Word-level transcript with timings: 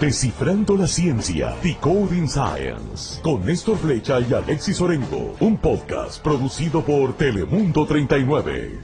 Descifrando 0.00 0.78
la 0.78 0.86
ciencia, 0.86 1.54
Decoding 1.62 2.26
Science, 2.26 3.20
con 3.20 3.44
Néstor 3.44 3.76
Flecha 3.76 4.18
y 4.18 4.32
Alexis 4.32 4.80
Orengo, 4.80 5.36
un 5.40 5.58
podcast 5.58 6.24
producido 6.24 6.82
por 6.82 7.14
Telemundo 7.18 7.84
39. 7.84 8.80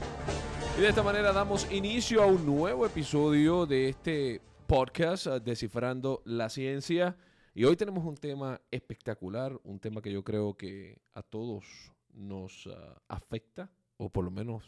Y 0.77 0.81
de 0.81 0.87
esta 0.87 1.01
manera 1.01 1.33
damos 1.33 1.71
inicio 1.71 2.21
a 2.21 2.27
un 2.27 2.45
nuevo 2.45 2.85
episodio 2.85 3.65
de 3.65 3.89
este 3.89 4.41
podcast, 4.67 5.25
uh, 5.25 5.39
Descifrando 5.39 6.21
la 6.23 6.49
ciencia. 6.49 7.17
Y 7.55 7.63
hoy 7.63 7.75
tenemos 7.75 8.05
un 8.05 8.15
tema 8.15 8.61
espectacular, 8.69 9.59
un 9.63 9.79
tema 9.79 10.03
que 10.03 10.11
yo 10.11 10.23
creo 10.23 10.55
que 10.55 11.01
a 11.15 11.23
todos 11.23 11.65
nos 12.13 12.67
uh, 12.67 12.75
afecta, 13.07 13.71
o 13.97 14.09
por 14.09 14.23
lo 14.23 14.29
menos 14.29 14.63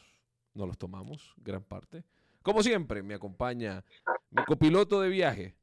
nos 0.56 0.68
los 0.68 0.80
tomamos, 0.80 1.36
gran 1.38 1.62
parte. 1.62 2.04
Como 2.42 2.64
siempre, 2.64 3.04
me 3.04 3.14
acompaña 3.14 3.86
mi 4.32 4.44
copiloto 4.46 5.00
de 5.02 5.10
viaje, 5.10 5.59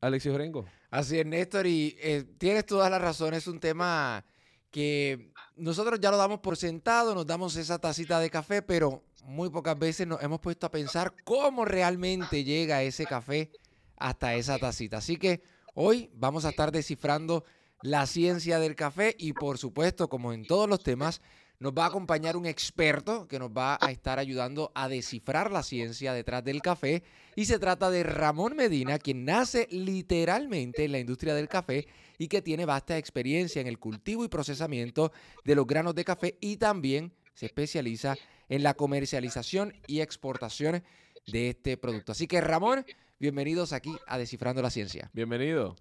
Alexis 0.00 0.32
Orengo. 0.32 0.64
Así 0.90 1.18
es, 1.18 1.26
Néstor, 1.26 1.66
y 1.66 1.96
eh, 2.00 2.24
tienes 2.38 2.64
todas 2.66 2.90
las 2.90 3.00
razones. 3.00 3.42
Es 3.42 3.48
un 3.48 3.60
tema 3.60 4.24
que 4.70 5.32
nosotros 5.56 5.98
ya 6.00 6.10
lo 6.10 6.16
damos 6.16 6.40
por 6.40 6.56
sentado, 6.56 7.14
nos 7.14 7.26
damos 7.26 7.56
esa 7.56 7.78
tacita 7.78 8.20
de 8.20 8.30
café, 8.30 8.62
pero 8.62 9.02
muy 9.24 9.50
pocas 9.50 9.78
veces 9.78 10.06
nos 10.06 10.22
hemos 10.22 10.40
puesto 10.40 10.66
a 10.66 10.70
pensar 10.70 11.14
cómo 11.24 11.64
realmente 11.64 12.44
llega 12.44 12.82
ese 12.82 13.04
café 13.04 13.50
hasta 13.96 14.34
esa 14.34 14.58
tacita. 14.58 14.98
Así 14.98 15.16
que 15.16 15.42
hoy 15.74 16.10
vamos 16.14 16.44
a 16.44 16.50
estar 16.50 16.72
descifrando 16.72 17.44
la 17.82 18.06
ciencia 18.06 18.58
del 18.58 18.74
café 18.74 19.14
y 19.18 19.32
por 19.32 19.58
supuesto, 19.58 20.08
como 20.08 20.32
en 20.32 20.46
todos 20.46 20.68
los 20.68 20.82
temas, 20.82 21.20
nos 21.60 21.72
va 21.72 21.84
a 21.84 21.88
acompañar 21.88 22.36
un 22.36 22.46
experto 22.46 23.26
que 23.26 23.38
nos 23.38 23.50
va 23.50 23.78
a 23.80 23.90
estar 23.90 24.18
ayudando 24.18 24.70
a 24.74 24.88
descifrar 24.88 25.50
la 25.50 25.62
ciencia 25.62 26.12
detrás 26.12 26.44
del 26.44 26.62
café. 26.62 27.02
Y 27.34 27.46
se 27.46 27.58
trata 27.58 27.90
de 27.90 28.04
Ramón 28.04 28.54
Medina, 28.56 28.98
quien 28.98 29.24
nace 29.24 29.66
literalmente 29.70 30.84
en 30.84 30.92
la 30.92 30.98
industria 31.00 31.34
del 31.34 31.48
café 31.48 31.86
y 32.16 32.28
que 32.28 32.42
tiene 32.42 32.64
vasta 32.64 32.96
experiencia 32.96 33.60
en 33.60 33.66
el 33.66 33.78
cultivo 33.78 34.24
y 34.24 34.28
procesamiento 34.28 35.12
de 35.44 35.54
los 35.54 35.66
granos 35.66 35.94
de 35.94 36.04
café 36.04 36.36
y 36.40 36.56
también 36.56 37.12
se 37.34 37.46
especializa 37.46 38.16
en 38.48 38.62
la 38.62 38.74
comercialización 38.74 39.74
y 39.86 40.00
exportación 40.00 40.82
de 41.26 41.50
este 41.50 41.76
producto. 41.76 42.12
Así 42.12 42.26
que 42.26 42.40
Ramón, 42.40 42.84
bienvenidos 43.18 43.72
aquí 43.72 43.94
a 44.06 44.16
Descifrando 44.18 44.62
la 44.62 44.70
Ciencia. 44.70 45.10
Bienvenido. 45.12 45.76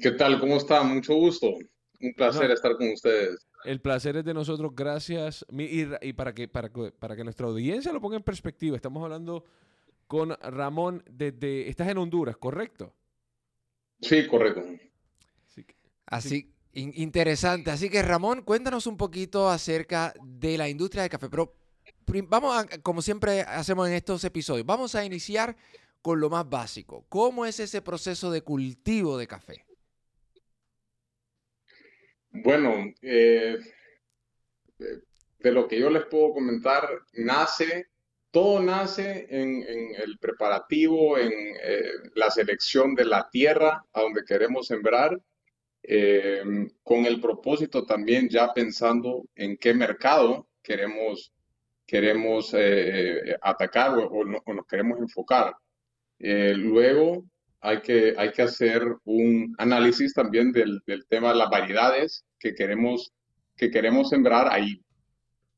¿Qué 0.00 0.12
tal? 0.12 0.40
¿Cómo 0.40 0.56
están? 0.56 0.94
Mucho 0.94 1.14
gusto. 1.14 1.54
Un 2.00 2.14
placer 2.14 2.48
No. 2.48 2.54
estar 2.54 2.76
con 2.76 2.90
ustedes. 2.90 3.46
El 3.64 3.80
placer 3.80 4.16
es 4.16 4.24
de 4.24 4.34
nosotros, 4.34 4.72
gracias. 4.74 5.44
Mi- 5.50 5.64
Y, 5.64 5.88
y 6.02 6.12
para, 6.12 6.34
que, 6.34 6.48
para, 6.48 6.70
que, 6.72 6.90
para 6.92 7.16
que 7.16 7.24
nuestra 7.24 7.46
audiencia 7.46 7.92
lo 7.92 8.00
ponga 8.00 8.16
en 8.16 8.22
perspectiva, 8.22 8.76
estamos 8.76 9.02
hablando 9.02 9.44
con 10.06 10.30
Ramón 10.40 11.02
desde... 11.10 11.68
Estás 11.68 11.88
en 11.88 11.98
Honduras, 11.98 12.36
¿correcto? 12.36 12.92
Sí, 14.00 14.26
correcto. 14.26 14.60
Así 15.48 15.64
que- 15.64 15.74
Así, 16.06 16.52
in- 16.72 16.92
interesante. 16.96 17.70
Así 17.70 17.88
que 17.88 18.02
Ramón, 18.02 18.42
cuéntanos 18.42 18.86
un 18.86 18.96
poquito 18.96 19.48
acerca 19.48 20.12
de 20.22 20.58
la 20.58 20.68
industria 20.68 21.02
del 21.02 21.10
café. 21.10 21.28
Pero 21.30 21.54
prim- 22.04 22.26
vamos 22.28 22.56
a, 22.56 22.66
como 22.82 23.00
siempre 23.00 23.42
hacemos 23.42 23.88
en 23.88 23.94
estos 23.94 24.24
episodios, 24.24 24.66
vamos 24.66 24.94
a 24.94 25.04
iniciar 25.04 25.56
con 26.02 26.18
lo 26.20 26.28
más 26.28 26.48
básico. 26.50 27.06
¿Cómo 27.08 27.46
es 27.46 27.60
ese 27.60 27.80
proceso 27.80 28.30
de 28.32 28.42
cultivo 28.42 29.16
de 29.16 29.28
café? 29.28 29.64
Bueno, 32.32 32.92
eh, 33.00 33.58
de 35.38 35.52
lo 35.52 35.66
que 35.68 35.78
yo 35.78 35.90
les 35.90 36.06
puedo 36.06 36.32
comentar, 36.34 36.88
nace, 37.14 37.86
todo 38.30 38.60
nace 38.62 39.26
en, 39.28 39.64
el 39.96 40.18
preparativo, 40.18 41.18
en 41.18 41.32
eh, 41.62 41.82
la 42.14 42.30
selección 42.30 42.94
de 42.94 43.04
la 43.04 43.28
tierra 43.30 43.84
a 43.92 44.00
donde 44.02 44.24
queremos 44.24 44.66
sembrar, 44.68 45.20
eh, 45.82 46.42
con 46.84 47.06
el 47.06 47.20
propósito 47.20 47.84
también 47.84 48.28
ya 48.28 48.52
pensando 48.54 49.24
en 49.34 49.56
qué 49.56 49.74
mercado 49.74 50.48
queremos, 50.62 51.32
queremos 51.86 52.54
atacar 53.42 53.98
o, 53.98 54.06
o 54.08 54.24
no- 54.24 54.42
o 54.46 54.54
nos 54.54 54.66
queremos 54.66 54.98
enfocar. 55.00 55.54
Luego 56.18 57.24
hay 57.62 57.80
que, 57.80 58.14
hay 58.18 58.32
que 58.32 58.42
hacer 58.42 58.82
un 59.04 59.54
análisis 59.58 60.12
también 60.14 60.52
del, 60.52 60.80
del 60.86 61.06
tema 61.06 61.30
de 61.30 61.36
las 61.36 61.50
variedades 61.50 62.24
que 62.38 62.54
queremos, 62.54 63.12
que 63.56 63.70
queremos 63.70 64.10
sembrar. 64.10 64.48
Hay, 64.52 64.82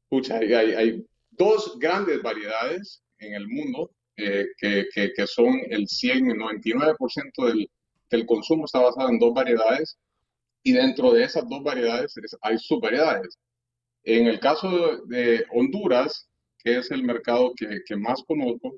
pucha, 0.08 0.36
hay, 0.38 0.52
hay- 0.52 1.06
dos 1.36 1.76
grandes 1.80 2.22
variedades 2.22 3.02
en 3.18 3.34
el 3.34 3.48
mundo 3.48 3.90
eh, 4.16 4.46
que, 4.56 4.86
que- 4.94 5.12
que 5.12 5.26
son 5.26 5.58
el 5.68 5.88
100 5.88 6.26
y 6.26 6.30
el 6.30 6.38
99% 6.38 7.46
del, 7.46 7.68
del 8.10 8.24
consumo 8.26 8.66
está 8.66 8.78
basado 8.80 9.08
en 9.08 9.18
dos 9.18 9.34
variedades 9.34 9.98
y 10.62 10.72
dentro 10.72 11.12
de 11.12 11.24
esas 11.24 11.48
dos 11.48 11.62
variedades 11.64 12.16
es- 12.18 12.36
hay 12.42 12.56
subvariedades. 12.58 13.36
En 14.04 14.26
el 14.28 14.38
caso 14.38 14.98
de 15.06 15.44
Honduras, 15.50 16.28
que 16.58 16.78
es 16.78 16.90
el 16.92 17.02
mercado 17.02 17.52
que, 17.56 17.80
que 17.84 17.96
más 17.96 18.22
conozco, 18.24 18.76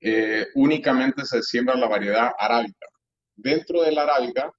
eh, 0.00 0.46
únicamente 0.54 1.24
se 1.24 1.42
siembra 1.42 1.76
la 1.76 1.88
variedad 1.88 2.32
arábica. 2.38 2.86
Dentro 3.36 3.82
de 3.82 3.92
la 3.92 4.02
arábica 4.02 4.52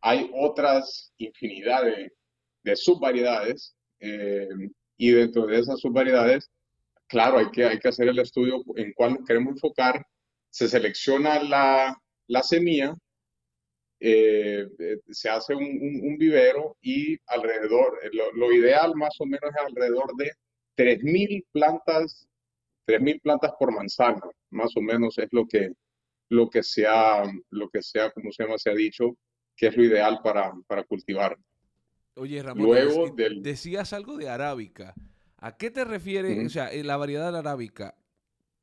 hay 0.00 0.30
otras 0.34 1.12
infinidad 1.18 1.84
de, 1.84 2.12
de 2.62 2.76
subvariedades 2.76 3.74
eh, 4.00 4.48
y 4.96 5.10
dentro 5.10 5.46
de 5.46 5.58
esas 5.58 5.80
subvariedades, 5.80 6.50
claro, 7.08 7.38
hay 7.38 7.50
que, 7.50 7.64
hay 7.64 7.78
que 7.78 7.88
hacer 7.88 8.08
el 8.08 8.18
estudio 8.18 8.62
en 8.76 8.92
cuál 8.92 9.18
queremos 9.26 9.54
enfocar. 9.54 10.06
Se 10.50 10.68
selecciona 10.68 11.42
la, 11.42 11.96
la 12.28 12.42
semilla, 12.42 12.94
eh, 13.98 14.68
se 15.10 15.28
hace 15.28 15.54
un, 15.54 16.16
vivero 16.18 16.76
y 16.80 17.18
alrededor, 17.26 17.98
lo, 18.12 18.32
lo 18.32 18.52
ideal 18.52 18.94
más 18.94 19.14
o 19.18 19.26
menos 19.26 19.50
es 19.50 19.66
alrededor 19.66 20.14
de 20.16 20.30
3.000 20.76 21.44
plantas 21.50 22.28
3.000 22.86 23.20
plantas 23.20 23.52
por 23.58 23.72
manzana, 23.72 24.20
más 24.50 24.76
o 24.76 24.80
menos 24.80 25.18
es 25.18 25.28
lo 25.32 25.46
que, 25.46 25.72
lo 26.28 26.48
que 26.50 26.62
se 26.62 26.86
ha, 26.86 27.22
lo 27.50 27.68
que 27.68 27.82
se 27.82 28.00
ha, 28.00 28.10
como 28.10 28.30
se 28.32 28.42
llama, 28.44 28.58
se 28.58 28.70
ha 28.70 28.74
dicho, 28.74 29.16
que 29.56 29.68
es 29.68 29.76
lo 29.76 29.84
ideal 29.84 30.20
para, 30.22 30.52
para 30.66 30.84
cultivar. 30.84 31.36
Oye, 32.16 32.42
Ramón, 32.42 32.66
Luego 32.66 33.10
del- 33.10 33.42
decías 33.42 33.92
algo 33.92 34.16
de 34.16 34.28
arábica. 34.28 34.94
¿A 35.38 35.56
qué 35.56 35.70
te 35.70 35.84
refieres? 35.84 36.46
O 36.46 36.48
sea, 36.48 36.70
la 36.82 36.96
variedad 36.96 37.26
de 37.26 37.32
la 37.32 37.38
arábica. 37.40 37.94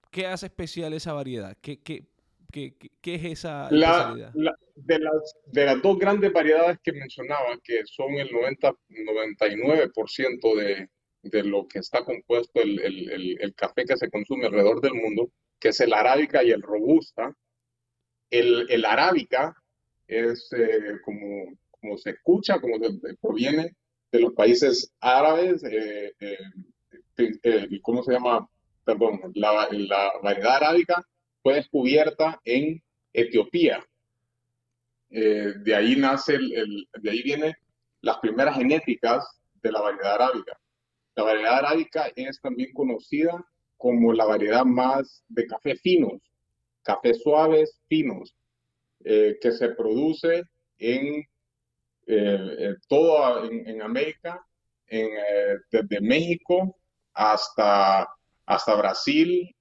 ¿Qué 0.09 0.25
hace 0.27 0.47
especial 0.47 0.93
esa 0.93 1.13
variedad? 1.13 1.55
¿Qué, 1.61 1.79
qué, 1.81 2.05
qué, 2.51 2.75
qué- 3.01 3.15
es 3.15 3.25
esa 3.25 3.69
la- 3.71 4.13
de, 4.75 4.99
las, 4.99 5.35
de 5.45 5.65
las 5.65 5.81
dos 5.81 5.97
grandes 5.99 6.33
variedades 6.33 6.79
que 6.83 6.91
mencionaba, 6.91 7.57
que 7.63 7.81
son 7.85 8.13
el 8.15 8.31
90, 8.31 8.73
99% 8.89 10.55
de, 10.57 10.89
de 11.23 11.43
lo 11.43 11.67
que 11.67 11.79
está 11.79 12.03
compuesto 12.05 12.61
el, 12.61 12.79
el- 12.81 13.37
el- 13.41 13.55
café 13.55 13.85
que 13.85 13.97
se 13.97 14.09
consume 14.09 14.45
alrededor 14.47 14.81
del 14.81 14.93
mundo, 14.95 15.31
que 15.59 15.69
es 15.69 15.79
el 15.81 15.93
arábica 15.93 16.43
y 16.43 16.51
el 16.51 16.61
robusta. 16.61 17.35
El, 18.29 18.85
arábica 18.85 19.55
es 20.07 20.51
eh, 20.53 20.99
como, 21.03 21.53
como 21.69 21.97
se 21.97 22.11
escucha, 22.11 22.59
como 22.59 22.77
proviene 23.21 23.75
de 24.11 24.19
los 24.19 24.33
países 24.33 24.93
árabes, 24.99 25.63
eh, 25.63 26.13
eh, 26.19 26.37
eh, 27.43 27.67
¿cómo 27.81 28.03
se 28.03 28.13
llama? 28.13 28.47
Perdón, 28.83 29.21
la, 29.35 29.67
la 29.71 30.11
variedad 30.23 30.55
arábica 30.57 31.05
fue 31.43 31.55
descubierta 31.55 32.39
en 32.45 32.81
Etiopía. 33.13 33.85
Eh, 35.09 35.53
de 35.57 35.75
ahí 35.75 35.95
nace 35.97 36.37
de 36.37 37.09
ahí 37.09 37.21
vienen 37.21 37.53
las 38.01 38.17
primeras 38.19 38.55
genéticas 38.55 39.25
de 39.61 39.71
la 39.71 39.81
variedad 39.81 40.15
arábica. 40.15 40.57
La 41.15 41.23
variedad 41.23 41.59
arábica 41.59 42.11
es 42.15 42.39
también 42.41 42.71
conocida 42.73 43.45
como 43.77 44.13
la 44.13 44.25
variedad 44.25 44.63
más 44.63 45.23
de 45.27 45.47
café 45.47 45.75
finos, 45.75 46.21
cafés 46.83 47.21
suaves 47.21 47.81
finos, 47.87 48.35
eh, 49.03 49.39
que 49.41 49.51
se 49.51 49.69
produce 49.69 50.43
en 50.77 51.25
eh, 52.07 52.55
eh, 52.59 52.75
toda 52.87 53.47
en, 53.47 53.81
América, 53.81 54.45
desde 54.87 56.01
México 56.01 56.77
hasta, 57.13 58.07
hasta 58.45 58.75
Brasil, 58.75 59.55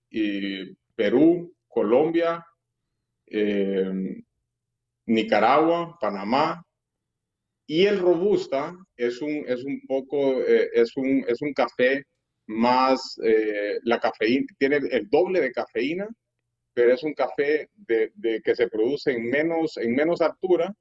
Perú, 0.97 1.55
Colombia, 1.69 2.45
Nicaragua, 5.07 5.97
Panamá. 6.01 6.67
Y 7.71 7.87
el 7.87 8.01
robusta 8.01 8.77
es 8.97 9.23
un, 9.23 9.45
es 9.47 9.63
un 9.63 9.81
poco, 9.87 10.43
eh, 10.43 10.71
es 10.73 10.97
un, 10.97 11.25
es 11.29 11.41
un 11.41 11.53
café 11.53 12.03
más, 12.49 13.17
eh, 13.23 13.79
la 13.85 14.01
cafeína, 14.01 14.45
tiene 14.59 14.79
el 14.91 15.09
doble 15.09 15.41
de 15.41 15.53
cafeína, 15.53 16.09
pero 16.75 16.93
es 16.95 17.05
un 17.05 17.15
café 17.15 17.69
de, 17.75 18.11
de 18.17 18.41
que 18.43 18.57
se 18.57 18.67
produce 18.67 19.13
en 19.13 19.31
menos, 19.31 19.77
en 19.77 19.95
menos 19.95 20.21
altura 20.21 20.75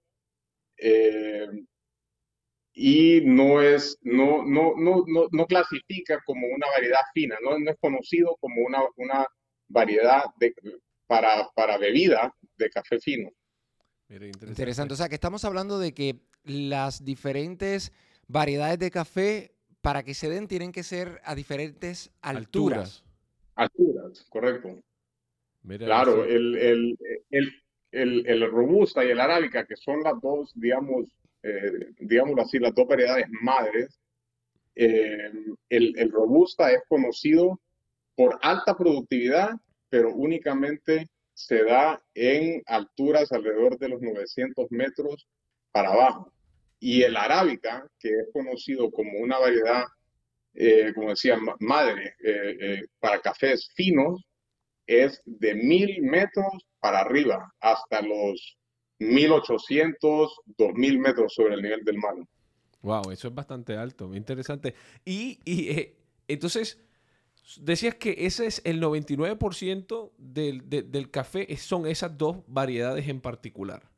eh, 0.77 1.45
y 2.74 3.21
no 3.24 3.62
es, 3.62 4.00
no, 4.01 4.44
no, 4.44 4.74
no, 4.75 5.03
no, 5.06 5.27
no 5.31 5.45
clasifica 5.45 6.19
como 6.25 6.47
una 6.47 6.65
variedad 6.75 7.06
fina, 7.13 7.38
no, 7.44 7.59
no 7.59 7.69
es 7.69 7.77
conocido 7.80 8.35
como 8.39 8.65
una, 8.65 8.81
una 8.95 9.27
variedad 9.68 10.24
de, 10.39 10.56
para, 11.06 11.47
para 11.53 11.77
bebida 11.77 12.33
de 12.57 12.69
café 12.71 13.00
fino. 13.00 13.30
Mira, 14.07 14.25
interesante. 14.25 14.53
Interesante. 14.53 14.94
O 14.95 14.97
sea, 14.97 15.07
que 15.07 15.15
estamos 15.15 15.45
hablando 15.45 15.77
de 15.77 15.94
que 15.94 16.15
las 16.44 17.03
diferentes 17.03 17.91
variedades 18.27 18.80
de 18.80 18.91
café, 18.91 19.51
para 19.81 20.03
que 20.03 20.13
se 20.13 20.30
den, 20.30 20.47
tienen 20.47 20.71
que 20.71 20.83
ser 20.83 21.21
a 21.24 21.36
diferentes 21.36 22.12
alturas. 22.21 23.03
Alturas, 23.56 24.25
correcto. 24.30 24.81
Mira, 25.63 25.86
Claro, 25.86 26.25
el, 26.25 26.56
el, 26.57 26.97
el, 27.30 27.63
el, 27.91 28.27
el 28.27 28.51
robusta 28.51 29.03
y 29.03 29.09
el 29.09 29.19
arábica, 29.19 29.65
que 29.65 29.75
son 29.75 30.03
las 30.03 30.19
dos, 30.21 30.51
digamos, 30.56 31.06
eh, 31.44 31.94
digámoslo 32.00 32.42
así, 32.42 32.59
las 32.59 32.74
dos 32.75 32.88
variedades 32.88 33.27
madres, 33.42 34.00
eh, 34.75 35.31
el, 35.69 35.97
el 35.97 36.12
robusta 36.12 36.71
es 36.71 36.81
conocido 36.88 37.59
por 38.15 38.38
alta 38.42 38.77
productividad, 38.77 39.51
pero 39.89 40.13
únicamente 40.13 41.07
se 41.33 41.63
da 41.63 42.01
en 42.13 42.62
alturas 42.65 43.31
alrededor 43.31 43.77
de 43.77 43.89
los 43.89 44.01
900 44.01 44.68
metros 44.71 45.27
para 45.71 45.92
abajo. 45.94 46.33
Y 46.80 47.04
el 47.04 47.18
arábica, 47.18 47.86
que 48.00 48.10
es 48.10 48.27
conocido 48.33 48.92
como 48.92 49.19
una 49.19 49.38
variedad, 49.39 49.83
eh, 50.54 50.92
como 50.95 51.10
decía, 51.12 51.38
ma- 51.38 51.56
madre 51.60 52.16
eh, 52.24 52.57
eh, 52.62 52.86
para 53.00 53.21
cafés 53.21 53.69
finos, 53.75 54.24
es 54.88 55.21
de 55.25 55.56
mil 55.56 56.01
metros 56.01 56.48
para 56.80 57.01
arriba, 57.01 57.54
hasta 57.60 58.01
los 58.01 58.57
1800, 59.00 60.42
2000 60.57 61.00
metros 61.00 61.33
sobre 61.33 61.56
el 61.56 61.62
nivel 61.62 61.83
del 61.86 61.98
mar. 61.98 62.16
Wow, 62.81 63.12
eso 63.12 63.27
es 63.27 63.36
bastante 63.36 63.75
alto, 63.75 64.13
interesante. 64.16 64.74
Y, 65.06 65.39
y, 65.44 65.69
eh, 65.71 65.98
entonces, 66.27 66.80
decías 67.57 67.95
que 67.95 68.16
ese 68.25 68.45
es 68.48 68.62
el 68.66 68.80
99% 68.80 70.13
del, 70.18 70.69
de- 70.69 70.83
del 70.83 71.12
café, 71.12 71.56
son 71.57 71.88
esas 71.88 72.18
dos 72.18 72.38
variedades 72.48 73.07
en 73.10 73.21
particular. 73.21 73.88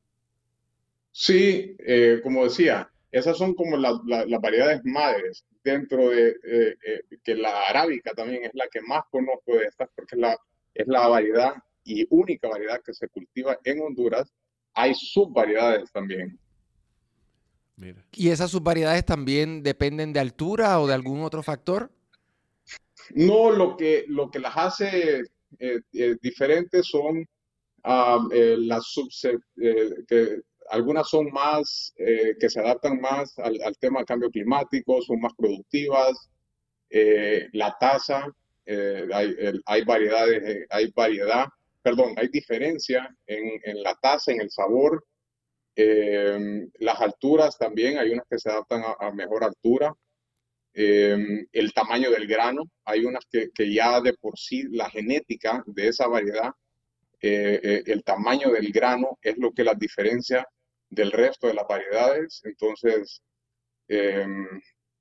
Sí, 1.11 1.75
eh, 1.79 2.19
como 2.23 2.45
decía, 2.45 2.89
esas 3.11 3.37
son 3.37 3.53
como 3.53 3.77
la- 3.77 3.99
la- 4.05 4.25
las 4.25 4.41
variedades 4.41 4.81
madres 4.85 5.45
dentro 5.63 6.09
de 6.09 6.29
eh, 6.43 6.75
eh, 6.85 7.01
que 7.23 7.35
la 7.35 7.67
arábica 7.67 8.13
también 8.13 8.45
es 8.45 8.51
la 8.53 8.67
que 8.67 8.81
más 8.81 9.03
conozco 9.11 9.53
de 9.57 9.65
estas 9.65 9.89
porque 9.95 10.15
es 10.15 10.21
la, 10.21 10.37
es 10.73 10.87
la 10.87 11.07
variedad 11.07 11.53
y 11.83 12.05
única 12.09 12.47
variedad 12.47 12.81
que 12.83 12.93
se 12.93 13.07
cultiva 13.09 13.57
en 13.63 13.81
Honduras. 13.81 14.31
Hay 14.73 14.93
subvariedades 14.95 15.91
también. 15.91 16.39
Mira. 17.75 18.05
¿Y 18.13 18.29
esas 18.29 18.51
subvariedades 18.51 19.05
también 19.05 19.63
dependen 19.63 20.13
de 20.13 20.19
altura 20.19 20.79
o 20.79 20.87
de 20.87 20.93
algún 20.93 21.21
otro 21.23 21.43
factor? 21.43 21.91
No, 23.13 23.51
lo 23.51 23.75
que, 23.75 24.05
lo 24.07 24.29
que 24.29 24.39
las 24.39 24.55
hace 24.55 25.23
eh, 25.59 25.81
eh, 25.91 26.15
diferentes 26.21 26.85
son 26.87 27.27
ah, 27.83 28.19
eh, 28.31 28.55
las 28.57 28.83
subse- 28.95 29.41
eh, 29.61 29.89
que 30.07 30.41
algunas 30.71 31.07
son 31.09 31.29
más, 31.31 31.93
eh, 31.97 32.35
que 32.39 32.49
se 32.49 32.59
adaptan 32.59 32.99
más 32.99 33.37
al, 33.39 33.61
al 33.61 33.77
tema 33.77 33.99
del 33.99 34.05
cambio 34.07 34.29
climático, 34.29 35.01
son 35.01 35.19
más 35.19 35.33
productivas. 35.37 36.29
Eh, 36.89 37.47
la 37.53 37.75
tasa, 37.79 38.27
eh, 38.65 39.07
hay, 39.13 39.35
hay 39.65 39.83
variedades, 39.85 40.43
eh, 40.43 40.65
hay 40.69 40.91
variedad, 40.95 41.45
perdón, 41.81 42.13
hay 42.17 42.27
diferencia 42.27 43.09
en, 43.27 43.59
en 43.63 43.83
la 43.83 43.95
tasa, 44.01 44.31
en 44.31 44.41
el 44.41 44.49
sabor. 44.49 45.05
Eh, 45.75 46.67
las 46.79 46.99
alturas 46.99 47.57
también, 47.57 47.97
hay 47.97 48.11
unas 48.11 48.27
que 48.29 48.37
se 48.37 48.49
adaptan 48.49 48.81
a, 48.83 49.07
a 49.07 49.11
mejor 49.13 49.43
altura 49.43 49.93
eh, 50.73 51.45
el 51.51 51.73
tamaño 51.73 52.11
del 52.11 52.27
grano. 52.27 52.63
Hay 52.85 53.05
unas 53.05 53.25
que, 53.31 53.49
que 53.55 53.73
ya 53.73 54.01
de 54.01 54.13
por 54.13 54.37
sí 54.37 54.63
la 54.71 54.89
genética 54.89 55.63
de 55.65 55.87
esa 55.87 56.07
variedad, 56.07 56.51
eh, 57.21 57.59
eh, 57.63 57.83
el 57.85 58.03
tamaño 58.03 58.51
del 58.51 58.71
grano 58.71 59.17
es 59.21 59.37
lo 59.37 59.51
que 59.51 59.63
las 59.63 59.77
diferencia 59.77 60.47
del 60.91 61.11
resto 61.11 61.47
de 61.47 61.55
las 61.55 61.67
variedades. 61.67 62.41
Entonces, 62.43 63.23
eh, 63.87 64.27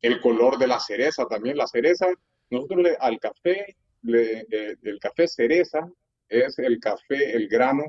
el 0.01 0.21
color 0.21 0.57
de 0.57 0.67
la 0.69 0.81
cereza 0.81 1.27
también. 1.27 1.57
La 1.59 1.67
cereza, 1.67 2.07
nosotros 2.49 2.83
le- 2.83 2.97
al 2.99 3.19
café, 3.21 3.77
le- 4.03 4.47
eh, 4.51 4.77
el 4.83 4.99
café 4.99 5.29
cereza 5.29 5.81
es 6.29 6.59
el 6.59 6.79
café, 6.81 7.33
el 7.37 7.49
grano. 7.49 7.85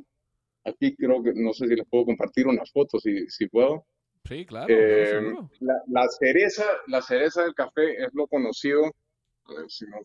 Aquí 0.65 0.95
creo 0.95 1.23
que, 1.23 1.31
no 1.33 1.53
sé 1.53 1.67
si 1.67 1.75
les 1.75 1.87
puedo 1.87 2.05
compartir 2.05 2.47
unas 2.47 2.71
fotos, 2.71 3.01
si, 3.03 3.27
si 3.29 3.47
puedo. 3.47 3.85
Sí, 4.25 4.45
claro, 4.45 4.67
Eh, 4.69 5.33
la, 5.61 5.73
la 5.87 6.07
cereza, 6.09 6.65
la 6.87 7.01
cereza 7.01 7.43
del 7.43 7.53
café 7.55 8.03
es 8.03 8.09
lo 8.13 8.27
conocido, 8.27 8.91
si 9.67 9.85
no- 9.87 9.99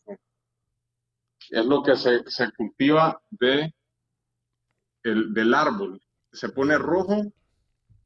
es 1.50 1.64
lo 1.66 1.82
que 1.82 1.96
se, 1.96 2.22
se 2.28 2.50
cultiva 2.52 3.20
de 3.30 3.72
el, 5.02 5.32
del 5.34 5.54
árbol. 5.54 6.00
Se 6.32 6.48
pone 6.48 6.76
rojo, 6.78 7.22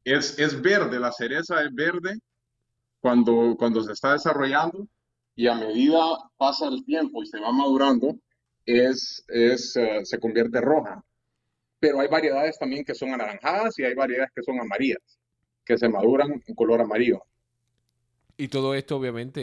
es, 0.03 0.37
es 0.39 0.61
verde, 0.61 0.99
la 0.99 1.11
cereza 1.11 1.63
es 1.63 1.73
verde 1.73 2.19
cuando, 2.99 3.55
cuando 3.57 3.83
se 3.83 3.93
está 3.93 4.13
desarrollando 4.13 4.87
y 5.35 5.47
a 5.47 5.55
medida 5.55 5.99
pasa 6.37 6.67
el 6.67 6.83
tiempo 6.85 7.23
y 7.23 7.27
se 7.27 7.39
va 7.39 7.51
madurando, 7.51 8.17
es, 8.65 9.23
es, 9.27 9.75
eh, 9.77 10.01
se 10.05 10.19
convierte 10.19 10.61
roja. 10.61 11.03
Pero 11.79 11.99
hay 12.01 12.07
variedades 12.09 12.57
también 12.59 12.85
que 12.85 12.95
son 12.95 13.13
anaranjadas 13.13 13.77
y 13.79 13.83
hay 13.83 13.95
variedades 13.95 14.31
que 14.35 14.43
son 14.43 14.59
amarillas, 14.59 15.19
que 15.65 15.77
se 15.77 15.89
maduran 15.89 16.41
en 16.45 16.55
color 16.55 16.81
amarillo. 16.81 17.23
Y 18.37 18.47
todo 18.47 18.73
esto, 18.75 18.97
obviamente, 18.97 19.41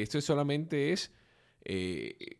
eh, 0.00 0.02
esto 0.02 0.20
solamente 0.20 0.92
es. 0.92 1.12
eh, 1.64 2.36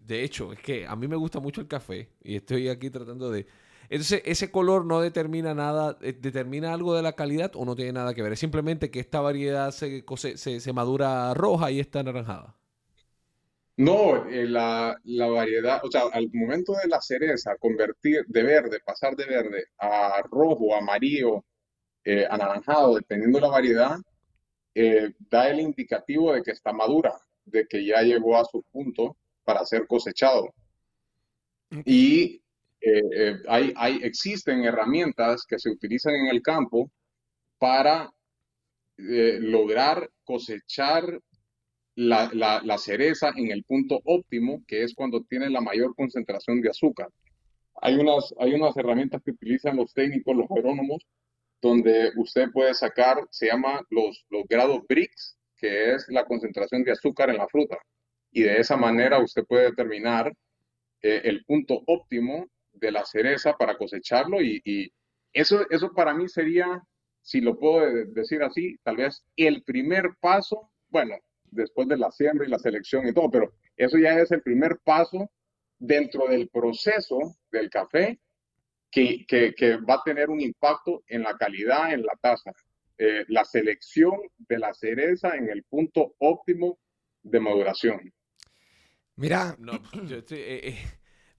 de 0.00 0.22
hecho, 0.22 0.52
es 0.52 0.60
que 0.60 0.86
a 0.86 0.94
mí 0.96 1.08
me 1.08 1.16
gusta 1.16 1.40
mucho 1.40 1.60
el 1.60 1.68
café 1.68 2.10
y 2.22 2.36
estoy 2.36 2.68
aquí 2.68 2.90
tratando 2.90 3.30
de. 3.30 3.46
Entonces, 3.90 4.22
ese 4.24 4.50
color 4.50 4.84
no 4.86 5.00
determina 5.00 5.54
nada, 5.54 5.98
eh, 6.02 6.12
determina 6.12 6.74
algo 6.74 6.94
de 6.94 7.02
la 7.02 7.14
calidad 7.14 7.52
o 7.54 7.64
no 7.64 7.76
tiene 7.76 7.92
nada 7.92 8.14
que 8.14 8.22
ver. 8.22 8.32
Es 8.32 8.40
simplemente 8.40 8.90
que 8.90 9.00
esta 9.00 9.20
variedad 9.20 9.70
se, 9.72 10.04
cose- 10.04 10.36
se, 10.36 10.60
se 10.60 10.72
madura 10.72 11.32
roja 11.34 11.70
y 11.70 11.80
está 11.80 12.00
anaranjada. 12.00 12.56
No, 13.76 14.26
eh, 14.28 14.46
la, 14.46 14.96
la 15.04 15.26
variedad, 15.28 15.80
o 15.84 15.90
sea, 15.90 16.02
al 16.12 16.28
momento 16.32 16.72
de 16.74 16.88
la 16.88 17.00
cereza 17.00 17.56
convertir 17.58 18.24
de 18.26 18.42
verde, 18.42 18.80
pasar 18.84 19.14
de 19.16 19.24
verde 19.26 19.66
a 19.78 20.20
rojo, 20.30 20.74
amarillo, 20.74 21.44
eh, 22.04 22.26
anaranjado, 22.30 22.96
dependiendo 22.96 23.38
de 23.38 23.42
la 23.42 23.50
variedad, 23.52 23.96
eh, 24.74 25.12
da 25.30 25.48
el 25.50 25.60
indicativo 25.60 26.32
de 26.34 26.42
que 26.42 26.52
está 26.52 26.72
madura, 26.72 27.14
de 27.46 27.66
que 27.68 27.84
ya 27.86 28.02
llegó 28.02 28.36
a 28.38 28.44
su 28.46 28.62
punto 28.72 29.16
para 29.44 29.64
ser 29.66 29.86
cosechado. 29.88 30.54
Y 31.84 32.42
eh, 32.80 33.02
eh, 33.12 33.36
hay, 33.48 34.00
existen 34.02 34.64
herramientas 34.64 35.44
que 35.46 35.58
se 35.58 35.70
utilizan 35.70 36.14
en 36.14 36.28
el 36.28 36.42
campo 36.42 36.90
para 37.58 38.12
eh, 38.98 39.38
lograr 39.40 40.10
cosechar 40.24 41.20
la, 41.96 42.30
la, 42.32 42.78
cereza 42.78 43.32
en 43.34 43.50
el 43.50 43.64
punto 43.64 44.00
óptimo, 44.04 44.62
que 44.68 44.84
es 44.84 44.94
cuando 44.94 45.24
tiene 45.24 45.50
la 45.50 45.60
mayor 45.60 45.96
concentración 45.96 46.60
de 46.60 46.70
azúcar. 46.70 47.08
Hay 47.82 47.96
unas, 47.96 48.32
hay 48.38 48.54
unas 48.54 48.76
herramientas 48.76 49.20
que 49.24 49.32
utilizan 49.32 49.76
los 49.76 49.92
técnicos, 49.92 50.36
los 50.36 50.48
agrónomos, 50.48 51.04
donde 51.60 52.12
usted 52.16 52.50
puede 52.52 52.74
sacar, 52.74 53.16
se 53.30 53.46
llama 53.46 53.82
los, 53.90 54.24
los 54.30 54.44
grados 54.48 54.82
BRICS, 54.88 55.36
que 55.56 55.94
es 55.94 56.06
la 56.08 56.24
concentración 56.24 56.84
de 56.84 56.92
azúcar 56.92 57.30
en 57.30 57.38
la 57.38 57.48
fruta. 57.48 57.76
Y 58.30 58.42
de 58.42 58.58
esa 58.58 58.76
manera 58.76 59.18
usted 59.18 59.44
puede 59.44 59.70
determinar 59.70 60.32
el 61.00 61.44
punto 61.44 61.82
óptimo 61.86 62.46
de 62.80 62.92
la 62.92 63.04
cereza 63.04 63.54
para 63.56 63.76
cosecharlo 63.76 64.40
y, 64.40 64.60
y 64.64 64.92
eso, 65.32 65.66
eso 65.70 65.92
para 65.92 66.14
mí 66.14 66.28
sería, 66.28 66.82
si 67.22 67.40
lo 67.40 67.58
puedo 67.58 67.86
decir 68.06 68.42
así, 68.42 68.76
tal 68.82 68.96
vez 68.96 69.24
el 69.36 69.62
primer 69.62 70.16
paso, 70.20 70.70
bueno, 70.88 71.16
después 71.50 71.88
de 71.88 71.96
la 71.96 72.10
siembra 72.10 72.46
y 72.46 72.50
la 72.50 72.58
selección 72.58 73.06
y 73.06 73.12
todo, 73.12 73.30
pero 73.30 73.52
eso 73.76 73.98
ya 73.98 74.18
es 74.18 74.30
el 74.32 74.42
primer 74.42 74.78
paso 74.84 75.30
dentro 75.78 76.26
del 76.26 76.48
proceso 76.48 77.18
del 77.50 77.70
café 77.70 78.18
que, 78.90 79.24
que, 79.26 79.54
que 79.54 79.76
va 79.76 79.94
a 79.94 80.02
tener 80.04 80.30
un 80.30 80.40
impacto 80.40 81.02
en 81.06 81.22
la 81.22 81.36
calidad, 81.36 81.92
en 81.92 82.02
la 82.02 82.14
taza. 82.20 82.52
Eh, 83.00 83.24
la 83.28 83.44
selección 83.44 84.18
de 84.38 84.58
la 84.58 84.74
cereza 84.74 85.36
en 85.36 85.48
el 85.48 85.62
punto 85.62 86.14
óptimo 86.18 86.80
de 87.22 87.38
maduración. 87.38 88.12
Mira, 89.14 89.54
No, 89.58 89.80
yo 90.04 90.16
estoy, 90.16 90.38
eh, 90.38 90.68
eh, 90.70 90.78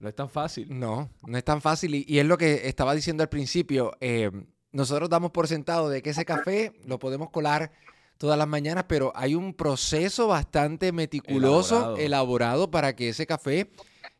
no 0.00 0.08
es 0.08 0.14
tan 0.16 0.28
fácil. 0.28 0.66
no, 0.76 1.08
no 1.26 1.38
es 1.38 1.44
tan 1.44 1.60
fácil 1.60 1.94
y, 1.94 2.04
y 2.08 2.18
es 2.18 2.26
lo 2.26 2.36
que 2.36 2.68
estaba 2.68 2.94
diciendo 2.94 3.22
al 3.22 3.28
principio. 3.28 3.92
eh, 4.00 4.30
nosotros 4.72 5.08
damos 5.10 5.30
por 5.32 5.48
sentado 5.48 5.88
de 5.88 6.00
que 6.02 6.10
ese 6.10 6.24
café 6.24 6.72
lo 6.86 6.98
podemos 6.98 7.30
colar 7.30 7.72
todas 8.18 8.38
las 8.38 8.46
mañanas, 8.46 8.84
pero 8.86 9.12
hay 9.16 9.34
un 9.34 9.54
proceso 9.54 10.28
bastante 10.28 10.92
meticuloso, 10.92 11.74
Elaborado. 11.76 11.96
elaborado, 11.96 12.70
para 12.70 12.94
que 12.94 13.08
ese 13.08 13.26
café 13.26 13.70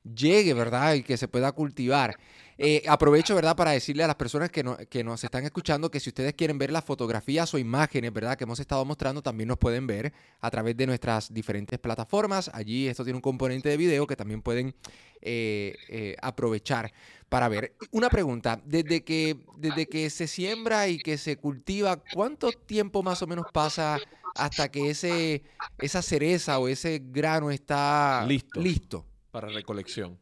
llegue, 0.02 0.54
¿verdad? 0.54 0.94
Y 0.94 1.02
que 1.02 1.16
se 1.16 1.28
pueda 1.28 1.52
cultivar. 1.52 2.16
Eh, 2.62 2.82
aprovecho, 2.88 3.34
¿verdad? 3.34 3.56
Para 3.56 3.70
decirle 3.70 4.02
a 4.02 4.06
las 4.06 4.16
personas 4.16 4.50
que, 4.50 4.62
no- 4.62 4.76
que 4.88 5.02
nos 5.04 5.22
están 5.24 5.44
escuchando 5.44 5.90
que 5.90 6.00
si 6.00 6.10
ustedes 6.10 6.34
quieren 6.34 6.58
ver 6.58 6.70
las 6.72 6.84
fotografías 6.84 7.52
o 7.54 7.58
imágenes, 7.58 8.12
¿verdad? 8.12 8.36
Que 8.36 8.44
hemos 8.44 8.60
estado 8.60 8.84
mostrando, 8.84 9.22
también 9.22 9.48
nos 9.48 9.56
pueden 9.58 9.86
ver 9.86 10.12
a 10.40 10.50
través 10.50 10.76
de 10.76 10.86
nuestras 10.86 11.32
diferentes 11.32 11.78
plataformas. 11.78 12.50
Allí 12.52 12.88
esto 12.88 13.04
tiene 13.04 13.16
un 13.16 13.22
componente 13.22 13.68
de 13.70 13.76
video 13.78 14.06
que 14.06 14.16
también 14.16 14.42
pueden 14.42 14.74
eh, 15.22 15.80
eh, 15.88 16.16
aprovechar 16.22 16.92
para 17.28 17.48
ver. 17.48 17.76
Una 17.92 18.10
pregunta, 18.10 18.60
desde 18.64 19.04
que, 19.04 19.36
desde 19.52 19.88
que 19.88 20.10
se 20.10 20.26
siembra 20.28 20.88
y 20.88 21.00
que 21.00 21.18
se 21.18 21.36
cultiva, 21.36 21.96
¿cuánto 21.96 22.52
tiempo 22.54 23.02
más 23.02 23.22
o 23.22 23.26
menos 23.26 23.46
pasa 23.46 24.02
hasta 24.34 24.70
que 24.70 24.90
ese, 24.90 25.42
esa 25.78 26.02
cereza 26.02 26.58
o 26.58 26.68
ese 26.68 27.00
grano 27.04 27.50
está 27.50 28.30
Listo. 28.30 28.52
listo? 28.52 29.06
Para 29.32 29.48
recolección. 29.50 30.18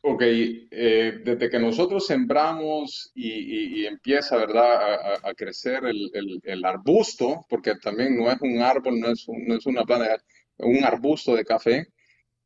Ok, 0.00 0.22
eh, 0.22 1.20
desde 1.24 1.50
que 1.50 1.58
nosotros 1.58 2.06
sembramos 2.06 3.10
y, 3.14 3.28
y- 3.32 3.82
y 3.82 3.86
empieza, 3.86 4.36
¿verdad?, 4.36 4.72
a, 4.72 4.94
a- 5.14 5.30
a 5.30 5.34
crecer 5.34 5.84
el, 5.84 6.10
el- 6.14 6.40
el 6.44 6.64
arbusto, 6.64 7.44
porque 7.48 7.74
también 7.76 8.16
no 8.16 8.30
es 8.30 8.40
un 8.40 8.60
árbol, 8.62 9.00
no 9.00 9.08
es, 9.10 9.26
un- 9.28 9.44
no 9.46 9.56
es 9.56 9.66
una 9.66 9.84
planta, 9.84 10.14
es 10.14 10.20
un 10.58 10.84
arbusto 10.84 11.34
de 11.34 11.44
café, 11.44 11.88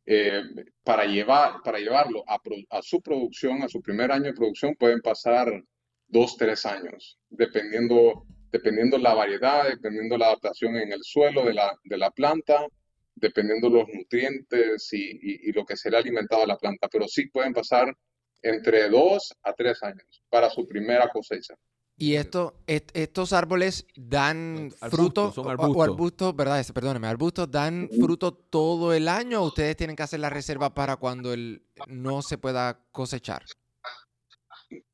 eh, 0.06 0.42
para 0.82 1.04
llevar, 1.06 1.62
para 1.64 1.78
llevarlo 1.78 2.25
a, 2.26 2.38
pro- 2.40 2.56
a 2.71 2.82
su 2.82 3.00
producción, 3.00 3.62
a 3.62 3.68
su 3.68 3.80
primer 3.80 4.11
año 4.12 4.25
de 4.25 4.35
producción, 4.35 4.75
pueden 4.76 5.00
pasar 5.00 5.62
dos, 6.09 6.37
tres 6.37 6.66
años, 6.66 7.18
dependiendo, 7.30 8.25
dependiendo 8.50 8.99
la 8.99 9.14
variedad, 9.14 9.68
dependiendo 9.68 10.18
la 10.18 10.26
adaptación 10.26 10.76
en 10.76 10.92
el 10.92 11.02
suelo 11.02 11.44
de 11.44 11.54
la, 11.54 11.73
de 11.85 11.99
la 11.99 12.11
planta, 12.11 12.66
dependiendo 13.14 13.68
los 13.68 13.87
nutrientes 13.92 14.92
y, 14.92 15.49
y- 15.49 15.52
lo 15.52 15.64
que 15.64 15.76
será 15.76 15.99
alimentado 15.99 16.42
a 16.42 16.47
la 16.47 16.56
planta, 16.59 16.88
pero 16.88 17.06
sí 17.09 17.28
pueden 17.28 17.52
pasar 17.52 17.94
entre 18.42 18.88
dos 18.88 19.32
a 19.42 19.52
tres 19.52 19.82
años 19.82 20.23
para 20.28 20.50
su 20.50 20.66
primera 20.66 21.09
cosecha. 21.09 21.54
Y 22.02 22.16
esto, 22.16 22.54
est- 22.66 22.90
estos 22.94 23.32
árboles 23.32 23.87
dan 23.94 24.73
Arbustos, 24.80 24.90
frutos 24.90 25.35
son 25.37 25.47
o- 25.47 25.49
o 25.73 25.82
arbustos. 25.85 26.35
¿verdad? 26.35 26.59
Este, 26.59 26.73
Perdóneme, 26.73 27.06
arbustos 27.06 27.49
dan 27.49 27.88
fruto 27.97 28.32
todo 28.32 28.92
el 28.92 29.06
año 29.06 29.40
o 29.40 29.47
ustedes 29.47 29.76
tienen 29.76 29.94
que 29.94 30.02
hacer 30.02 30.18
la 30.18 30.28
reserva 30.28 30.75
para 30.75 30.97
cuando 30.97 31.32
el, 31.32 31.62
no 31.87 32.21
se 32.23 32.38
pueda 32.38 32.80
cosechar. 32.90 33.44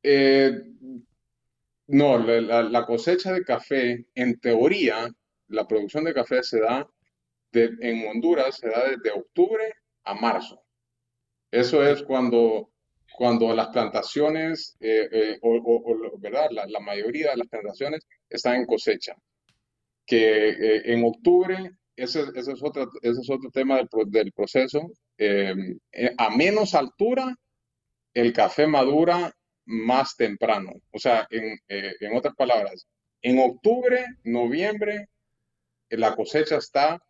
Eh, 0.02 0.50
no, 1.86 2.18
la, 2.18 2.40
la- 2.42 2.62
la 2.64 2.84
cosecha 2.84 3.32
de 3.32 3.42
café, 3.42 4.06
en 4.14 4.38
teoría, 4.38 5.10
la 5.48 5.66
producción 5.66 6.04
de 6.04 6.12
café 6.12 6.42
se 6.42 6.60
da 6.60 6.86
de- 7.52 7.70
en 7.80 8.06
Honduras, 8.06 8.56
se 8.58 8.68
da 8.68 8.84
desde 8.86 9.18
octubre 9.18 9.64
a 10.04 10.12
marzo. 10.12 10.60
Eso 11.50 11.82
es 11.82 12.02
cuando, 12.02 12.68
cuando 13.18 13.54
las 13.54 13.68
plantaciones, 13.70 14.76
eh, 14.80 15.08
eh, 15.12 15.38
o, 15.42 15.50
o- 15.56 15.92
o 16.14 16.18
¿verdad? 16.20 16.48
La, 16.52 16.66
la 16.66 16.80
mayoría 16.80 17.30
de 17.32 17.38
las 17.38 17.48
plantaciones 17.48 18.06
están 18.30 18.56
en 18.56 18.66
cosecha. 18.66 19.14
Que 20.06 20.48
eh, 20.50 20.82
en 20.92 21.04
octubre, 21.04 21.72
ese, 21.96 22.22
ese 22.34 22.52
es 22.52 22.62
otro, 22.62 22.90
ese 23.02 23.20
es 23.20 23.30
otro 23.30 23.50
tema 23.50 23.76
del, 23.78 23.88
del 24.08 24.32
proceso. 24.32 24.80
eh, 25.18 25.54
eh, 25.92 26.14
a 26.18 26.30
menos 26.30 26.74
altura, 26.74 27.34
el 28.14 28.32
café 28.32 28.66
madura 28.66 29.32
más 29.66 30.16
temprano. 30.16 30.72
O 30.92 30.98
sea, 30.98 31.26
en, 31.30 31.58
eh, 31.68 31.94
en 32.00 32.16
otras 32.16 32.34
palabras, 32.36 32.86
en 33.22 33.38
octubre, 33.40 34.04
noviembre, 34.24 35.08
la 35.90 36.14
cosecha 36.16 36.56
está 36.58 37.00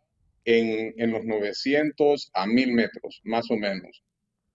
en, 0.45 0.93
en 0.97 1.11
los 1.11 1.25
900 1.25 2.29
a 2.33 2.47
1000 2.47 2.73
metros, 2.73 3.21
más 3.23 3.49
o 3.51 3.57
menos. 3.57 4.03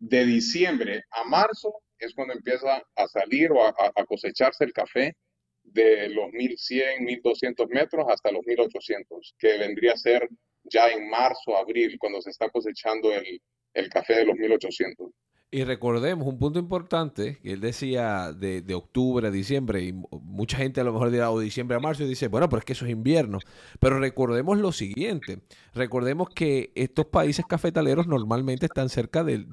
De 0.06 0.26
diciembre 0.26 1.04
a 1.12 1.24
marzo 1.24 1.80
es 1.98 2.12
cuando 2.12 2.34
empieza 2.34 2.84
a 2.94 3.08
salir 3.08 3.50
o 3.52 3.64
a, 3.66 4.04
cosecharse 4.06 4.62
el 4.64 4.74
café 4.74 5.16
de 5.62 6.10
los 6.10 6.30
1100, 6.30 7.04
1200 7.04 7.68
metros 7.70 8.04
hasta 8.10 8.30
los 8.30 8.44
1800, 8.44 9.34
que 9.38 9.56
vendría 9.56 9.92
a 9.92 9.96
ser 9.96 10.28
ya 10.64 10.88
en 10.88 11.08
marzo, 11.08 11.56
abril, 11.56 11.96
cuando 11.98 12.20
se 12.20 12.28
está 12.28 12.50
cosechando 12.50 13.14
el, 13.14 13.40
el 13.72 13.88
café 13.88 14.16
de 14.16 14.26
los 14.26 14.36
1800. 14.36 15.10
Y 15.54 15.62
recordemos 15.62 16.26
un 16.26 16.36
punto 16.36 16.58
importante, 16.58 17.38
que 17.40 17.52
él 17.52 17.60
decía 17.60 18.32
de, 18.32 18.74
octubre 18.74 19.28
a 19.28 19.30
diciembre, 19.30 19.84
y 19.84 19.92
mu- 19.92 20.08
mucha 20.20 20.56
gente 20.56 20.80
a 20.80 20.84
lo 20.84 20.92
mejor 20.92 21.12
dirá, 21.12 21.30
o 21.30 21.38
diciembre 21.38 21.76
a 21.76 21.78
marzo, 21.80 22.02
y 22.02 22.08
dice, 22.08 22.26
bueno, 22.26 22.48
pero 22.48 22.58
es 22.58 22.64
que 22.64 22.72
eso 22.72 22.86
es 22.86 22.90
invierno. 22.90 23.38
Pero 23.78 24.00
recordemos 24.00 24.58
lo 24.58 24.72
siguiente, 24.72 25.42
recordemos 25.72 26.28
que 26.34 26.72
estos 26.74 27.06
países 27.06 27.44
cafetaleros 27.48 28.08
normalmente 28.08 28.66
están 28.66 28.88
cerca 28.88 29.22
de, 29.22 29.46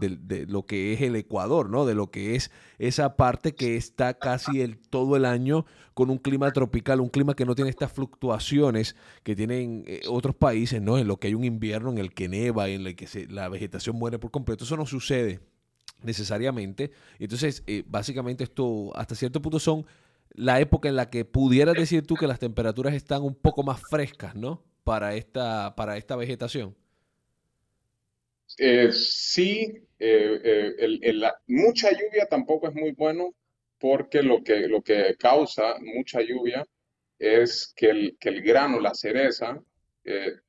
lo 0.48 0.66
que 0.66 0.94
es 0.94 1.02
el 1.02 1.16
Ecuador, 1.18 1.70
¿no? 1.70 1.86
De 1.86 1.94
lo 1.94 2.10
que 2.10 2.34
es 2.34 2.50
esa 2.80 3.16
parte 3.16 3.54
que 3.54 3.76
está 3.76 4.16
casi 4.16 4.62
el, 4.62 4.80
todo 4.80 5.16
el 5.16 5.24
año 5.24 5.68
con 5.94 6.10
un 6.10 6.18
clima 6.18 6.50
tropical, 6.52 7.00
un 7.00 7.10
clima 7.10 7.36
que 7.36 7.46
no 7.46 7.54
tiene 7.54 7.70
estas 7.70 7.92
fluctuaciones 7.92 8.96
que 9.22 9.36
tienen 9.36 9.84
eh, 9.86 10.02
otros 10.10 10.34
países, 10.34 10.82
¿no? 10.82 10.98
En 10.98 11.08
lo 11.08 11.18
que 11.18 11.28
hay 11.28 11.36
un 11.36 11.44
invierno 11.44 11.92
en 11.92 12.00
el 12.00 12.12
que 12.12 12.28
neva, 12.28 12.70
en 12.70 12.88
el 12.88 12.96
que 12.96 13.06
se- 13.06 13.28
la 13.28 13.50
vegetación 13.50 13.98
muere 13.98 14.18
por 14.18 14.32
completo. 14.32 14.64
Eso 14.64 14.78
no 14.78 14.88
sucede 14.88 15.42
necesariamente. 16.04 16.92
Entonces, 17.20 17.64
eh, 17.68 17.84
básicamente 17.88 18.44
esto 18.44 18.92
hasta 18.96 19.16
cierto 19.16 19.42
punto 19.42 19.60
son 19.60 19.86
la 20.34 20.60
época 20.60 20.90
en 20.90 20.96
la 20.96 21.10
que 21.10 21.26
pudieras 21.26 21.76
decir 21.78 22.06
tú 22.06 22.16
que 22.18 22.28
las 22.28 22.40
temperaturas 22.40 22.94
están 22.94 23.24
un 23.24 23.36
poco 23.36 23.64
más 23.64 23.82
frescas, 23.82 24.36
¿no? 24.36 24.64
Para 24.84 25.16
esta, 25.16 25.76
para 25.76 25.98
esta 25.98 26.16
vegetación. 26.16 26.76
Eh, 28.58 28.92
sí, 28.92 29.74
eh, 30.00 31.14
la- 31.14 31.36
mucha 31.48 31.90
lluvia 31.92 32.26
tampoco 32.30 32.68
es 32.68 32.76
muy 32.76 32.92
bueno 32.92 33.34
porque 33.80 34.22
lo 34.22 34.44
que, 34.44 34.68
lo 34.68 34.82
que 34.82 35.16
causa 35.18 35.76
mucha 35.82 36.22
lluvia 36.22 36.66
es 37.20 37.74
que 37.76 37.90
el, 37.90 38.18
que 38.20 38.30
el 38.30 38.42
grano, 38.42 38.80
la 38.80 38.94
cereza, 38.94 39.60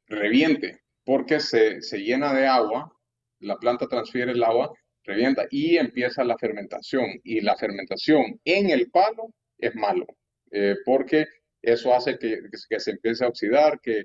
reviente 0.06 0.80
porque 1.04 1.40
se, 1.40 1.82
se 1.82 1.98
llena 1.98 2.32
de 2.34 2.46
agua, 2.46 2.92
la 3.40 3.56
planta 3.58 3.86
transfiere 3.88 4.32
el 4.32 4.42
agua, 4.44 4.72
revienta 5.04 5.46
y 5.50 5.76
empieza 5.76 6.24
la 6.24 6.38
fermentación. 6.38 7.06
Y 7.24 7.40
la 7.40 7.56
fermentación 7.56 8.40
en 8.44 8.70
el 8.70 8.90
palo 8.90 9.32
es 9.58 9.74
malo 9.74 10.06
eh, 10.50 10.76
porque 10.84 11.26
eso 11.62 11.94
hace 11.94 12.18
que, 12.18 12.40
que 12.68 12.80
se 12.80 12.90
empiece 12.92 13.24
a 13.24 13.28
oxidar, 13.28 13.80
que 13.80 14.04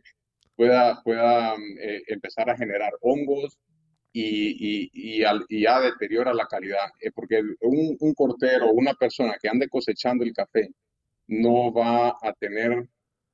pueda, 0.56 1.02
pueda 1.04 1.58
mm, 1.58 1.78
eh, 1.80 2.04
empezar 2.08 2.50
a 2.50 2.58
generar 2.58 2.92
hongos 3.02 3.58
y, 4.14 4.90
y, 4.94 5.20
ya 5.62 5.82
deteriora 5.82 6.34
la 6.34 6.48
calidad. 6.48 6.88
eh, 7.02 7.12
porque 7.14 7.42
un, 7.62 7.98
un 8.00 8.14
cortero 8.14 8.72
una 8.72 8.94
persona 8.94 9.38
que 9.42 9.50
ande 9.50 9.68
cosechando 9.70 10.24
el 10.24 10.34
café 10.34 10.70
no 11.28 11.72
va 11.74 12.10
a 12.22 12.34
tener 12.40 12.88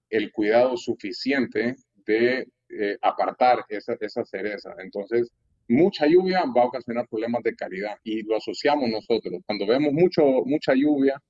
el 0.10 0.32
cuidado 0.32 0.77
suficiente 0.77 1.75
de 2.05 2.48
eh, 2.70 2.98
apartar 3.01 3.65
esa, 3.70 3.96
esa 4.00 4.25
cereza. 4.25 4.75
Entonces, 4.79 5.32
mucha 5.67 6.05
lluvia 6.08 6.43
va 6.46 6.63
a 6.63 6.67
ocasionar 6.67 7.08
problemas 7.08 7.43
de 7.43 7.55
calidad 7.55 7.98
y 8.03 8.24
lo 8.24 8.38
asociamos 8.38 8.89
nosotros. 8.89 9.41
Cuando 9.46 9.65
vemos 9.65 9.93
mucho, 9.93 10.24
mucha 10.46 10.74
lluvia, 10.74 11.22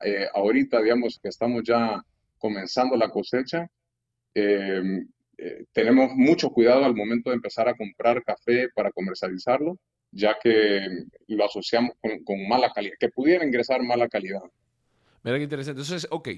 eh, 0.00 0.26
ahorita, 0.32 0.80
digamos 0.80 1.18
que 1.22 1.28
estamos 1.28 1.62
ya 1.64 2.02
comenzando 2.38 2.96
la 2.96 3.10
cosecha, 3.10 3.66
eh, 4.34 5.02
eh, 5.38 5.64
tenemos 5.72 6.12
mucho 6.14 6.50
cuidado 6.50 6.84
al 6.84 6.94
momento 6.94 7.30
de 7.30 7.36
empezar 7.36 7.68
a 7.68 7.74
comprar 7.74 8.22
café 8.22 8.68
para 8.74 8.92
comercializarlo, 8.92 9.78
ya 10.12 10.36
que 10.42 10.86
lo 11.28 11.44
asociamos 11.44 11.92
con, 12.00 12.22
con 12.24 12.48
mala 12.48 12.70
calidad, 12.72 12.94
que 12.98 13.08
pudiera 13.08 13.44
ingresar 13.44 13.82
mala 13.82 14.08
calidad. 14.08 14.42
Mira 15.22 15.36
qué 15.36 15.44
interesante. 15.44 15.80
Entonces, 15.80 16.08
ok, 16.10 16.28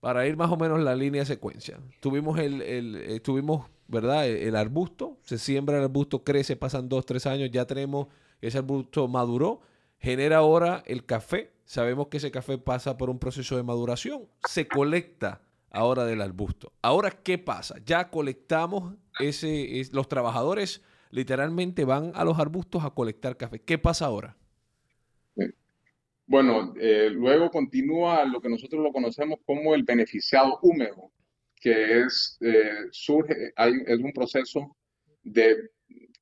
para 0.00 0.26
ir 0.26 0.36
más 0.36 0.50
o 0.50 0.56
menos 0.56 0.80
la 0.80 0.94
línea 0.94 1.22
de 1.22 1.26
secuencia. 1.26 1.78
Tuvimos 2.00 2.38
el, 2.38 2.62
el 2.62 3.20
tuvimos, 3.22 3.66
¿verdad? 3.88 4.26
El, 4.28 4.36
el 4.36 4.56
arbusto, 4.56 5.18
se 5.22 5.38
siembra 5.38 5.78
el 5.78 5.84
arbusto, 5.84 6.22
crece, 6.24 6.56
pasan 6.56 6.88
dos, 6.88 7.04
tres 7.06 7.26
años, 7.26 7.50
ya 7.50 7.66
tenemos, 7.66 8.06
ese 8.40 8.58
arbusto 8.58 9.08
maduró, 9.08 9.60
genera 9.98 10.38
ahora 10.38 10.82
el 10.86 11.04
café. 11.04 11.52
Sabemos 11.64 12.06
que 12.08 12.16
ese 12.18 12.30
café 12.30 12.56
pasa 12.58 12.96
por 12.96 13.10
un 13.10 13.18
proceso 13.18 13.56
de 13.56 13.62
maduración, 13.62 14.22
se 14.48 14.66
colecta 14.68 15.42
ahora 15.70 16.04
del 16.06 16.22
arbusto. 16.22 16.72
Ahora, 16.80 17.10
¿qué 17.10 17.36
pasa? 17.36 17.74
Ya 17.84 18.08
colectamos 18.10 18.94
ese, 19.20 19.80
es- 19.80 19.92
los 19.92 20.08
trabajadores 20.08 20.82
literalmente 21.10 21.84
van 21.84 22.12
a 22.14 22.24
los 22.24 22.38
arbustos 22.38 22.84
a 22.84 22.90
colectar 22.90 23.36
café. 23.36 23.60
¿Qué 23.60 23.76
pasa 23.78 24.06
ahora? 24.06 24.36
Bueno, 26.28 26.74
eh, 26.78 27.08
luego 27.10 27.50
continúa 27.50 28.24
lo 28.26 28.40
que 28.40 28.48
nosotros 28.50 28.82
lo 28.82 28.92
conocemos 28.92 29.38
como 29.46 29.74
el 29.74 29.82
beneficiado 29.82 30.58
húmedo, 30.62 31.10
que 31.56 32.00
es, 32.02 32.36
eh, 32.42 32.86
surge, 32.90 33.52
hay, 33.56 33.72
es 33.86 33.98
un 33.98 34.12
proceso 34.12 34.76
de 35.22 35.70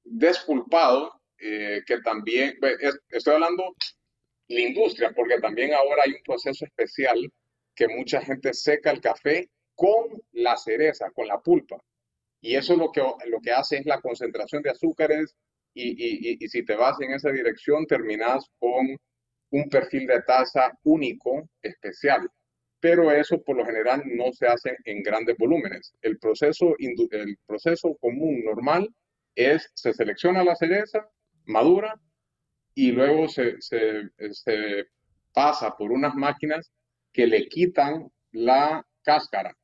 despulpado 0.04 1.12
eh, 1.38 1.82
que 1.86 2.00
también, 2.00 2.56
es- 2.80 2.98
estoy 3.10 3.34
hablando 3.34 3.74
la 4.48 4.60
industria, 4.60 5.12
porque 5.16 5.40
también 5.40 5.74
ahora 5.74 6.02
hay 6.06 6.12
un 6.12 6.22
proceso 6.24 6.64
especial 6.66 7.18
que 7.74 7.88
mucha 7.88 8.20
gente 8.22 8.54
seca 8.54 8.90
el 8.92 9.00
café 9.00 9.50
con 9.74 10.06
la 10.32 10.56
cereza, 10.56 11.10
con 11.12 11.26
la 11.28 11.40
pulpa. 11.40 11.78
Y 12.40 12.56
eso 12.56 12.76
lo 12.76 12.90
que, 12.92 13.02
lo 13.28 13.40
que 13.40 13.52
hace 13.52 13.78
es 13.78 13.86
la 13.86 14.00
concentración 14.00 14.62
de 14.62 14.70
azúcares 14.70 15.34
y, 15.74 15.90
y- 15.90 16.30
y- 16.32 16.38
y 16.44 16.48
si 16.48 16.64
te 16.64 16.76
vas 16.76 17.00
en 17.00 17.12
esa 17.12 17.30
dirección 17.30 17.86
terminas 17.86 18.46
con 18.58 18.96
un 19.50 19.68
perfil 19.68 20.06
de 20.06 20.22
taza 20.22 20.72
único, 20.84 21.48
especial. 21.62 22.28
Pero 22.80 23.10
eso 23.10 23.42
por 23.42 23.56
lo 23.56 23.64
general 23.64 24.02
no 24.04 24.32
se 24.32 24.46
hace 24.46 24.76
en 24.84 25.02
grandes 25.02 25.36
volúmenes. 25.38 25.94
El 26.02 26.18
proceso, 26.18 26.74
el 26.78 27.38
proceso 27.46 27.96
común, 28.00 28.44
normal, 28.44 28.88
es 29.34 29.70
se 29.74 29.92
selecciona 29.92 30.44
la 30.44 30.56
cereza, 30.56 31.08
madura, 31.46 31.94
y 32.74 32.92
luego 32.92 33.28
se, 33.28 33.56
se 33.60 34.84
pasa 35.32 35.76
por 35.76 35.92
unas 35.92 36.14
máquinas 36.14 36.70
que 37.12 37.26
le 37.26 37.48
quitan 37.48 38.10
la 38.32 38.86
cáscara 39.02 39.56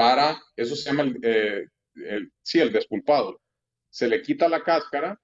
para, 0.00 0.40
eso 0.56 0.74
se 0.74 0.88
llama 0.88 1.02
el, 1.02 1.18
eh, 1.22 1.66
el, 1.94 2.32
el 2.54 2.72
despulpado. 2.72 3.38
Se 3.90 4.08
le 4.08 4.22
quita 4.22 4.48
la 4.48 4.62
cáscara 4.62 5.20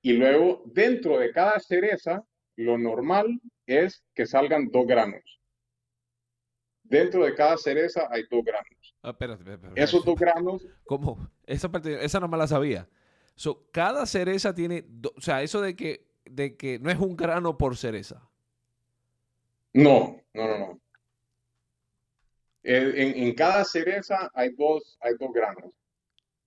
y 0.00 0.14
luego 0.14 0.62
dentro 0.64 1.18
de 1.18 1.30
cada 1.30 1.60
cereza, 1.60 2.24
lo 2.56 2.78
normal 2.78 3.40
es 3.66 4.04
que 4.14 4.26
salgan 4.26 4.70
dos 4.70 4.86
granos. 4.86 5.22
Dentro 6.82 7.24
de 7.24 7.34
cada 7.34 7.56
cereza 7.56 8.08
hay 8.10 8.24
dos 8.30 8.44
granos. 8.44 8.94
Ah, 9.02 9.10
espérate, 9.10 9.40
espérate, 9.42 9.62
espérate. 9.66 9.82
Esos 9.82 10.04
dos 10.04 10.16
granos, 10.18 10.66
¿Cómo? 10.84 11.28
Esa 11.46 11.70
parte, 11.70 12.04
esa 12.04 12.20
no 12.20 12.28
me 12.28 12.36
la 12.36 12.46
sabía. 12.46 12.88
So, 13.34 13.66
cada 13.72 14.06
cereza 14.06 14.54
tiene, 14.54 14.84
do- 14.86 15.12
o 15.16 15.20
sea, 15.20 15.42
eso 15.42 15.60
de 15.60 15.74
que, 15.74 16.06
de 16.24 16.56
que 16.56 16.78
no 16.78 16.90
es 16.90 16.98
un 16.98 17.16
grano 17.16 17.56
por 17.58 17.76
cereza. 17.76 18.28
no, 19.72 20.20
no, 20.34 20.46
no, 20.48 20.58
no. 20.58 20.80
En, 22.62 22.96
en- 22.98 23.22
en 23.24 23.34
cada 23.34 23.64
cereza 23.64 24.30
hay 24.34 24.50
dos, 24.54 24.96
hay 25.00 25.14
dos 25.18 25.32
granos. 25.32 25.72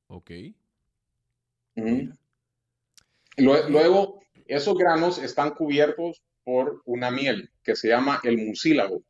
Ok. 0.07 0.31
Luego, 3.37 4.19
esos 4.47 4.77
granos 4.77 5.17
están 5.17 5.51
cubiertos 5.51 6.21
por 6.43 6.81
una 6.85 7.11
miel 7.11 7.49
que 7.63 7.75
se 7.75 7.89
llama 7.89 8.19
el 8.23 8.37
mucílago. 8.37 9.01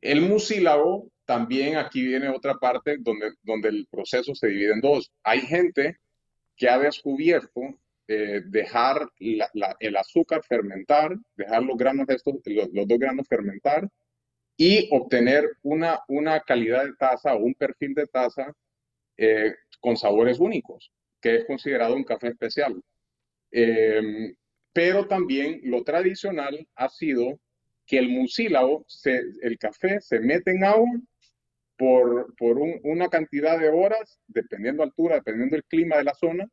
El 0.00 0.22
mucílago, 0.22 1.08
también 1.26 1.76
aquí 1.76 2.02
viene 2.06 2.28
otra 2.28 2.54
parte 2.54 2.96
donde, 2.98 3.32
donde 3.42 3.68
el 3.68 3.86
proceso 3.90 4.34
se 4.34 4.48
divide 4.48 4.72
en 4.72 4.80
dos. 4.80 5.12
Hay 5.22 5.40
gente 5.42 5.98
que 6.56 6.68
ha 6.68 6.78
descubierto 6.78 7.60
eh, 8.08 8.42
dejar 8.46 9.08
la- 9.20 9.48
la- 9.54 9.76
el 9.78 9.96
azúcar 9.96 10.42
fermentar, 10.42 11.16
dejar 11.36 11.62
los 11.62 11.76
granos 11.76 12.08
estos, 12.08 12.34
los, 12.44 12.68
los 12.72 12.86
dos 12.88 12.98
granos 12.98 13.26
fermentar 13.28 13.88
y 14.56 14.88
obtener 14.92 15.48
una, 15.62 16.00
una 16.08 16.40
calidad 16.40 16.84
de 16.84 16.94
taza 16.94 17.34
o 17.34 17.38
un 17.38 17.54
perfil 17.54 17.94
de 17.94 18.06
taza 18.06 18.52
eh, 19.16 19.54
con 19.80 19.96
sabores 19.96 20.40
únicos, 20.40 20.90
que 21.20 21.36
es 21.36 21.44
considerado 21.46 21.94
un 21.94 22.04
café 22.04 22.28
especial. 22.28 22.82
Eh, 23.52 24.34
pero 24.72 25.06
también 25.06 25.60
lo 25.64 25.84
tradicional 25.84 26.66
ha 26.76 26.88
sido 26.88 27.40
que 27.86 27.98
el 27.98 28.08
mucílago, 28.10 28.86
el 29.42 29.58
café 29.58 30.00
se 30.00 30.20
mete 30.20 30.52
en 30.52 30.64
agua 30.64 30.90
por, 31.76 32.34
por 32.36 32.58
un- 32.58 32.80
una 32.84 33.08
cantidad 33.08 33.58
de 33.58 33.68
horas, 33.68 34.18
dependiendo 34.26 34.82
altura, 34.82 35.16
dependiendo 35.16 35.56
del 35.56 35.64
clima 35.64 35.96
de 35.98 36.04
la 36.04 36.14
zona, 36.14 36.48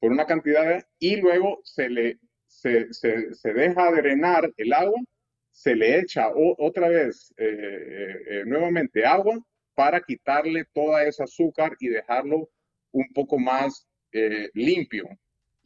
por 0.00 0.12
una 0.12 0.26
cantidad 0.26 0.84
y 0.98 1.16
luego 1.16 1.60
se 1.64 1.88
le 1.90 2.18
se, 2.46 2.92
se- 2.94 3.52
deja 3.54 3.90
drenar 3.92 4.50
el 4.56 4.72
agua, 4.72 5.00
se 5.50 5.74
le 5.76 5.98
echa 6.00 6.28
otra 6.34 6.88
vez 6.88 7.32
eh, 7.36 7.44
eh, 7.46 8.16
eh, 8.40 8.44
nuevamente 8.46 9.04
agua 9.06 9.38
para 9.74 10.00
quitarle 10.00 10.64
toda 10.72 11.04
esa 11.04 11.24
azúcar 11.24 11.76
y 11.80 11.88
dejarlo 11.88 12.50
un 12.92 13.06
poco 13.14 13.38
más 13.38 13.86
limpio. 14.54 15.08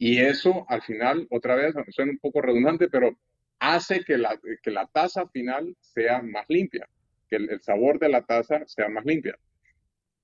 Y 0.05 0.19
eso 0.19 0.65
al 0.67 0.81
final, 0.81 1.27
otra 1.31 1.55
vez, 1.55 1.73
suena 1.91 2.11
un 2.11 2.17
poco 2.19 2.41
redundante, 2.41 2.89
pero 2.89 3.17
hace 3.59 4.03
que 4.03 4.17
la, 4.17 4.37
que 4.61 4.71
la 4.71 4.85
taza 4.87 5.27
final 5.29 5.75
sea 5.79 6.21
más 6.21 6.45
limpia, 6.49 6.89
que 7.29 7.37
el, 7.37 7.61
sabor 7.61 7.99
de 7.99 8.09
la 8.09 8.21
taza 8.25 8.65
sea 8.67 8.89
más 8.89 9.05
limpia. 9.05 9.37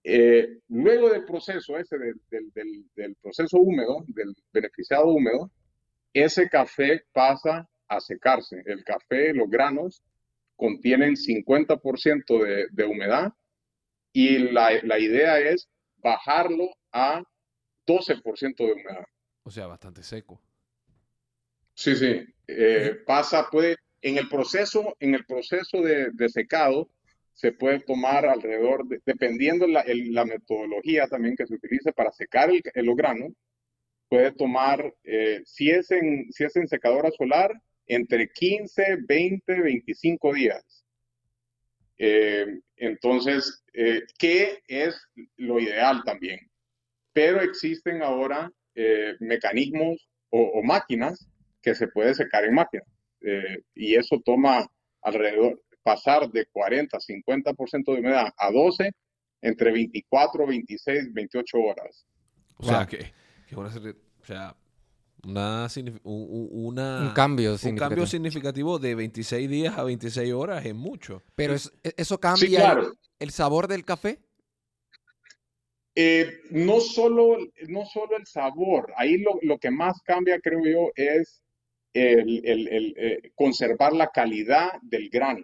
Eh, 0.03 0.59
luego 0.69 1.09
del 1.09 1.25
proceso 1.25 1.77
ese, 1.77 1.97
del- 1.97 2.85
del 2.95 3.15
proceso 3.21 3.57
húmedo, 3.59 4.03
del 4.07 4.35
beneficiado 4.51 5.07
húmedo, 5.07 5.49
ese 6.13 6.49
café 6.49 7.03
pasa 7.13 7.69
a 7.87 7.99
secarse. 8.01 8.61
El 8.65 8.83
café, 8.83 9.33
los 9.33 9.49
granos, 9.49 10.03
contienen 10.57 11.15
50% 11.15 12.43
de, 12.43 12.67
de 12.71 12.83
humedad 12.85 13.33
y 14.13 14.39
la, 14.39 14.71
la 14.83 14.99
idea 14.99 15.39
es 15.39 15.69
bajarlo 15.97 16.69
a 16.91 17.23
12% 17.85 18.65
de 18.65 18.73
humedad. 18.73 19.05
O 19.49 19.51
sea, 19.51 19.65
bastante 19.65 20.03
seco. 20.03 20.39
Sí, 21.73 21.95
sí. 21.95 22.23
Eh, 22.47 22.97
pasa, 23.05 23.47
puede, 23.49 23.77
en 24.01 24.17
el 24.17 24.29
proceso, 24.29 24.95
en 24.99 25.15
el 25.15 25.25
proceso 25.25 25.81
de, 25.81 26.11
de 26.11 26.29
secado, 26.29 26.89
se 27.33 27.51
puede 27.53 27.79
tomar 27.79 28.25
alrededor, 28.27 28.87
de- 28.87 29.01
dependiendo 29.05 29.65
la, 29.65 29.81
el- 29.81 30.13
la 30.13 30.25
metodología 30.25 31.07
también 31.07 31.35
que 31.35 31.47
se 31.47 31.55
utilice 31.55 31.91
para 31.93 32.11
secar 32.11 32.51
el, 32.51 32.61
el 32.75 32.95
grano, 32.95 33.29
puede 34.09 34.31
tomar, 34.33 34.93
eh, 35.03 35.41
si 35.45 35.71
es 35.71 35.91
en, 35.91 36.31
si 36.31 36.43
es 36.43 36.55
en 36.55 36.67
secadora 36.67 37.09
solar, 37.11 37.51
entre 37.87 38.29
15, 38.29 38.97
20, 39.07 39.61
25 39.61 40.33
días. 40.33 40.85
Eh, 41.97 42.59
entonces, 42.77 43.63
eh, 43.73 44.03
¿qué 44.17 44.59
es 44.67 45.01
lo 45.37 45.59
ideal 45.59 46.03
también? 46.05 46.39
Pero 47.13 47.41
existen 47.41 48.03
ahora 48.03 48.51
eh, 48.75 49.15
mecanismos 49.19 50.07
o, 50.29 50.39
o 50.41 50.63
máquinas 50.63 51.27
que 51.61 51.75
se 51.75 51.87
puede 51.87 52.13
secar 52.13 52.45
en 52.45 52.53
máquina. 52.53 52.83
Eh, 53.21 53.59
y 53.75 53.95
eso 53.95 54.21
toma 54.23 54.67
alrededor, 55.01 55.61
pasar 55.83 56.29
de 56.29 56.45
40, 56.51 56.97
50% 56.99 57.93
de 57.93 57.99
humedad 57.99 58.27
a 58.37 58.51
12, 58.51 58.91
entre 59.41 59.71
24, 59.71 60.45
26, 60.47 61.13
28 61.13 61.57
horas. 61.57 62.05
O 62.57 62.63
sea, 62.65 62.85
que, 62.85 63.11
que 63.47 63.55
una, 63.55 63.71
serie- 63.71 63.95
o 64.21 64.25
sea, 64.25 64.55
una, 65.25 65.65
signif- 65.67 65.99
un, 66.03 66.27
un- 66.29 66.49
una- 66.51 67.01
Un 67.01 67.13
cambio 67.13 67.53
un 67.53 67.57
significativo. 67.57 67.89
cambio 67.89 68.05
significativo 68.07 68.79
de 68.79 68.95
26 68.95 69.49
días 69.49 69.77
a 69.77 69.83
26 69.83 70.31
horas 70.33 70.65
es 70.65 70.75
mucho. 70.75 71.23
Pero 71.35 71.53
es- 71.53 71.71
e- 71.83 71.93
eso 71.97 72.19
cambia 72.19 72.47
Sí, 72.47 72.55
el- 72.55 72.61
claro. 72.61 72.93
el, 73.19 73.31
sabor 73.31 73.67
del 73.67 73.83
café. 73.85 74.19
Eh, 76.01 76.31
no 76.51 76.79
solo, 76.79 77.37
no 77.67 77.85
solo 77.85 78.15
el 78.15 78.25
sabor, 78.25 78.93
ahí 78.95 79.17
lo, 79.17 79.37
lo 79.41 79.57
que 79.57 79.69
más 79.69 80.01
cambia, 80.03 80.39
creo 80.39 80.63
yo, 80.65 80.91
es 80.95 81.41
el, 81.93 82.41
el- 82.45 82.67
el, 82.69 82.93
eh, 82.95 83.31
conservar 83.35 83.91
la 83.91 84.07
calidad 84.07 84.79
del 84.81 85.09
grano. 85.09 85.43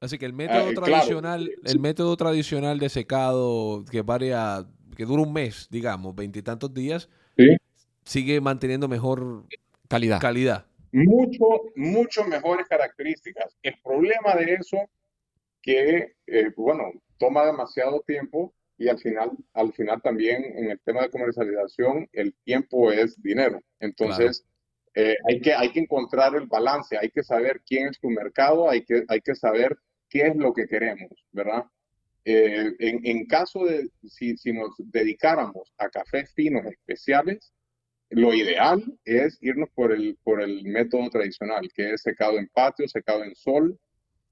Así 0.00 0.18
que 0.18 0.26
el 0.26 0.34
método 0.34 0.68
eh, 0.68 0.74
claro. 0.74 0.82
tradicional, 0.92 1.50
el 1.64 1.80
método 1.80 2.14
tradicional 2.18 2.78
de 2.78 2.90
secado 2.90 3.82
que 3.90 4.02
varía, 4.02 4.66
que 4.94 5.06
dura 5.06 5.22
un 5.22 5.32
mes, 5.32 5.68
digamos, 5.70 6.14
veintitantos 6.14 6.74
días, 6.74 7.08
Sí. 7.38 7.56
sigue 8.04 8.42
manteniendo 8.42 8.88
mejor 8.88 9.44
Calidad. 9.88 10.20
calidad. 10.20 10.66
Mucho, 10.92 11.44
mucho 11.76 12.24
mejores 12.24 12.68
características. 12.68 13.56
El 13.62 13.74
problema 13.82 14.34
de 14.34 14.54
eso, 14.54 14.76
que, 15.62 16.12
eh, 16.26 16.50
bueno, 16.58 16.92
toma 17.16 17.46
demasiado 17.46 18.00
tiempo 18.06 18.52
y 18.76 18.88
al 18.88 18.98
final, 18.98 19.30
al 19.52 19.72
final 19.72 20.02
también 20.02 20.44
en 20.44 20.70
el 20.70 20.80
tema 20.80 21.02
de 21.02 21.10
comercialización, 21.10 22.08
el 22.12 22.34
tiempo 22.44 22.90
es 22.90 23.20
dinero. 23.22 23.60
Entonces, 23.80 24.44
eh, 24.94 25.14
hay 25.28 25.40
que, 25.40 25.54
hay 25.54 25.72
que 25.72 25.80
encontrar 25.80 26.34
el 26.34 26.46
balance, 26.46 26.96
hay 26.96 27.10
que 27.10 27.22
saber 27.22 27.62
quién 27.66 27.88
es 27.88 28.00
tu 28.00 28.10
mercado, 28.10 28.70
hay 28.70 28.84
que, 28.84 29.04
hay 29.08 29.20
que 29.20 29.34
saber 29.34 29.76
qué 30.08 30.28
es 30.28 30.36
lo 30.36 30.52
que 30.52 30.66
queremos, 30.66 31.10
¿verdad? 31.32 31.64
Eh, 32.24 32.72
en, 32.78 33.00
en 33.04 33.26
caso 33.26 33.64
de, 33.64 33.90
si, 34.08 34.36
si 34.36 34.52
nos 34.52 34.70
dedicáramos 34.78 35.72
a 35.78 35.88
cafés 35.88 36.32
finos 36.34 36.64
especiales, 36.66 37.52
lo 38.10 38.32
ideal 38.32 38.82
es 39.04 39.38
irnos 39.40 39.68
por 39.74 39.92
el, 39.92 40.16
por 40.22 40.40
el 40.40 40.64
método 40.64 41.10
tradicional, 41.10 41.68
que 41.74 41.94
es 41.94 42.02
secado 42.02 42.38
en 42.38 42.48
patio, 42.48 42.86
secado 42.86 43.24
en 43.24 43.34
sol, 43.34 43.78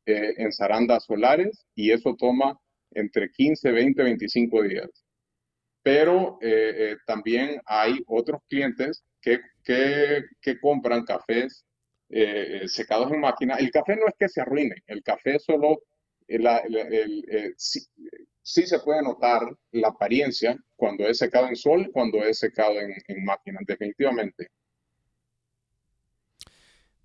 eh, 0.06 0.34
en 0.36 0.52
zarandas 0.52 1.04
solares, 1.04 1.66
y 1.74 1.90
eso 1.90 2.14
toma 2.16 2.58
entre 2.94 3.30
15, 3.30 3.70
20, 3.72 4.02
25 4.02 4.62
días. 4.62 4.88
Pero 5.82 6.38
eh, 6.40 6.92
eh, 6.92 6.96
también 7.06 7.60
hay 7.66 8.00
otros 8.06 8.40
clientes 8.48 9.04
que, 9.20 9.40
que, 9.64 10.22
que 10.40 10.60
compran 10.60 11.04
cafés 11.04 11.64
eh, 12.10 12.60
eh, 12.64 12.68
secados 12.68 13.10
en 13.12 13.20
máquina. 13.20 13.56
El 13.56 13.70
café 13.70 13.96
no 13.96 14.06
es 14.08 14.14
que 14.18 14.28
se 14.28 14.40
arruine, 14.40 14.76
el 14.86 15.02
café 15.02 15.38
solo, 15.38 15.80
el, 16.28 16.46
el- 16.46 16.76
el- 16.94 17.24
eh, 17.30 17.52
sí, 17.56 17.80
sí 18.42 18.62
se 18.66 18.78
puede 18.80 19.02
notar 19.02 19.42
la 19.72 19.88
apariencia 19.88 20.56
cuando 20.76 21.06
es 21.06 21.18
secado 21.18 21.48
en 21.48 21.56
sol, 21.56 21.90
cuando 21.92 22.22
es 22.24 22.38
secado 22.38 22.80
en, 22.80 22.92
en 23.08 23.24
máquina, 23.24 23.58
definitivamente. 23.66 24.48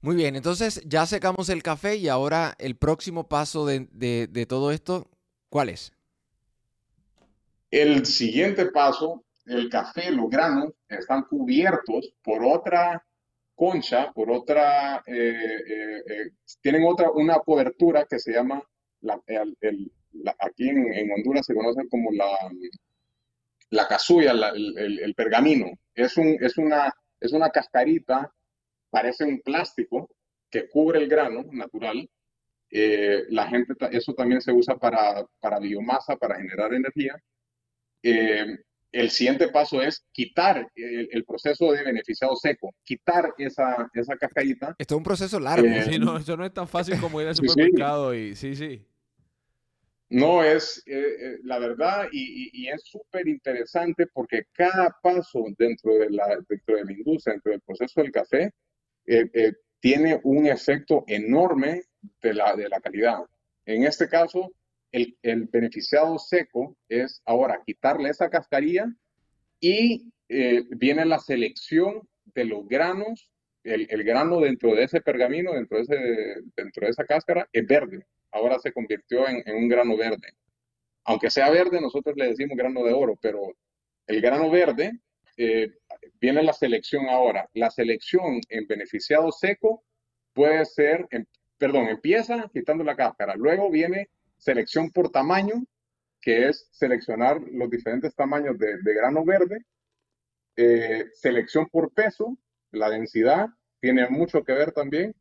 Muy 0.02 0.15
bien, 0.15 0.36
entonces 0.36 0.82
ya 0.86 1.06
secamos 1.06 1.50
el 1.50 1.63
café 1.63 1.95
y 1.95 2.08
ahora 2.08 2.56
el 2.60 2.76
próximo 2.78 3.28
paso 3.28 3.65
de, 3.65 3.88
de- 3.91 4.28
de 4.28 4.45
todo 4.45 4.71
esto, 4.71 5.10
¿cuál 5.49 5.69
es? 5.69 5.93
El 7.71 8.05
siguiente 8.05 8.65
paso, 8.67 9.23
el 9.45 9.69
café, 9.69 10.12
los 10.12 10.29
granos 10.29 10.73
están 10.89 11.23
cubiertos 11.23 12.13
por 12.23 12.43
otra 12.43 13.03
concha, 13.55 14.12
por 14.13 14.29
otra, 14.31 15.03
eh, 15.07 15.36
eh, 15.67 16.03
eh, 16.07 16.31
tienen 16.62 16.83
otra, 16.86 17.12
una 17.12 17.39
cobertura 17.39 18.05
que 18.05 18.19
se 18.19 18.33
llama, 18.33 18.62
aquí 20.39 20.69
en, 20.69 21.12
Honduras 21.12 21.45
se 21.45 21.55
conoce 21.55 21.88
como 21.89 22.12
la, 22.12 22.27
la 23.69 23.88
casulla, 23.88 24.33
la- 24.33 24.49
el, 24.49 25.13
pergamino. 25.15 25.67
Es 25.93 26.17
una, 26.17 26.93
es 27.19 27.33
una 27.33 27.49
cascarita 27.49 28.31
parece 28.89 29.25
un 29.25 29.41
plástico 29.41 30.10
que 30.49 30.69
cubre 30.69 30.99
el 30.99 31.10
grano 31.10 31.43
natural. 31.51 32.10
Eh, 32.69 33.25
la 33.30 33.47
gente, 33.47 33.73
eso 33.91 34.13
también 34.13 34.41
se 34.41 34.51
usa 34.51 34.75
para, 34.75 35.25
para 35.39 35.60
biomasa, 35.60 36.15
para 36.17 36.36
generar 36.36 36.73
energía. 36.73 37.15
Eh, 38.03 38.58
el 38.91 39.10
siguiente 39.10 39.49
paso 39.49 39.82
es 39.82 40.06
quitar 40.12 40.69
el, 40.75 41.25
proceso 41.25 41.71
de 41.71 41.84
beneficiado 41.84 42.36
seco, 42.36 42.73
quitar 42.84 43.34
esa, 43.38 43.89
esa 43.93 44.15
cascadita. 44.15 44.75
Esto 44.77 44.95
es 44.95 44.97
un 44.97 45.03
proceso 45.03 45.39
largo. 45.39 45.67
Eh, 45.67 45.84
sí, 45.84 45.99
no, 45.99 46.17
eso 46.17 46.36
no 46.36 46.45
es 46.45 46.53
tan 46.53 46.67
fácil 46.67 46.99
como 47.01 47.21
ir 47.21 47.27
al 47.27 47.36
supermercado 47.36 48.13
y 48.13 48.36
sí, 48.36 48.56
sí. 48.56 48.82
No, 50.10 50.41
es 50.41 50.84
la 51.43 51.60
verdad 51.60 52.08
y, 52.13 52.49
y 52.53 52.69
es 52.69 52.82
súper 52.86 53.27
interesante 53.27 54.08
porque 54.08 54.43
cada 54.53 54.95
paso 55.03 55.43
dentro 55.58 55.95
de, 55.95 56.10
la, 56.10 56.39
dentro 56.47 56.77
de 56.77 56.86
la 56.86 56.91
industria, 56.93 57.34
dentro 57.34 57.51
del 57.51 57.62
proceso 57.62 58.01
del 58.01 58.12
café, 58.13 58.51
tiene 59.82 60.19
un 60.23 60.47
efecto 60.47 61.03
enorme 61.08 61.84
de 62.21 62.33
la, 62.33 62.55
de 62.55 62.69
la 62.69 62.79
calidad. 62.79 63.19
En 63.65 63.83
este 63.83 64.07
caso, 64.07 64.51
el, 64.91 65.17
el 65.21 65.45
beneficiado 65.45 66.17
seco 66.17 66.75
es 66.87 67.21
ahora 67.25 67.61
quitarle 67.65 68.09
esa 68.09 68.29
cascarilla 68.29 68.87
y 69.59 70.11
eh, 70.29 70.63
viene 70.69 71.05
la 71.05 71.19
selección 71.19 72.07
de 72.25 72.45
los 72.45 72.67
granos. 72.67 73.31
El, 73.63 73.87
el, 73.89 74.03
grano 74.03 74.39
dentro 74.39 74.73
de 74.73 74.83
ese 74.83 75.01
pergamino, 75.01 75.53
dentro 75.53 75.83
de, 75.83 76.41
dentro 76.55 76.85
de 76.85 76.91
esa 76.91 77.05
cáscara, 77.05 77.49
es 77.51 77.67
verde. 77.67 78.05
Ahora 78.31 78.59
se 78.59 78.71
convirtió 78.71 79.27
en, 79.27 79.43
en 79.45 79.55
un 79.57 79.67
grano 79.67 79.97
verde. 79.97 80.33
Aunque 81.03 81.29
sea 81.29 81.49
verde, 81.49 81.81
nosotros 81.81 82.15
le 82.17 82.29
decimos 82.29 82.57
grano 82.57 82.83
de 82.83 82.93
oro, 82.93 83.17
pero 83.21 83.53
el 84.07 84.21
grano 84.21 84.49
verde 84.49 84.99
eh, 85.37 85.71
viene 86.19 86.41
la 86.43 86.53
selección 86.53 87.07
ahora. 87.09 87.47
La 87.53 87.69
selección 87.69 88.41
en 88.49 88.67
beneficiado 88.67 89.31
seco 89.31 89.83
puede 90.33 90.65
ser, 90.65 91.07
perdón, 91.57 91.87
empieza 91.87 92.49
quitando 92.53 92.83
la 92.83 92.95
cáscara. 92.95 93.35
Luego 93.35 93.69
viene 93.69 94.09
selección 94.37 94.91
por 94.91 95.09
tamaño, 95.09 95.63
que 96.21 96.49
es 96.49 96.67
seleccionar 96.71 97.41
los 97.51 97.69
diferentes 97.69 98.15
tamaños 98.15 98.57
de, 98.57 98.93
grano 98.93 99.23
verde. 99.25 99.65
Eh, 100.55 101.05
selección 101.13 101.67
por 101.67 101.93
peso, 101.93 102.37
la 102.71 102.89
densidad 102.89 103.47
tiene 103.79 104.09
mucho 104.09 104.43
que 104.43 104.53
ver 104.53 104.71
también. 104.71 105.15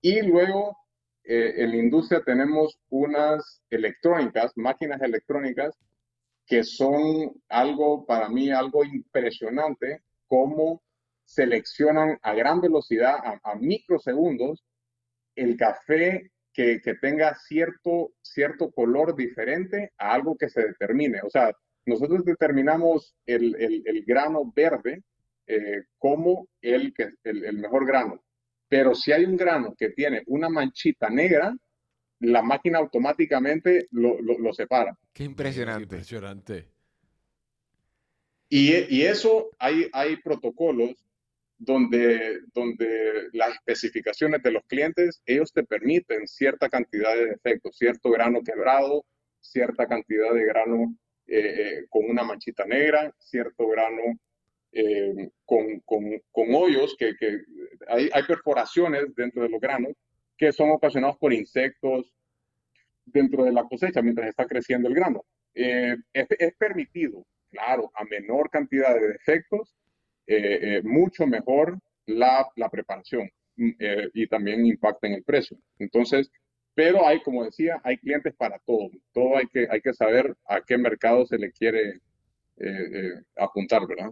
Y 0.00 0.22
luego 0.22 0.76
eh, 1.24 1.54
en 1.58 1.70
la 1.70 1.76
industria 1.76 2.22
tenemos 2.24 2.78
unas 2.88 3.62
electrónicas, 3.70 4.52
máquinas 4.56 5.00
electrónicas, 5.02 5.76
que 6.46 6.64
son 6.64 7.40
algo, 7.48 8.04
para 8.06 8.28
mí, 8.28 8.50
algo 8.50 8.84
impresionante, 8.84 10.02
cómo 10.26 10.82
seleccionan 11.24 12.18
a 12.22 12.34
gran 12.34 12.60
velocidad, 12.60 13.18
a, 13.44 13.54
microsegundos, 13.54 14.64
el 15.36 15.56
café 15.56 16.30
que, 16.52 16.80
que, 16.80 16.94
tenga 16.94 17.34
cierto, 17.34 18.12
cierto 18.22 18.70
color 18.70 19.14
diferente 19.14 19.92
a 19.98 20.14
algo 20.14 20.36
que 20.36 20.48
se 20.48 20.62
determine. 20.62 21.20
O 21.22 21.30
sea, 21.30 21.52
nosotros 21.86 22.24
determinamos 22.24 23.14
el, 23.26 23.54
el, 23.56 23.82
el 23.86 24.04
grano 24.04 24.52
verde 24.54 25.02
eh, 25.46 25.84
como 25.98 26.48
el, 26.60 26.92
que, 26.94 27.10
el, 27.24 27.44
el 27.44 27.58
mejor 27.58 27.86
grano. 27.86 28.22
Pero 28.68 28.94
si 28.94 29.10
hay 29.12 29.24
un 29.24 29.36
grano 29.36 29.74
que 29.76 29.90
tiene 29.90 30.22
una 30.26 30.48
manchita 30.48 31.10
negra, 31.10 31.56
la 32.20 32.42
máquina 32.42 32.78
automáticamente 32.78 33.88
lo, 33.90 34.20
lo, 34.20 34.52
separa. 34.52 34.96
Qué 35.12 35.24
impresionante. 35.24 35.82
impresionante. 35.82 36.68
Y, 38.48 38.72
y, 38.94 39.02
eso 39.02 39.50
hay, 39.58 39.88
hay 39.92 40.16
protocolos 40.18 40.94
donde, 41.60 42.40
donde 42.54 43.28
las 43.32 43.50
especificaciones 43.50 44.42
de 44.42 44.50
los 44.50 44.64
clientes, 44.66 45.22
ellos 45.26 45.52
te 45.52 45.62
permiten 45.62 46.26
cierta 46.26 46.70
cantidad 46.70 47.14
de 47.14 47.26
defectos, 47.26 47.76
cierto 47.76 48.10
grano 48.10 48.42
quebrado, 48.42 49.04
cierta 49.40 49.86
cantidad 49.86 50.32
de 50.32 50.44
grano 50.46 50.96
eh, 51.26 51.38
eh, 51.38 51.86
con 51.90 52.08
una 52.08 52.24
manchita 52.24 52.64
negra, 52.64 53.14
cierto 53.18 53.68
grano 53.68 54.18
eh, 54.72 55.30
con, 55.44 55.80
con, 55.80 56.02
con, 56.32 56.54
hoyos, 56.54 56.96
que, 56.98 57.14
que 57.16 57.40
hay, 57.88 58.08
hay 58.12 58.22
perforaciones 58.24 59.14
dentro 59.14 59.42
de 59.42 59.50
los 59.50 59.60
granos 59.60 59.92
que 60.38 60.52
son 60.52 60.70
ocasionados 60.70 61.18
por 61.18 61.34
insectos 61.34 62.14
dentro 63.04 63.44
de 63.44 63.52
la 63.52 63.64
cosecha 63.64 64.00
mientras 64.00 64.28
está 64.28 64.46
creciendo 64.46 64.88
el 64.88 64.94
grano. 64.94 65.26
Es, 65.52 65.98
permitido, 66.58 67.26
claro, 67.50 67.90
a 67.94 68.04
menor 68.04 68.48
cantidad 68.48 68.94
de 68.94 69.08
defectos, 69.08 69.76
eh, 70.32 70.76
eh, 70.76 70.82
mucho 70.84 71.26
mejor 71.26 71.78
la, 72.06 72.46
la 72.56 72.68
preparación 72.68 73.28
mm, 73.56 73.70
y 74.14 74.26
también 74.28 74.64
impacta 74.64 75.06
en 75.06 75.14
el 75.14 75.24
precio. 75.24 75.58
Entonces, 75.78 76.30
pero 76.74 77.06
hay, 77.06 77.20
como 77.22 77.44
decía, 77.44 77.80
hay 77.82 77.98
clientes 77.98 78.34
para 78.36 78.58
todo. 78.60 78.90
Todo 79.12 79.36
hay 79.36 79.46
que, 79.48 79.66
hay 79.70 79.80
que 79.80 79.92
saber 79.92 80.36
a 80.46 80.60
qué 80.60 80.78
mercado 80.78 81.26
se 81.26 81.38
le 81.38 81.50
quiere 81.50 82.00
apuntar, 83.36 83.86
¿verdad? 83.86 84.10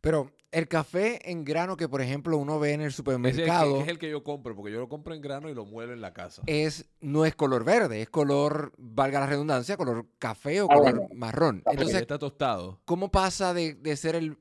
Pero 0.00 0.30
el 0.52 0.66
café 0.66 1.30
en 1.30 1.44
grano 1.44 1.76
que, 1.76 1.88
por 1.88 2.00
ejemplo, 2.00 2.36
uno 2.36 2.58
ve 2.58 2.72
en 2.72 2.80
el 2.80 2.92
supermercado. 2.92 3.82
Es 3.82 3.88
el, 3.88 3.98
que, 3.98 4.10
yo 4.10 4.24
compro, 4.24 4.56
porque 4.56 4.72
yo 4.72 4.80
lo 4.80 4.88
compro 4.88 5.14
en 5.14 5.20
grano 5.20 5.48
y 5.48 5.54
lo 5.54 5.64
muelo 5.64 5.92
en 5.92 6.00
la 6.00 6.12
casa. 6.12 6.42
Es, 6.46 6.86
no 7.00 7.24
es 7.24 7.34
color 7.34 7.64
verde, 7.64 8.02
es 8.02 8.10
color, 8.10 8.72
valga 8.76 9.20
la 9.20 9.26
redundancia, 9.26 9.76
color 9.76 10.06
café 10.18 10.60
o 10.62 10.68
ah, 10.70 10.74
color 10.74 11.14
marrón. 11.14 11.62
Entonces, 11.66 12.00
está 12.00 12.18
tostado. 12.18 12.80
¿Cómo 12.84 13.10
pasa 13.10 13.54
de, 13.54 13.96
ser 13.96 14.16
el, 14.16 14.38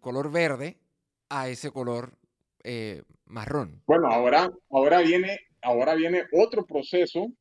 color 0.00 0.30
verde 0.30 0.78
a 1.28 1.48
ese 1.48 1.70
color 1.70 2.12
eh, 2.64 3.02
marrón? 3.26 3.82
Bueno, 3.86 4.08
ahora, 4.08 4.50
ahora, 4.70 5.00
viene, 5.00 5.38
ahora 5.62 5.94
viene 5.94 6.24
otro 6.32 6.66
proceso. 6.66 7.32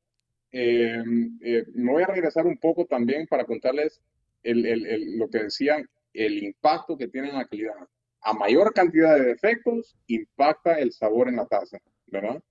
Eh, 0.51 1.03
eh, 1.41 1.63
me 1.73 1.91
voy 1.91 2.03
a 2.03 2.07
regresar 2.07 2.45
un 2.45 2.57
poco 2.57 2.85
también 2.85 3.27
para 3.27 3.45
contarles 3.45 4.01
lo 4.43 5.29
que 5.29 5.39
decían 5.43 5.85
el 6.13 6.41
impacto 6.43 6.97
que 6.97 7.07
tiene 7.07 7.29
en 7.29 7.35
la 7.35 7.45
calidad. 7.45 7.75
A 8.21 8.33
mayor 8.33 8.73
cantidad 8.73 9.15
de 9.17 9.25
defectos, 9.25 9.95
impacta 10.07 10.79
el 10.79 10.91
sabor 10.91 11.27
en 11.27 11.35
la 11.35 11.45
taza, 11.45 11.77
¿verdad? 12.07 12.41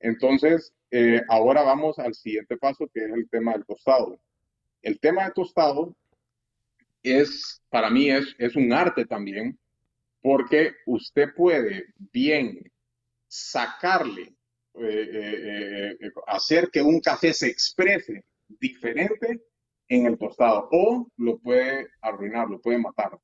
Entonces, 0.00 0.72
ahora 1.28 1.62
vamos 1.62 1.98
al 1.98 2.14
siguiente 2.14 2.56
paso, 2.56 2.88
que 2.92 3.04
es 3.04 3.10
el 3.12 3.28
tema 3.30 3.52
del 3.52 3.64
tostado. 3.64 4.18
El 4.82 4.98
tema 4.98 5.24
del 5.24 5.32
tostado 5.34 5.94
es, 7.06 7.62
para 7.70 7.90
mí, 7.90 8.10
es, 8.10 8.34
es 8.38 8.56
un 8.56 8.72
arte 8.72 9.04
también, 9.06 9.58
porque 10.22 10.72
usted 10.86 11.34
puede 11.34 11.86
bien 12.12 12.60
sacarle, 13.28 14.34
eh, 14.74 15.96
eh, 16.00 16.10
hacer 16.26 16.70
que 16.70 16.82
un 16.82 17.00
café 17.00 17.32
se 17.32 17.48
exprese 17.48 18.24
diferente 18.48 19.40
en 19.88 20.06
el 20.06 20.18
tostado 20.18 20.68
o 20.72 21.08
lo 21.16 21.38
puede 21.38 21.88
arruinar, 22.00 22.48
lo 22.48 22.60
puede 22.60 22.78
matar. 22.78 23.18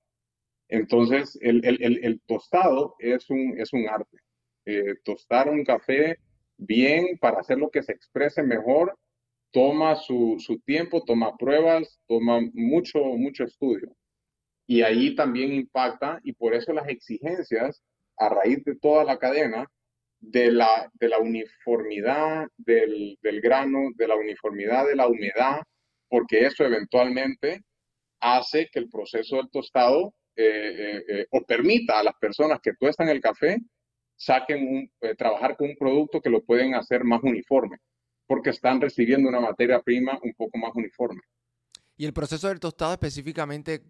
Entonces, 0.69 1.39
el, 1.43 1.65
el, 1.65 2.03
el, 2.03 2.21
tostado 2.27 2.95
es 2.99 3.29
un, 3.29 3.59
es 3.59 3.73
un 3.73 3.89
arte. 3.89 4.17
Eh, 4.65 4.95
tostar 5.05 5.49
un 5.49 5.65
café 5.65 6.19
bien 6.57 7.19
para 7.19 7.41
hacer 7.41 7.59
lo 7.59 7.69
que 7.69 7.83
se 7.83 7.93
exprese 7.93 8.43
mejor 8.43 8.97
toma 9.53 9.97
su, 9.97 10.37
su, 10.39 10.59
tiempo, 10.61 11.05
toma 11.05 11.37
pruebas, 11.37 12.01
toma 12.09 12.41
mucho, 12.55 12.99
mucho 12.99 13.45
estudio. 13.45 13.95
Y 14.67 14.83
ahí 14.83 15.15
también 15.15 15.53
impacta, 15.53 16.21
y 16.25 16.33
por 16.33 16.55
eso 16.55 16.73
las 16.73 16.89
exigencias 16.89 17.83
a 18.19 18.29
raíz 18.29 18.65
de 18.65 18.77
toda 18.77 19.05
la 19.05 19.19
cadena, 19.19 19.67
de 20.21 20.53
la, 20.53 20.91
de 20.95 21.09
la 21.09 21.19
uniformidad 21.19 22.47
del, 22.57 23.19
del 23.23 23.41
grano, 23.41 23.91
de 23.97 24.09
la 24.09 24.17
uniformidad 24.17 24.87
de 24.87 24.97
la 24.97 25.09
humedad, 25.09 25.63
porque 26.09 26.47
eso 26.47 26.65
eventualmente 26.65 27.63
hace 28.21 28.69
que 28.73 28.79
el 28.79 28.89
proceso 28.89 29.37
del 29.37 29.51
tostado 29.51 30.15
eh, 30.35 30.45
eh, 30.45 31.05
eh, 31.09 31.27
o 31.31 31.43
permita 31.43 31.99
a 31.99 32.03
las 32.03 32.15
personas 32.15 32.61
que 32.63 32.73
tuestan 32.75 33.09
el 33.11 33.21
café 33.21 33.59
saquen 34.17 34.67
un, 34.67 34.91
trabajar 35.17 35.57
con 35.57 35.69
un 35.69 35.77
producto 35.77 36.23
que 36.23 36.31
lo 36.31 36.43
pueden 36.43 36.75
hacer 36.75 37.05
más 37.05 37.23
uniforme, 37.23 37.79
porque 38.33 38.49
están 38.49 38.81
recibiendo 38.81 39.29
una 39.29 39.41
materia 39.41 39.79
prima 39.83 40.19
un 40.23 40.33
poco 40.33 40.57
más 40.57 40.75
uniforme. 40.75 41.21
¿Y 41.99 42.07
el 42.07 42.15
proceso 42.15 42.49
del 42.49 42.61
tostado 42.61 42.95
específicamente, 42.95 43.83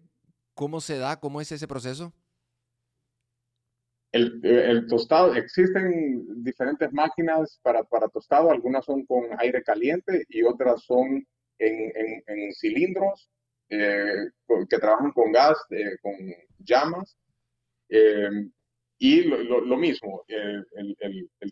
cómo 0.53 0.81
se 0.81 0.97
da? 0.97 1.17
¿Cómo 1.17 1.39
es 1.39 1.49
ese 1.53 1.65
proceso? 1.65 2.11
El, 4.11 4.41
el, 4.43 4.85
tostado, 4.87 5.33
existen 5.33 6.43
diferentes 6.43 6.91
máquinas 6.91 7.57
para, 7.63 7.85
para, 7.85 8.09
tostado, 8.09 8.51
algunas 8.51 8.83
son 8.83 9.05
con 9.05 9.23
aire 9.39 9.63
caliente 9.63 10.25
y 10.27 10.43
otras 10.43 10.83
son 10.83 11.25
en, 11.57 12.53
cilindros 12.53 13.29
eh, 13.69 14.27
que 14.69 14.77
trabajan 14.77 15.13
con 15.13 15.31
gas, 15.31 15.57
eh, 15.69 15.95
con 16.01 16.13
llamas. 16.59 17.15
Eh, 17.87 18.49
y 19.03 19.23
lo, 19.23 19.75
mismo, 19.75 20.23
el, 20.29 20.65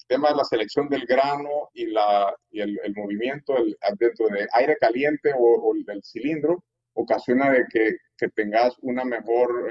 tema 0.07 0.29
de 0.29 0.35
la 0.37 0.45
selección 0.45 0.87
del 0.87 1.05
grano 1.05 1.69
y, 1.73 1.87
la, 1.87 2.33
y 2.49 2.61
el, 2.61 2.93
movimiento 2.95 3.53
dentro 3.99 4.29
de 4.29 4.47
aire 4.53 4.77
caliente 4.79 5.33
o, 5.37 5.73
del 5.85 6.01
cilindro 6.01 6.63
ocasiona 6.93 7.51
de 7.51 7.65
que, 7.69 7.97
tengas 8.35 8.77
una 8.79 9.03
mejor, 9.03 9.69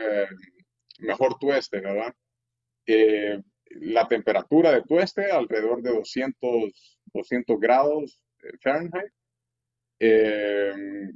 mejor 0.98 1.38
tueste, 1.38 1.80
¿verdad? 1.80 2.14
la 3.70 4.06
temperatura 4.08 4.72
de 4.72 4.82
tueste 4.82 5.30
alrededor 5.30 5.80
de 5.80 5.94
200, 5.94 6.98
200 7.14 7.60
grados 7.60 8.20
Fahrenheit. 8.62 9.10
Eh, 10.00 11.08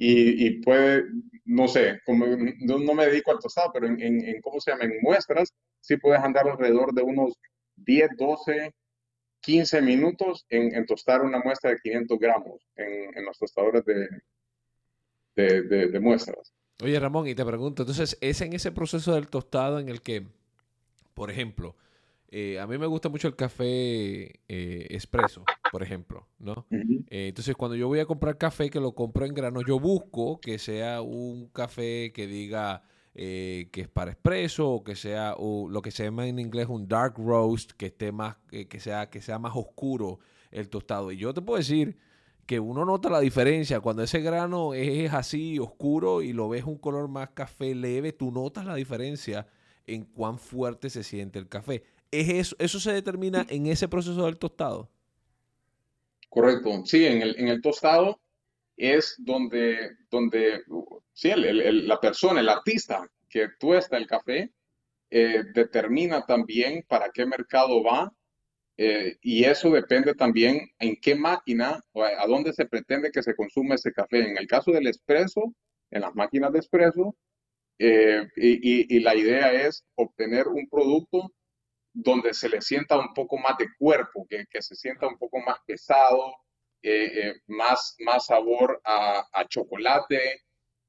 y, 0.00 0.62
puede, 0.62 1.06
no 1.44 1.66
sé, 1.66 2.00
como, 2.06 2.24
no, 2.26 2.94
me 2.94 3.06
dedico 3.06 3.32
al 3.32 3.40
tostado, 3.40 3.72
pero 3.72 3.88
en, 3.88 4.00
en, 4.00 4.40
¿cómo 4.40 4.60
se 4.60 4.70
llama? 4.70 4.84
En 4.84 5.00
muestras, 5.02 5.52
sí 5.80 5.96
puedes 5.96 6.22
andar 6.22 6.48
alrededor 6.48 6.94
de 6.94 7.02
unos 7.02 7.34
10, 7.76 8.10
12, 8.16 8.74
15 9.40 9.82
minutos 9.82 10.46
en, 10.50 10.86
tostar 10.86 11.22
una 11.22 11.40
muestra 11.40 11.70
de 11.70 11.78
500 11.78 12.18
gramos 12.18 12.62
en, 12.76 13.24
los 13.24 13.36
tostadores 13.38 13.84
de, 13.84 14.08
de, 15.34 15.88
de, 15.88 16.00
muestras. 16.00 16.52
Oye, 16.80 16.98
Ramón, 17.00 17.26
y 17.26 17.34
te 17.34 17.44
pregunto, 17.44 17.82
entonces, 17.82 18.16
¿es 18.20 18.40
en 18.40 18.52
ese 18.52 18.70
proceso 18.70 19.14
del 19.14 19.26
tostado 19.26 19.80
en 19.80 19.88
el 19.88 20.00
que, 20.00 20.26
por 21.14 21.30
ejemplo, 21.32 21.74
eh, 22.30 22.58
a 22.60 22.66
mí 22.66 22.76
me 22.76 22.86
gusta 22.86 23.08
mucho 23.08 23.26
el 23.26 23.36
café 23.36 24.40
eh, 24.48 24.86
expreso, 24.90 25.44
por 25.72 25.82
ejemplo, 25.82 26.28
¿no? 26.38 26.66
Eh, 26.70 27.28
entonces, 27.28 27.56
cuando 27.56 27.74
yo 27.74 27.88
voy 27.88 28.00
a 28.00 28.06
comprar 28.06 28.36
café 28.36 28.68
que 28.68 28.80
lo 28.80 28.92
compro 28.92 29.24
en 29.24 29.32
grano, 29.32 29.62
yo 29.66 29.80
busco 29.80 30.38
que 30.38 30.58
sea 30.58 31.00
un 31.00 31.48
café 31.48 32.12
que 32.12 32.26
diga 32.26 32.82
que 33.14 33.68
es 33.72 33.88
para 33.88 34.12
expreso 34.12 34.70
o 34.70 34.84
que 34.84 34.94
sea 34.94 35.34
lo 35.40 35.82
que 35.82 35.90
se 35.90 36.04
llama 36.04 36.28
en 36.28 36.38
inglés 36.38 36.68
un 36.68 36.86
dark 36.86 37.14
roast, 37.18 37.72
que 37.72 37.86
esté 37.86 38.12
más, 38.12 38.36
que 38.48 38.78
sea, 38.78 39.10
que 39.10 39.20
sea 39.20 39.40
más 39.40 39.56
oscuro 39.56 40.20
el 40.52 40.68
tostado. 40.68 41.10
Y 41.10 41.16
yo 41.16 41.34
te 41.34 41.42
puedo 41.42 41.58
decir 41.58 41.98
que 42.46 42.60
uno 42.60 42.84
nota 42.84 43.10
la 43.10 43.18
diferencia 43.18 43.80
cuando 43.80 44.04
ese 44.04 44.20
grano 44.20 44.72
es 44.72 45.12
así 45.12 45.58
oscuro 45.58 46.22
y 46.22 46.32
lo 46.32 46.48
ves 46.48 46.62
un 46.62 46.78
color 46.78 47.08
más 47.08 47.30
café 47.30 47.74
leve, 47.74 48.12
tú 48.12 48.30
notas 48.30 48.64
la 48.66 48.76
diferencia 48.76 49.48
en 49.88 50.04
cuán 50.04 50.38
fuerte 50.38 50.88
se 50.88 51.02
siente 51.02 51.40
el 51.40 51.48
café. 51.48 51.82
¿Es 52.10 52.28
eso, 52.28 52.56
¿Eso 52.58 52.80
se 52.80 52.92
determina 52.92 53.46
en 53.48 53.66
ese 53.66 53.88
proceso 53.88 54.24
del 54.24 54.38
tostado? 54.38 54.90
Correcto. 56.28 56.82
Sí, 56.84 57.06
en 57.06 57.48
el, 57.48 57.60
tostado 57.62 58.20
es 58.76 59.16
donde, 59.18 59.96
donde 60.10 60.62
sí, 61.12 61.30
la 61.34 62.00
persona, 62.00 62.40
el 62.40 62.48
artista 62.48 63.08
que 63.28 63.48
tuesta 63.58 63.96
el 63.96 64.06
café, 64.06 64.52
eh, 65.10 65.42
determina 65.54 66.24
también 66.26 66.84
para 66.86 67.10
qué 67.10 67.24
mercado 67.24 67.82
va 67.82 68.12
eh, 68.80 69.16
y 69.22 69.44
eso 69.44 69.70
depende 69.70 70.14
también 70.14 70.70
en 70.78 70.96
qué 71.00 71.16
máquina 71.16 71.82
o 71.92 72.04
a, 72.04 72.26
dónde 72.28 72.52
se 72.52 72.64
pretende 72.64 73.10
que 73.10 73.24
se 73.24 73.34
consuma 73.34 73.74
ese 73.74 73.92
café. 73.92 74.30
En 74.30 74.38
el 74.38 74.46
caso 74.46 74.70
del 74.70 74.86
espresso, 74.86 75.52
en 75.90 76.02
las 76.02 76.14
máquinas 76.14 76.52
de 76.52 76.60
espresso, 76.60 77.16
eh, 77.80 78.28
y, 78.36 79.00
la 79.00 79.16
idea 79.16 79.52
es 79.52 79.84
obtener 79.96 80.46
un 80.48 80.68
producto 80.68 81.32
donde 81.92 82.34
se 82.34 82.48
le 82.48 82.60
sienta 82.60 82.98
un 82.98 83.12
poco 83.14 83.38
más 83.38 83.56
de 83.58 83.68
cuerpo, 83.78 84.26
que, 84.28 84.46
que 84.50 84.62
se 84.62 84.74
sienta 84.74 85.08
un 85.08 85.18
poco 85.18 85.38
más 85.40 85.58
pesado, 85.66 86.34
eh, 86.82 87.10
eh, 87.22 87.34
más, 87.46 87.96
más 88.00 88.26
sabor 88.26 88.80
a, 88.84 89.26
a 89.32 89.48
chocolate. 89.48 90.42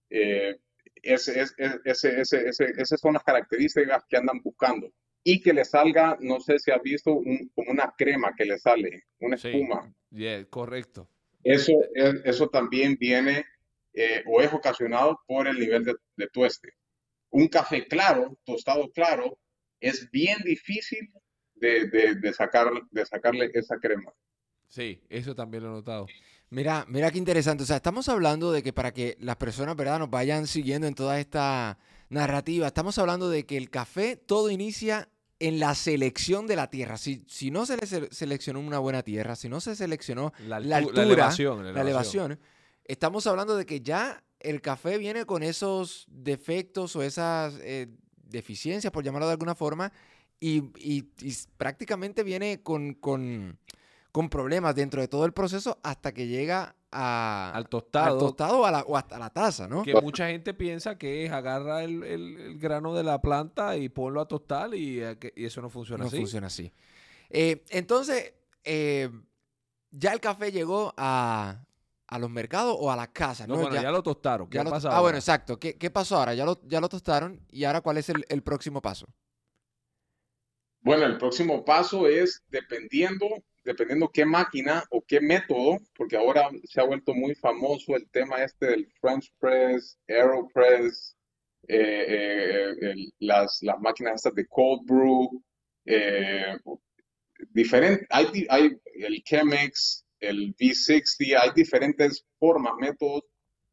Eh, 0.09 0.55
ese, 1.01 1.41
ese, 1.85 2.19
ese, 2.19 2.65
esas 2.77 2.99
son 2.99 3.13
las 3.13 3.23
características 3.23 4.03
que 4.07 4.17
andan 4.17 4.41
buscando. 4.43 4.91
Y 5.23 5.41
que 5.41 5.53
le 5.53 5.65
salga, 5.65 6.17
no 6.21 6.39
sé 6.39 6.59
si 6.59 6.71
has 6.71 6.81
visto, 6.81 7.13
un, 7.13 7.51
como 7.55 7.71
una 7.71 7.93
crema 7.97 8.33
que 8.37 8.45
le 8.45 8.57
sale, 8.57 9.03
una 9.19 9.35
espuma. 9.35 9.93
Sí, 10.11 10.45
correcto. 10.49 11.09
Eso, 11.43 11.73
eso 11.93 12.49
también 12.49 12.97
viene 12.99 13.45
o 14.27 14.41
es 14.41 14.53
ocasionado 14.53 15.19
por 15.27 15.47
el 15.47 15.59
nivel 15.59 15.83
de, 15.83 15.95
de 16.15 16.27
tueste. 16.27 16.73
Un 17.31 17.47
café 17.47 17.85
claro, 17.85 18.37
tostado 18.43 18.89
claro, 18.91 19.39
es 19.79 20.09
bien 20.11 20.39
difícil 20.43 21.11
de, 21.55 22.33
sacar, 22.33 22.69
de 22.91 23.05
sacarle 23.05 23.51
esa 23.53 23.77
crema. 23.79 24.11
Sí, 24.67 25.01
eso 25.09 25.35
también 25.35 25.63
lo 25.63 25.69
he 25.69 25.73
notado. 25.73 26.07
Mira, 26.49 26.85
mira 26.87 27.11
qué 27.11 27.17
interesante. 27.17 27.63
O 27.63 27.65
sea, 27.65 27.77
estamos 27.77 28.09
hablando 28.09 28.51
de 28.51 28.63
que 28.63 28.73
para 28.73 28.93
que 28.93 29.17
las 29.19 29.35
personas, 29.35 29.75
¿verdad?, 29.75 29.99
nos 29.99 30.09
vayan 30.09 30.47
siguiendo 30.47 30.87
en 30.87 30.95
toda 30.95 31.19
esta 31.19 31.77
narrativa, 32.09 32.67
estamos 32.67 32.97
hablando 32.97 33.29
de 33.29 33.45
que 33.45 33.57
el 33.57 33.69
café 33.69 34.15
todo 34.15 34.49
inicia 34.49 35.09
en 35.39 35.59
la 35.59 35.73
selección 35.75 36.47
de 36.47 36.55
la 36.55 36.69
tierra. 36.69 36.97
Si, 36.97 37.23
si 37.27 37.51
no 37.51 37.65
se 37.65 37.77
le 37.77 37.85
seleccionó 38.11 38.59
una 38.59 38.79
buena 38.79 39.03
tierra, 39.03 39.35
si 39.35 39.47
no 39.47 39.61
se 39.61 39.75
seleccionó 39.75 40.33
la, 40.47 40.57
altura, 40.57 41.03
elevación, 41.03 41.73
la, 41.73 41.81
elevación. 41.81 42.39
estamos 42.83 43.25
hablando 43.25 43.55
de 43.55 43.65
que 43.65 43.81
ya 43.81 44.23
el 44.39 44.61
café 44.61 44.97
viene 44.97 45.25
con 45.25 45.43
esos 45.43 46.05
defectos 46.09 46.95
o 46.95 47.03
esas 47.03 47.57
eh, 47.61 47.87
deficiencias, 48.29 48.91
por 48.91 49.03
llamarlo 49.03 49.27
de 49.27 49.33
alguna 49.33 49.55
forma, 49.55 49.91
y, 50.39 50.61
prácticamente 51.57 52.23
viene 52.23 52.61
con, 52.61 52.93
con, 52.93 53.57
problemas 54.29 54.75
dentro 54.75 55.01
de 55.01 55.07
todo 55.07 55.25
el 55.25 55.33
proceso 55.33 55.79
hasta 55.83 56.13
que 56.13 56.27
llega 56.27 56.75
a, 56.91 57.51
al 57.53 57.69
tostado, 57.69 58.17
tostado 58.17 58.61
o 58.61 58.97
hasta 58.97 59.19
la 59.19 59.29
taza, 59.29 59.67
¿no? 59.67 59.83
Que 59.83 59.93
mucha 60.01 60.27
gente 60.27 60.53
piensa 60.53 60.97
que 60.97 61.25
es 61.25 61.31
agarra 61.31 61.83
el, 61.83 62.57
grano 62.59 62.93
de 62.93 63.03
la 63.03 63.21
planta 63.21 63.77
y 63.77 63.89
ponlo 63.89 64.21
a 64.21 64.27
tostar 64.27 64.73
y, 64.73 65.01
eso 65.35 65.61
no 65.61 65.69
funciona 65.69 66.05
así. 66.05 66.15
No 66.15 66.21
funciona 66.21 66.47
así. 66.47 66.71
Eh, 67.29 67.63
entonces, 67.69 68.33
eh, 68.63 69.09
ya 69.91 70.13
el 70.13 70.19
café 70.19 70.51
llegó 70.51 70.93
a, 70.97 71.65
a 72.09 72.17
los 72.17 72.29
mercados 72.29 72.75
o 72.79 72.91
a 72.91 72.95
la 72.95 73.11
casa. 73.11 73.45
No, 73.45 73.55
bueno, 73.55 73.79
ya, 73.79 73.91
lo 73.91 74.01
tostaron. 74.01 74.49
¿Qué 74.49 74.59
pasa 74.63 74.89
Ah, 74.91 75.01
bueno, 75.01 75.17
exacto. 75.17 75.59
¿Qué, 75.59 75.91
pasó 75.91 76.17
ahora? 76.17 76.33
Ya 76.33 76.43
lo, 76.43 76.59
ya 76.67 76.81
lo 76.81 76.89
tostaron 76.89 77.45
y 77.51 77.63
ahora 77.65 77.81
¿cuál 77.81 77.97
es 77.97 78.09
el, 78.09 78.41
próximo 78.41 78.81
paso? 78.81 79.07
Bueno, 80.81 81.05
el 81.05 81.17
próximo 81.17 81.63
paso 81.63 82.07
es 82.07 82.41
dependiendo, 82.47 83.27
dependiendo 83.63 84.09
qué 84.09 84.25
máquina 84.25 84.83
o 84.89 85.03
qué 85.05 85.21
método, 85.21 85.77
porque 85.95 86.17
ahora 86.17 86.49
se 86.63 86.81
ha 86.81 86.85
vuelto 86.85 87.13
muy 87.13 87.35
famoso 87.35 87.95
el 87.95 88.09
tema 88.09 88.43
este 88.43 88.67
del 88.67 88.91
French 88.99 89.31
Press, 89.39 89.99
Aeropress, 90.07 91.15
eh, 91.67 92.73
eh, 92.81 92.95
las, 93.19 93.59
las 93.61 93.79
máquinas 93.79 94.15
estas 94.15 94.33
de 94.33 94.47
cold 94.47 94.83
brew, 94.85 95.43
eh, 95.85 96.57
diferente, 97.51 98.07
hay, 98.09 98.47
hay 98.49 98.79
el 98.95 99.23
Chemex, 99.23 100.05
el 100.19 100.55
V60, 100.55 101.37
hay 101.39 101.49
diferentes 101.55 102.25
formas, 102.39 102.73
métodos 102.79 103.23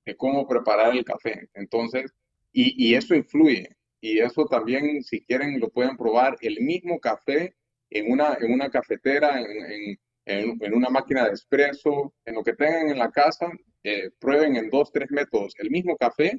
de 0.05 0.17
cómo 0.17 0.47
preparar 0.47 0.95
el 0.95 1.05
café. 1.05 1.49
Entonces, 1.55 2.13
y, 2.53 2.91
y 2.91 2.95
eso 2.95 3.15
influye. 3.15 3.69
Y 4.01 4.21
eso 4.21 4.47
también, 4.47 5.03
si 5.03 5.25
quieren, 5.25 5.59
lo 5.61 5.71
pueden 5.71 5.97
probar. 5.97 6.37
El 6.41 6.61
mismo 6.61 7.01
café 7.01 7.57
en 7.91 8.13
una, 8.13 8.37
en 8.41 8.53
una 8.53 8.71
cafetera, 8.71 9.41
en, 9.41 9.99
en, 10.27 10.59
en 10.61 10.75
una 10.75 10.91
máquina 10.91 11.25
de 11.27 11.33
espresso, 11.33 12.15
en 12.25 12.35
lo 12.35 12.43
que 12.43 12.55
tengan 12.55 12.89
en 12.89 12.99
la 12.99 13.11
casa, 13.11 13.49
eh, 13.83 14.11
prueben 14.19 14.57
en 14.57 14.69
dos, 14.71 14.91
tres 14.93 15.11
métodos 15.11 15.55
el 15.59 15.71
mismo 15.71 15.97
café 15.97 16.39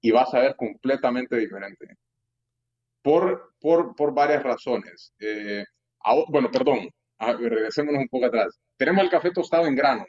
y 0.00 0.10
vas 0.12 0.32
a 0.34 0.40
ver 0.40 0.56
completamente 0.56 1.36
diferente. 1.36 1.96
Por, 3.02 3.54
por, 3.60 3.94
por 3.94 4.14
varias 4.14 4.42
razones. 4.42 5.12
Eh, 5.18 5.64
bueno, 6.28 6.50
perdón, 6.50 6.88
regresémonos 7.18 8.02
un 8.02 8.08
poco 8.08 8.26
atrás. 8.26 8.58
Tenemos 8.76 9.04
el 9.04 9.10
café 9.10 9.30
tostado 9.30 9.66
en 9.66 9.76
grano. 9.76 10.06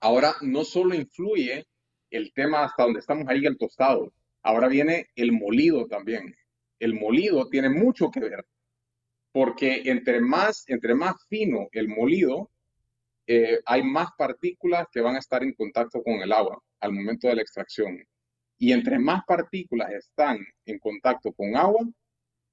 Ahora 0.00 0.34
no 0.42 0.64
solo 0.64 0.94
influye 0.94 1.66
el 2.10 2.32
tema 2.32 2.64
hasta 2.64 2.84
donde 2.84 3.00
estamos 3.00 3.26
ahí, 3.28 3.44
el 3.44 3.58
tostado. 3.58 4.12
Ahora 4.42 4.68
viene 4.68 5.08
el 5.16 5.32
molido 5.32 5.86
también. 5.86 6.34
El 6.78 6.94
molido 6.94 7.48
tiene 7.48 7.68
mucho 7.68 8.10
que 8.10 8.20
ver, 8.20 8.44
porque 9.32 9.82
entre 9.86 10.20
más, 10.20 10.64
entre 10.68 10.94
más 10.94 11.16
fino 11.28 11.68
el 11.72 11.88
molido, 11.88 12.50
eh, 13.26 13.58
hay 13.66 13.82
más 13.82 14.10
partículas 14.16 14.86
que 14.92 15.00
van 15.00 15.16
a 15.16 15.18
estar 15.18 15.42
en 15.42 15.54
contacto 15.54 16.02
con 16.02 16.14
el 16.14 16.32
agua 16.32 16.62
al 16.80 16.92
momento 16.92 17.26
de 17.26 17.36
la 17.36 17.42
extracción. 17.42 17.98
Y 18.58 18.72
entre 18.72 18.98
más 18.98 19.22
partículas 19.26 19.90
están 19.90 20.38
en 20.64 20.78
contacto 20.78 21.32
con 21.32 21.56
agua, 21.56 21.84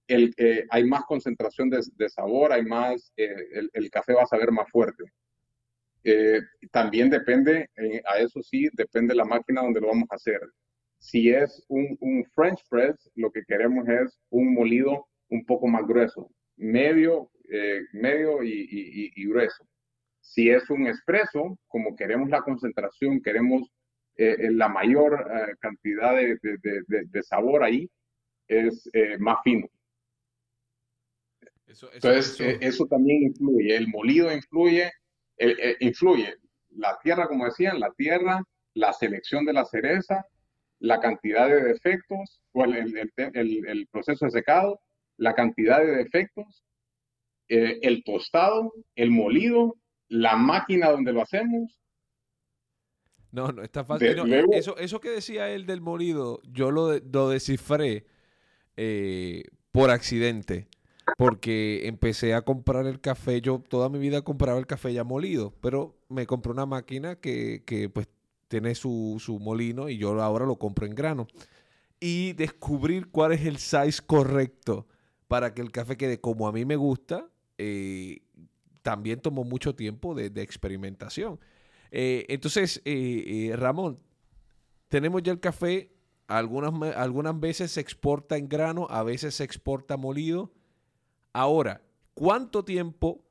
el, 0.08 0.34
eh, 0.38 0.66
hay 0.70 0.84
más 0.84 1.04
concentración 1.06 1.70
de, 1.70 2.10
sabor, 2.10 2.52
hay 2.52 2.64
más, 2.64 3.12
eh, 3.18 3.36
el, 3.74 3.90
café 3.90 4.14
va 4.14 4.24
a 4.24 4.28
saber 4.28 4.52
más 4.52 4.70
fuerte. 4.70 5.04
Eh, 6.04 6.42
también 6.72 7.10
depende, 7.10 7.70
a 8.06 8.18
eso 8.20 8.42
sí, 8.42 8.68
depende 8.74 9.16
la 9.16 9.26
máquina 9.26 9.62
donde 9.62 9.80
lo 9.80 9.88
vamos 9.88 10.10
a 10.12 10.16
hacer. 10.16 10.42
Si 11.00 11.30
es 11.30 11.64
un, 11.68 12.26
French 12.34 12.62
press, 12.70 13.10
lo 13.16 13.32
que 13.32 13.44
queremos 13.48 13.88
es 13.88 14.20
un 14.30 14.54
molido 14.54 15.08
un 15.30 15.46
poco 15.46 15.68
más 15.68 15.86
grueso, 15.88 16.30
medio, 16.58 17.30
medio 17.94 18.44
y, 18.44 19.26
grueso. 19.28 19.66
Si 20.22 20.50
es 20.50 20.70
un 20.70 20.88
espresso, 20.88 21.58
como 21.68 21.96
queremos 21.96 22.30
la 22.30 22.42
concentración, 22.42 23.22
queremos 23.22 23.70
la 24.16 24.70
mayor 24.70 25.26
cantidad 25.60 26.16
de, 26.16 26.38
de, 26.42 27.24
sabor 27.24 27.64
ahí, 27.64 27.90
es 28.48 28.90
más 29.20 29.38
fino. 29.44 29.68
Entonces, 31.94 32.40
eh, 32.40 32.58
eso. 32.62 32.86
también 32.86 33.24
influye, 33.24 33.76
el 33.76 33.88
molido 33.88 34.32
influye, 34.32 34.92
eh, 35.38 35.76
influye 35.80 36.36
la 36.76 36.98
tierra, 37.04 37.28
como 37.28 37.46
decían, 37.46 37.80
la 37.80 37.92
tierra, 37.92 38.44
la 38.74 38.94
selección 38.94 39.46
de 39.46 39.54
la 39.54 39.66
cereza, 39.66 40.26
la 40.80 41.00
cantidad 41.00 41.48
de 41.48 41.64
defectos, 41.64 42.42
o 42.52 42.66
el, 42.66 43.12
el, 43.16 43.88
proceso 43.88 44.26
de 44.26 44.32
secado, 44.32 44.82
la 45.18 45.34
cantidad 45.34 45.80
de 45.80 45.96
defectos, 45.96 46.64
eh, 47.48 47.80
el 47.82 48.04
tostado, 48.04 48.74
el 48.96 49.12
molido, 49.12 49.78
la 50.10 50.36
máquina 50.36 50.90
donde 50.90 51.14
lo 51.14 51.22
hacemos. 51.22 51.80
No, 53.32 53.52
no, 53.52 53.64
está 53.64 53.84
fácil. 53.84 54.16
eso, 54.54 54.78
eso 54.78 55.00
que 55.00 55.10
decía 55.10 55.50
él 55.50 55.66
del 55.66 55.82
molido, 55.82 56.42
yo 56.44 56.70
lo, 56.72 57.00
lo 57.00 57.30
descifré 57.30 58.06
eh, 58.76 59.44
por 59.72 59.90
accidente. 59.90 60.68
Porque 61.18 61.88
empecé 61.88 62.34
a 62.34 62.44
comprar 62.44 62.86
el 62.86 63.02
café. 63.02 63.42
Yo 63.42 63.62
toda 63.68 63.90
mi 63.90 64.00
vida 64.00 64.22
compraba 64.22 64.60
el 64.60 64.68
café 64.68 64.94
ya 64.94 65.04
molido. 65.04 65.54
Pero 65.62 65.96
me 66.10 66.26
compré 66.26 66.52
una 66.52 66.66
máquina 66.66 67.16
que, 67.16 67.64
que 67.66 67.90
pues 67.90 68.08
tiene 68.48 68.76
su, 68.76 69.18
su, 69.20 69.40
molino 69.40 69.90
y 69.90 69.98
yo 69.98 70.22
ahora 70.22 70.46
lo 70.46 70.58
compro 70.58 70.86
en 70.86 70.96
grano. 70.96 71.28
Y 72.00 72.34
descubrir 72.34 73.10
cuál 73.10 73.34
es 73.34 73.46
el 73.46 73.58
size 73.58 74.02
correcto 74.06 74.88
para 75.28 75.54
que 75.54 75.62
el 75.62 75.72
café 75.72 75.98
quede 75.98 76.20
como 76.20 76.48
a 76.48 76.52
mí 76.52 76.64
me 76.64 76.76
gusta, 76.76 77.28
eh, 77.58 78.22
también 78.84 79.20
tomó 79.20 79.44
mucho 79.44 79.74
tiempo 79.74 80.14
de, 80.14 80.28
experimentación. 80.42 81.40
Eh, 81.92 82.26
entonces, 82.30 82.82
eh, 82.86 83.52
Ramón, 83.56 84.00
tenemos 84.90 85.24
ya 85.24 85.32
el 85.32 85.40
café, 85.40 85.92
algunas, 86.28 86.72
algunas 86.96 87.40
veces 87.40 87.72
se 87.72 87.82
exporta 87.82 88.38
en 88.38 88.48
grano, 88.48 88.86
a 88.92 89.02
veces 89.02 89.34
se 89.34 89.44
exporta 89.44 89.98
molido. 89.98 90.52
Ahora, 91.34 91.82
¿cuánto 92.14 92.64
tiempo 92.64 93.26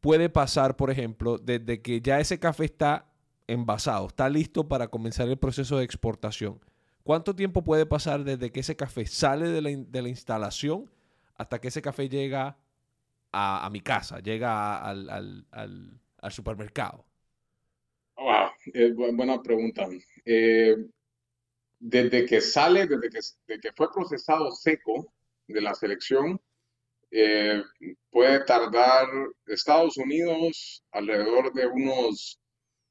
puede 0.00 0.30
pasar, 0.30 0.76
por 0.76 0.90
ejemplo, 0.90 1.38
desde 1.38 1.82
que 1.82 2.00
ya 2.00 2.18
ese 2.18 2.40
café 2.40 2.64
está 2.64 3.06
envasado, 3.46 4.06
está 4.08 4.28
listo 4.28 4.66
para 4.68 4.88
comenzar 4.88 5.28
el 5.28 5.38
proceso 5.38 5.78
de 5.78 5.84
exportación? 5.84 6.60
¿Cuánto 7.02 7.34
tiempo 7.36 7.62
puede 7.62 7.84
pasar 7.84 8.24
desde 8.24 8.50
que 8.50 8.60
ese 8.60 8.76
café 8.76 9.06
sale 9.06 9.48
de 9.48 9.60
la, 9.60 10.08
instalación 10.08 10.90
hasta 11.34 11.60
que 11.60 11.68
ese 11.68 11.82
café 11.82 12.08
llega 12.08 12.56
a, 13.32 13.68
mi 13.70 13.80
casa, 13.80 14.20
llega 14.20 14.78
al, 14.78 15.46
supermercado? 16.30 17.04
Wow, 18.16 19.14
buena 19.14 19.42
pregunta. 19.42 19.88
Eh, 20.24 20.76
desde 21.80 22.24
que 22.24 22.40
sale, 22.40 22.86
desde 22.86 23.10
que, 23.60 23.72
fue 23.74 23.92
procesado 23.92 24.52
seco 24.52 25.12
de 25.48 25.60
la 25.60 25.74
selección, 25.74 26.40
eh, 27.14 27.62
puede 28.10 28.42
tardar 28.44 29.06
Estados 29.46 29.98
Unidos 29.98 30.82
alrededor 30.92 31.52
de 31.52 31.66
unos 31.66 32.40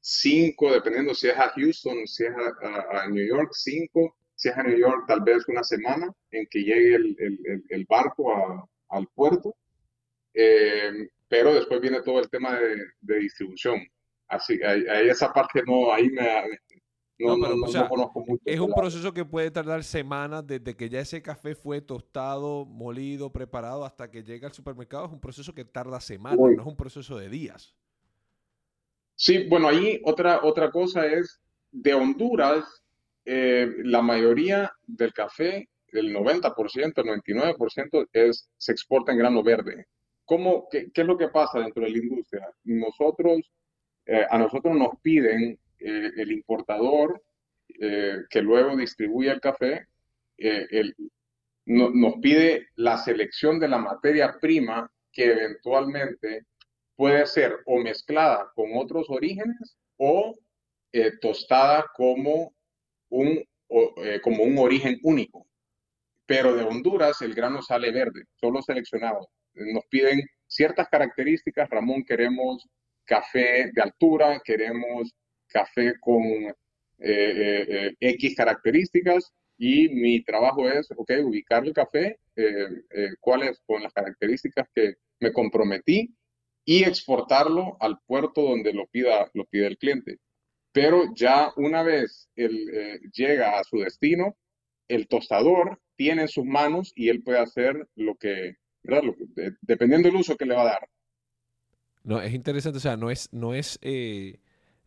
cinco, 0.00 0.72
dependiendo 0.72 1.12
si 1.12 1.28
es 1.28 1.36
a 1.36 1.50
Houston, 1.50 2.06
si 2.06 2.24
es 2.24 2.32
a, 2.32 3.08
New 3.08 3.26
York, 3.26 3.50
cinco, 3.52 4.16
si 4.36 4.48
es 4.48 4.56
a 4.56 4.62
New 4.62 4.78
York, 4.78 5.06
tal 5.08 5.22
vez 5.22 5.46
una 5.48 5.64
semana 5.64 6.08
en 6.30 6.46
que 6.46 6.60
llegue 6.60 6.94
el, 6.94 7.86
barco 7.88 8.68
al 8.88 9.08
puerto. 9.08 9.56
Eh, 10.34 11.08
pero 11.28 11.54
después 11.54 11.80
viene 11.80 12.02
todo 12.02 12.20
el 12.20 12.30
tema 12.30 12.56
de, 13.00 13.18
distribución. 13.18 13.80
Así, 14.28 14.62
ahí, 14.62 15.08
esa 15.08 15.32
parte 15.32 15.62
no, 15.66 15.92
ahí 15.92 16.08
me, 16.10 16.22
no, 17.18 17.88
conozco 17.88 18.20
mucho. 18.26 18.42
Es 18.44 18.60
un 18.60 18.72
proceso 18.72 19.12
que 19.12 19.24
puede 19.24 19.50
tardar 19.50 19.84
semanas 19.84 20.46
desde 20.46 20.76
que 20.76 20.88
ya 20.88 21.00
ese 21.00 21.22
café 21.22 21.54
fue 21.54 21.80
tostado, 21.80 22.64
molido, 22.66 23.32
preparado 23.32 23.84
hasta 23.84 24.10
que 24.10 24.22
llega 24.22 24.48
al 24.48 24.54
supermercado. 24.54 25.06
Es 25.06 25.12
un 25.12 25.20
proceso 25.20 25.54
que 25.54 25.64
tarda 25.64 26.00
semanas, 26.00 26.38
no 26.38 26.62
es 26.62 26.66
un 26.66 26.76
proceso 26.76 27.16
de 27.16 27.28
días. 27.28 27.74
Sí, 29.14 29.46
bueno, 29.48 29.68
ahí 29.68 30.00
otra, 30.04 30.40
otra 30.42 30.70
cosa 30.70 31.06
es, 31.06 31.40
de 31.70 31.94
Honduras, 31.94 32.82
eh, 33.24 33.68
la 33.84 34.02
mayoría 34.02 34.72
del 34.86 35.12
café, 35.12 35.68
el 35.88 36.14
90%, 36.14 36.98
el 36.98 37.24
99% 37.24 38.08
es, 38.12 38.48
se 38.56 38.72
exporta 38.72 39.12
en 39.12 39.18
grano 39.18 39.42
verde. 39.42 39.86
¿Cómo, 40.24 40.66
qué, 40.70 40.90
es 40.92 41.06
lo 41.06 41.16
que 41.16 41.28
pasa 41.28 41.60
dentro 41.60 41.84
de 41.84 41.90
la 41.90 41.98
industria? 41.98 42.48
Nosotros, 42.64 43.52
eh, 44.06 44.26
a 44.28 44.38
nosotros 44.38 44.76
nos 44.76 44.98
piden 45.02 45.58
eh, 45.84 46.12
el 46.16 46.32
importador 46.32 47.22
que 47.68 48.42
luego 48.42 48.76
distribuye 48.76 49.30
el 49.30 49.40
café, 49.40 49.86
nos 51.64 52.14
pide 52.20 52.68
la 52.76 52.98
selección 52.98 53.58
de 53.58 53.68
la 53.68 53.78
materia 53.78 54.36
prima 54.40 54.90
que 55.10 55.32
eventualmente 55.32 56.46
puede 56.96 57.26
ser 57.26 57.58
o 57.66 57.78
mezclada 57.78 58.50
con 58.54 58.76
otros 58.76 59.06
orígenes 59.08 59.76
o 59.96 60.34
eh, 60.92 61.12
tostada 61.20 61.86
como 61.94 62.54
un, 63.08 63.42
eh, 63.68 64.20
como 64.22 64.44
un 64.44 64.58
origen 64.58 64.98
único. 65.02 65.46
Pero 66.26 66.54
de 66.54 66.64
Honduras 66.64 67.20
el 67.22 67.34
grano 67.34 67.62
sale 67.62 67.90
verde, 67.90 68.24
solo 68.34 68.62
seleccionado. 68.62 69.28
Nos 69.54 69.84
piden 69.86 70.22
ciertas 70.46 70.88
características. 70.88 71.68
Ramón, 71.68 72.04
queremos 72.04 72.66
café 73.04 73.70
de 73.72 73.82
altura, 73.82 74.40
queremos 74.44 75.12
café 75.52 75.94
con 76.00 76.22
eh, 76.98 77.94
X 78.00 78.34
características 78.36 79.32
y 79.58 79.88
mi 79.90 80.24
trabajo 80.24 80.68
es, 80.68 80.90
ok, 80.90 81.12
ubicar 81.24 81.64
el 81.64 81.72
café, 81.72 82.18
cuáles 83.20 83.60
con 83.66 83.82
las 83.82 83.92
características 83.92 84.66
que 84.74 84.94
me 85.20 85.32
comprometí 85.32 86.14
y 86.64 86.84
exportarlo 86.84 87.76
al 87.80 87.98
puerto 88.06 88.42
donde 88.42 88.72
lo 88.72 88.86
pida, 88.86 89.30
lo 89.34 89.44
pide 89.46 89.66
el 89.66 89.78
cliente. 89.78 90.18
Pero 90.72 91.14
ya 91.14 91.52
una 91.56 91.82
vez 91.82 92.28
él 92.34 92.68
eh, 92.72 93.00
llega 93.12 93.58
a 93.58 93.64
su 93.64 93.78
destino, 93.78 94.36
el 94.88 95.06
tostador 95.06 95.80
tiene 95.96 96.22
en 96.22 96.28
sus 96.28 96.44
manos 96.44 96.92
y 96.96 97.08
él 97.08 97.22
puede 97.22 97.38
hacer 97.38 97.88
lo 97.94 98.14
que, 98.16 98.56
dependiendo 99.60 100.08
del 100.08 100.16
uso 100.16 100.36
que 100.36 100.46
le 100.46 100.54
va 100.54 100.62
a 100.62 100.72
dar. 100.72 100.88
No, 102.04 102.20
es 102.20 102.32
interesante, 102.32 102.78
o 102.78 102.80
sea, 102.80 102.96
no 102.96 103.10
es, 103.10 103.32
no 103.32 103.54
es, 103.54 103.78
eh, 103.82 104.40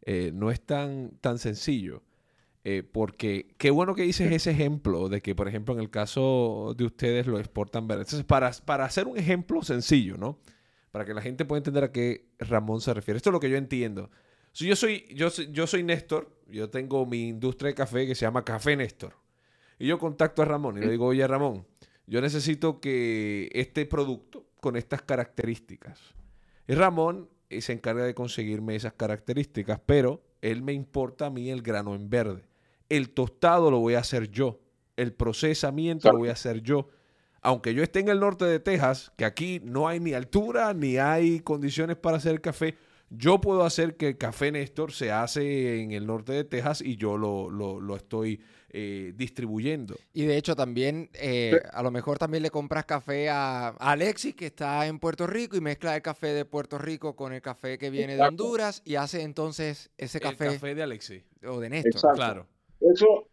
eh, 0.05 0.31
no 0.33 0.51
es 0.51 0.61
tan, 0.61 1.11
tan 1.21 1.37
sencillo. 1.37 2.03
porque 2.91 3.53
qué 3.59 3.69
bueno 3.69 3.93
que 3.93 4.01
dices 4.01 4.31
ese 4.31 4.49
ejemplo 4.49 5.07
de 5.07 5.21
que, 5.21 5.35
por 5.35 5.47
ejemplo, 5.47 5.75
en 5.75 5.81
el 5.81 5.91
caso 5.91 6.73
de 6.75 6.85
ustedes 6.85 7.27
lo 7.27 7.37
exportan 7.39 7.87
verde. 7.87 8.03
Entonces, 8.03 8.25
para, 8.25 8.51
para 8.65 8.85
hacer 8.85 9.05
un 9.05 9.17
ejemplo 9.17 9.61
sencillo, 9.61 10.17
¿no? 10.17 10.39
para 10.95 11.03
que 11.03 11.13
la 11.13 11.21
gente 11.21 11.43
pueda 11.43 11.57
entender 11.57 11.83
a 11.83 11.91
qué 11.91 12.29
Ramón 12.39 12.79
se 12.79 12.93
refiere. 12.93 13.17
Esto 13.17 13.29
es 13.29 13.33
lo 13.33 13.41
que 13.41 13.49
yo 13.49 13.57
entiendo. 13.57 14.09
Si 14.53 14.65
yo, 14.65 14.77
soy, 14.77 15.05
yo, 15.13 15.27
yo 15.27 15.67
soy 15.67 15.83
Néstor, 15.83 16.39
yo 16.47 16.69
tengo 16.69 17.05
mi 17.05 17.27
industria 17.27 17.67
de 17.67 17.75
café 17.75 18.07
que 18.07 18.15
se 18.15 18.21
llama 18.21 18.45
Café 18.45 18.77
Néstor. 18.77 19.13
Y 19.77 19.87
yo 19.87 19.99
contacto 19.99 20.41
a 20.41 20.45
Ramón 20.45 20.77
y 20.77 20.79
le 20.79 20.91
digo, 20.91 21.07
oye 21.07 21.27
Ramón, 21.27 21.67
yo 22.07 22.21
necesito 22.21 22.79
que 22.79 23.49
este 23.51 23.85
producto 23.85 24.47
con 24.61 24.77
estas 24.77 25.01
características. 25.01 25.99
Y 26.65 26.75
Ramón 26.75 27.27
eh, 27.27 27.34
se 27.49 27.73
encarga 27.73 28.03
de 28.03 28.13
conseguirme 28.13 28.75
esas 28.75 28.93
características, 28.93 29.79
pero 29.85 30.21
él 30.41 30.61
me 30.61 30.73
importa 30.73 31.27
a 31.27 31.29
mí 31.29 31.49
el 31.49 31.61
grano 31.61 31.95
en 31.95 32.09
verde. 32.09 32.43
El 32.89 33.09
tostado 33.09 33.71
lo 33.71 33.79
voy 33.79 33.95
a 33.95 33.99
hacer 33.99 34.29
yo. 34.29 34.59
El 34.95 35.13
procesamiento 35.13 36.11
lo 36.11 36.19
voy 36.19 36.29
a 36.29 36.33
hacer 36.33 36.61
yo 36.61 36.87
aunque 37.45 37.75
yo 37.75 37.83
esté 37.83 37.99
en 37.99 38.09
el 38.09 38.19
norte 38.19 38.43
de 38.43 38.59
Texas, 38.59 39.11
que 39.15 39.23
aquí 39.23 39.61
no 39.63 39.87
hay 39.87 39.99
ni 39.99 40.13
altura 40.13 40.73
ni 40.73 40.97
hay 40.97 41.41
condiciones 41.41 41.95
para 41.95 42.17
hacer 42.17 42.41
café, 42.41 42.75
yo 43.11 43.39
puedo 43.39 43.63
hacer 43.63 43.97
que 43.97 44.07
el 44.09 44.17
café 44.17 44.51
Néstor 44.51 44.91
se 44.91 45.11
hace 45.11 45.79
en 45.83 45.91
el 45.91 46.07
norte 46.07 46.33
de 46.33 46.43
Texas 46.43 46.81
y 46.81 46.95
yo 46.95 47.17
lo, 47.17 47.95
estoy 47.95 48.41
eh, 48.77 49.13
distribuyendo. 49.15 49.95
Y 50.11 50.25
de 50.25 50.35
hecho 50.35 50.53
también, 50.53 51.09
eh, 51.13 51.61
a 51.71 51.81
lo 51.81 51.91
mejor 51.91 52.17
también 52.17 52.43
le 52.43 52.49
compras 52.49 52.83
café 52.83 53.29
a, 53.29 53.69
Alexis, 53.69 54.35
que 54.35 54.47
está 54.47 54.85
en 54.85 54.99
Puerto 54.99 55.27
Rico, 55.27 55.55
y 55.55 55.61
mezcla 55.61 55.95
el 55.95 56.01
café 56.01 56.33
de 56.33 56.43
Puerto 56.43 56.77
Rico 56.77 57.15
con 57.15 57.31
el 57.31 57.41
café 57.41 57.77
que 57.77 57.89
viene 57.89 58.17
de 58.17 58.23
Honduras 58.23 58.81
y 58.83 58.95
hace 58.95 59.21
entonces 59.21 59.91
ese 59.97 60.19
café. 60.19 60.47
El 60.47 60.53
café 60.55 60.75
de 60.75 60.83
Alexis. 60.83 61.23
O 61.47 61.61
de 61.61 61.69
Néstor. 61.69 62.15
Claro. 62.15 62.47
Eso, 62.81 63.29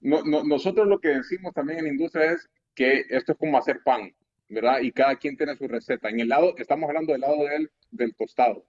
nosotros 0.00 0.86
lo 0.86 0.98
que 0.98 1.08
decimos 1.08 1.52
también 1.52 1.80
en 1.80 1.84
la 1.84 1.90
industria 1.90 2.32
es 2.32 2.48
que 2.74 3.04
esto 3.10 3.32
es 3.32 3.38
como 3.38 3.58
hacer 3.58 3.82
pan, 3.84 4.14
¿verdad? 4.48 4.80
Y 4.80 4.92
cada 4.92 5.16
quien 5.16 5.36
tiene 5.36 5.56
su 5.56 5.68
receta. 5.68 6.08
En 6.08 6.20
el 6.20 6.28
lado, 6.28 6.54
estamos 6.56 6.88
hablando 6.88 7.12
del 7.12 7.20
lado 7.20 7.44
del, 7.44 7.70
del 7.90 8.14
tostado. 8.14 8.64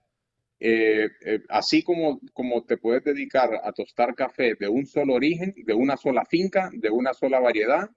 Eh, 0.60 1.08
eh, 1.24 1.40
así 1.48 1.84
como, 1.84 2.20
como 2.32 2.64
te 2.64 2.76
puedes 2.76 3.04
dedicar 3.04 3.60
a 3.62 3.72
tostar 3.72 4.14
café 4.14 4.54
de 4.58 4.68
un 4.68 4.86
solo 4.86 5.14
origen, 5.14 5.54
de 5.56 5.74
una 5.74 5.96
sola 5.96 6.24
finca, 6.24 6.70
de 6.72 6.90
una 6.90 7.14
sola 7.14 7.38
variedad, 7.38 7.88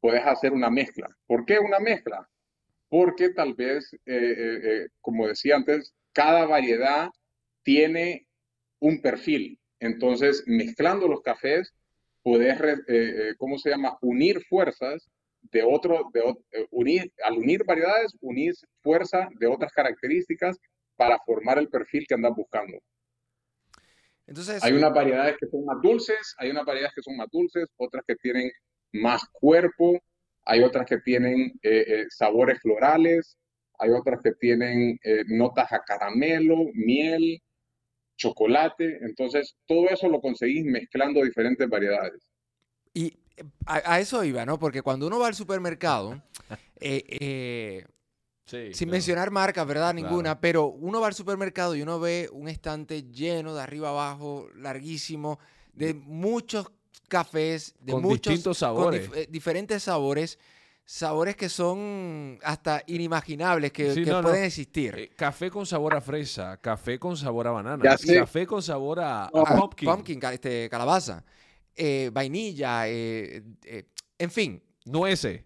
puedes 0.00 0.24
hacer 0.24 0.52
una 0.52 0.70
mezcla. 0.70 1.08
¿Por 1.26 1.46
qué 1.46 1.58
una 1.58 1.78
mezcla? 1.80 2.28
Porque 2.88 3.30
tal 3.30 3.54
vez, 3.54 3.90
eh, 4.04 4.88
como 5.00 5.26
decía 5.26 5.56
antes, 5.56 5.94
cada 6.12 6.44
variedad 6.46 7.08
tiene 7.62 8.26
un 8.80 9.00
perfil. 9.00 9.58
Entonces, 9.80 10.44
mezclando 10.46 11.08
los 11.08 11.22
cafés, 11.22 11.72
puedes, 12.22 12.58
¿cómo 13.38 13.58
se 13.58 13.70
llama? 13.70 13.96
Unir 14.02 14.42
fuerzas 14.44 15.08
de 15.50 15.62
otro, 15.62 16.10
de, 16.12 16.22
unir, 16.70 17.12
al 17.24 17.38
unir 17.38 17.64
variedades, 17.64 18.16
unir 18.20 18.54
fuerza 18.82 19.28
de 19.38 19.46
otras 19.46 19.72
características 19.72 20.58
para 20.96 21.18
formar 21.24 21.58
el 21.58 21.68
perfil 21.68 22.06
que 22.06 22.14
andas 22.14 22.34
buscando. 22.34 22.78
Entonces, 24.26 24.62
hay 24.64 24.72
unas 24.72 24.92
variedades 24.92 25.36
que 25.38 25.46
son 25.48 25.64
más 25.64 25.80
dulces, 25.82 26.34
hay 26.38 26.50
unas 26.50 26.64
variedades 26.64 26.94
que 26.94 27.02
son 27.02 27.16
más 27.16 27.28
dulces, 27.30 27.68
otras 27.76 28.04
que 28.06 28.16
tienen 28.16 28.50
más 28.92 29.22
cuerpo, 29.32 30.00
hay 30.44 30.62
otras 30.62 30.86
que 30.86 30.98
tienen 30.98 31.52
eh, 31.62 31.84
eh, 31.86 32.06
sabores 32.08 32.60
florales, 32.60 33.36
hay 33.78 33.90
otras 33.90 34.20
que 34.22 34.32
tienen 34.32 34.98
eh, 35.02 35.24
notas 35.26 35.72
a 35.72 35.80
caramelo, 35.80 36.56
miel, 36.74 37.42
chocolate. 38.16 38.98
Entonces, 39.02 39.56
todo 39.66 39.88
eso 39.90 40.08
lo 40.08 40.20
conseguís 40.20 40.64
mezclando 40.64 41.22
diferentes 41.22 41.68
variedades. 41.68 42.22
Y 42.94 43.18
a, 43.66 44.00
eso 44.00 44.22
iba, 44.24 44.46
¿no? 44.46 44.58
Porque 44.58 44.82
cuando 44.82 45.06
uno 45.06 45.18
va 45.18 45.26
al 45.26 45.34
supermercado, 45.34 46.22
sin 48.46 48.90
mencionar 48.90 49.30
marcas, 49.30 49.66
¿verdad? 49.66 49.94
Ninguna, 49.94 50.40
pero 50.40 50.66
uno 50.66 51.00
va 51.00 51.06
al 51.06 51.14
supermercado 51.14 51.74
y 51.74 51.82
uno 51.82 51.98
ve 51.98 52.28
un 52.32 52.48
estante 52.48 53.04
lleno 53.04 53.54
de 53.54 53.62
arriba 53.62 53.88
abajo, 53.88 54.48
larguísimo, 54.56 55.38
de 55.72 55.94
muchos 55.94 56.70
cafés, 57.08 57.74
de 57.80 57.94
muchos 57.94 58.32
distintos 58.32 58.58
sabores. 58.58 59.08
Eh, 59.14 59.28
diferentes 59.30 59.82
sabores, 59.82 60.38
sabores 60.84 61.36
que 61.36 61.48
son 61.48 62.38
hasta 62.42 62.82
inimaginables 62.86 63.72
que, 63.72 63.92
pueden 64.22 64.44
existir. 64.44 64.94
Eh, 64.98 65.10
café 65.16 65.50
con 65.50 65.64
sabor 65.64 65.94
a 65.94 66.00
fresa, 66.00 66.58
café 66.58 66.98
con 66.98 67.16
sabor 67.16 67.48
a 67.48 67.50
banana, 67.52 67.82
café 67.82 68.46
con 68.46 68.62
sabor 68.62 69.00
a, 69.00 69.30
pumpkin. 69.32 69.88
pumpkin, 69.88 70.20
este, 70.32 70.68
calabaza, 70.68 71.24
eh, 71.74 72.10
vainilla, 72.12 72.86
en 72.86 74.30
fin. 74.30 74.62
Nueces. 74.84 75.40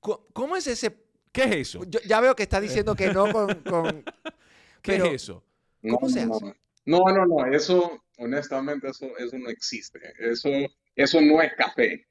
¿Cómo 0.00 0.56
es 0.56 0.66
ese 0.66 1.01
¿Qué 1.32 1.44
es 1.44 1.56
eso? 1.56 1.84
Yo 1.84 1.98
ya 2.06 2.20
veo 2.20 2.36
que 2.36 2.42
está 2.42 2.60
diciendo 2.60 2.94
que 2.94 3.12
no 3.12 3.32
con... 3.32 4.04
¿Qué 4.82 4.96
es 4.96 5.04
eso? 5.04 5.42
¿Cómo 5.80 6.08
se 6.08 6.20
hace? 6.20 6.54
No, 6.84 7.00
no, 7.06 7.26
no, 7.26 7.46
eso, 7.46 8.02
honestamente, 8.18 8.88
eso, 8.88 9.06
eso 9.16 9.38
no 9.38 9.48
existe. 9.48 10.00
Eso, 10.18 10.48
eso 10.94 11.20
no 11.20 11.40
es 11.40 11.52
café. 11.54 12.06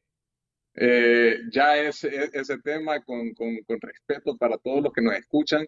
Eh, 0.74 1.38
ya 1.52 1.78
es, 1.78 2.04
ese 2.04 2.58
tema 2.60 3.02
con, 3.04 3.34
con, 3.34 3.58
con, 3.64 3.80
respeto 3.82 4.38
para 4.38 4.58
todos 4.58 4.82
los 4.84 4.94
que 4.94 5.02
nos 5.02 5.16
escuchan. 5.16 5.68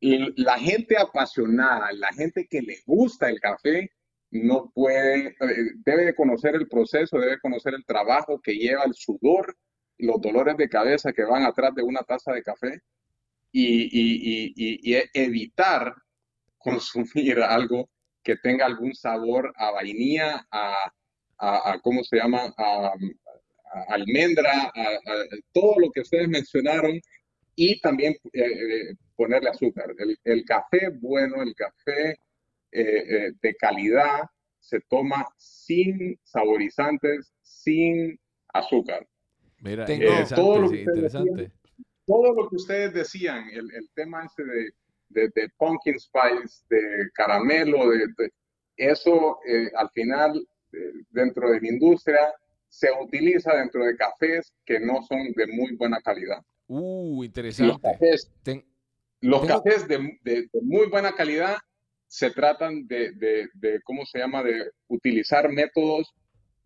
Y 0.00 0.40
la 0.40 0.58
gente 0.58 0.96
apasionada, 0.96 1.92
la 1.92 2.12
gente 2.12 2.46
que 2.48 2.62
le 2.62 2.78
gusta 2.86 3.28
el 3.28 3.40
café, 3.40 3.90
no 4.30 4.70
puede, 4.74 5.28
eh, 5.28 5.34
debe 5.84 6.06
de 6.06 6.14
conocer 6.14 6.54
el 6.54 6.68
proceso, 6.68 7.18
debe 7.18 7.40
conocer 7.40 7.74
el 7.74 7.84
trabajo 7.84 8.40
que 8.40 8.54
lleva 8.54 8.84
el 8.84 8.94
sudor 8.94 9.56
los 9.98 10.20
dolores 10.20 10.56
de 10.56 10.68
cabeza 10.68 11.12
que 11.12 11.24
van 11.24 11.44
atrás 11.44 11.74
de 11.74 11.82
una 11.82 12.00
taza 12.02 12.32
de 12.32 12.42
café 12.42 12.80
y, 13.52 14.94
evitar 15.14 15.94
consumir 16.58 17.40
algo 17.42 17.88
que 18.22 18.36
tenga 18.36 18.66
algún 18.66 18.94
sabor 18.94 19.52
a 19.56 19.70
vainilla, 19.70 20.46
a, 20.50 21.78
¿cómo 21.82 22.02
se 22.02 22.16
llama? 22.16 22.54
A, 22.56 22.94
almendra, 23.88 24.72
a, 24.74 24.98
todo 25.52 25.78
lo 25.78 25.90
que 25.90 26.00
ustedes 26.00 26.28
mencionaron 26.28 27.00
y 27.56 27.80
también 27.80 28.14
eh, 28.32 28.40
eh, 28.42 28.94
ponerle 29.14 29.50
azúcar. 29.50 29.94
El, 30.24 30.44
café 30.44 30.90
bueno, 31.00 31.42
el 31.42 31.54
café 31.54 32.16
eh, 32.72 33.32
de 33.40 33.54
calidad 33.56 34.22
se 34.58 34.80
toma 34.88 35.26
sin 35.36 36.18
saborizantes, 36.24 37.32
sin 37.42 38.18
azúcar. 38.52 39.06
Mira, 39.64 39.86
todo, 40.34 40.58
lo 40.60 40.70
que 40.70 40.82
interesante. 40.82 41.50
todo 42.06 42.34
lo 42.34 42.48
que 42.50 42.56
ustedes 42.56 42.92
decían, 42.92 43.48
el, 43.48 43.72
el 43.74 43.88
tema 43.94 44.26
ese 44.26 44.44
de, 45.08 45.28
de, 45.34 45.48
pumpkin 45.56 45.98
spice, 45.98 46.66
de 46.68 47.10
caramelo, 47.14 47.90
de, 47.90 48.30
eso 48.76 49.38
eh, 49.48 49.70
al 49.76 49.88
final 49.90 50.46
eh, 50.72 50.92
dentro 51.10 51.50
de 51.50 51.60
la 51.62 51.68
industria 51.68 52.34
se 52.68 52.88
utiliza 53.00 53.54
dentro 53.54 53.86
de 53.86 53.96
cafés 53.96 54.52
que 54.66 54.80
no 54.80 55.02
son 55.02 55.32
de 55.34 55.46
muy 55.46 55.74
buena 55.76 55.98
calidad. 56.02 56.42
Uh, 56.66 57.24
interesante. 57.24 57.72
Los 57.72 57.80
cafés, 57.80 58.30
los 59.20 59.46
cafés 59.46 59.88
de, 59.88 60.18
de, 60.24 60.48
muy 60.60 60.88
buena 60.88 61.14
calidad 61.14 61.56
se 62.06 62.30
tratan 62.30 62.86
de, 62.86 63.12
de, 63.54 63.80
¿cómo 63.84 64.04
se 64.04 64.18
llama?, 64.18 64.42
de 64.42 64.70
utilizar 64.88 65.50
métodos 65.50 66.12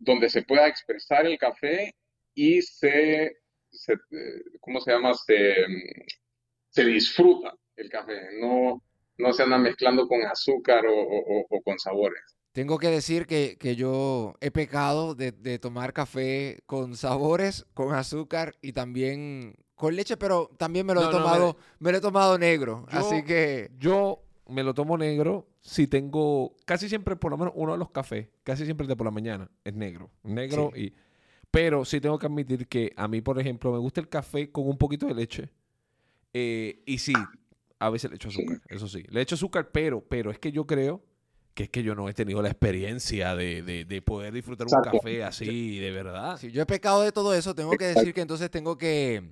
donde 0.00 0.28
se 0.28 0.42
pueda 0.42 0.66
expresar 0.66 1.26
el 1.26 1.38
café 1.38 1.94
y 2.38 2.62
se, 2.62 3.36
se 3.68 3.94
¿cómo 4.60 4.80
se 4.80 4.92
llama? 4.92 5.12
Se, 5.14 5.54
se, 6.70 6.84
disfruta 6.84 7.52
el 7.74 7.90
café, 7.90 8.14
no, 8.40 8.80
no 9.16 9.32
se 9.32 9.42
anda 9.42 9.58
mezclando 9.58 10.06
con 10.06 10.22
azúcar 10.22 10.86
o, 10.86 11.46
o, 11.50 11.62
con 11.62 11.80
sabores. 11.80 12.22
Tengo 12.52 12.78
que 12.78 12.90
decir 12.90 13.26
que, 13.26 13.56
que 13.58 13.74
yo 13.74 14.34
he 14.40 14.52
pecado 14.52 15.16
de, 15.16 15.32
de, 15.32 15.58
tomar 15.58 15.92
café 15.92 16.60
con 16.66 16.94
sabores, 16.94 17.66
con 17.74 17.92
azúcar 17.92 18.54
y 18.62 18.72
también 18.72 19.56
con 19.74 19.96
leche, 19.96 20.16
pero 20.16 20.48
también 20.56 20.86
me 20.86 20.94
lo 20.94 21.08
he 21.08 21.10
tomado, 21.10 21.56
me, 21.80 21.90
lo 21.90 21.98
he 21.98 22.00
tomado 22.00 22.38
negro, 22.38 22.86
así 22.88 23.24
que 23.24 23.72
yo 23.78 24.22
me 24.46 24.62
lo 24.62 24.74
tomo 24.74 24.96
negro 24.96 25.48
si 25.60 25.88
tengo 25.88 26.56
casi 26.64 26.88
siempre 26.88 27.16
por 27.16 27.32
lo 27.32 27.36
menos 27.36 27.52
uno 27.56 27.72
de 27.72 27.78
los 27.78 27.90
cafés, 27.90 28.28
casi 28.44 28.64
siempre 28.64 28.86
de 28.86 28.96
por 28.96 29.06
la 29.06 29.10
mañana 29.10 29.50
es 29.64 29.74
negro, 29.74 30.10
negro 30.22 30.72
y 30.74 30.94
pero 31.50 31.84
sí 31.84 32.00
tengo 32.00 32.18
que 32.18 32.26
admitir 32.26 32.66
que 32.68 32.92
a 32.96 33.08
mí, 33.08 33.20
por 33.20 33.40
ejemplo, 33.40 33.72
me 33.72 33.78
gusta 33.78 34.00
el 34.00 34.08
café 34.08 34.50
con 34.50 34.68
un 34.68 34.76
poquito 34.76 35.06
de 35.06 35.14
leche. 35.14 35.48
Eh, 36.32 36.82
y 36.84 36.98
sí, 36.98 37.14
a 37.78 37.90
veces 37.90 38.10
le 38.10 38.16
echo 38.16 38.28
azúcar, 38.28 38.60
eso 38.68 38.88
sí. 38.88 39.04
Le 39.08 39.22
echo 39.22 39.34
azúcar, 39.34 39.70
pero, 39.72 40.00
pero 40.00 40.30
es 40.30 40.38
que 40.38 40.52
yo 40.52 40.66
creo 40.66 41.02
que 41.54 41.64
es 41.64 41.70
que 41.70 41.82
yo 41.82 41.96
no 41.96 42.08
he 42.08 42.14
tenido 42.14 42.40
la 42.40 42.50
experiencia 42.50 43.34
de, 43.34 44.02
poder 44.04 44.32
disfrutar 44.32 44.68
un 44.70 44.80
café 44.80 45.24
así, 45.24 45.80
de 45.80 45.90
verdad. 45.90 46.36
Si 46.36 46.52
yo 46.52 46.62
he 46.62 46.66
pecado 46.66 47.02
de 47.02 47.10
todo 47.10 47.34
eso, 47.34 47.54
tengo 47.54 47.72
que 47.72 47.86
decir 47.86 48.14
que 48.14 48.20
entonces 48.20 48.48
tengo 48.50 48.78
que, 48.78 49.24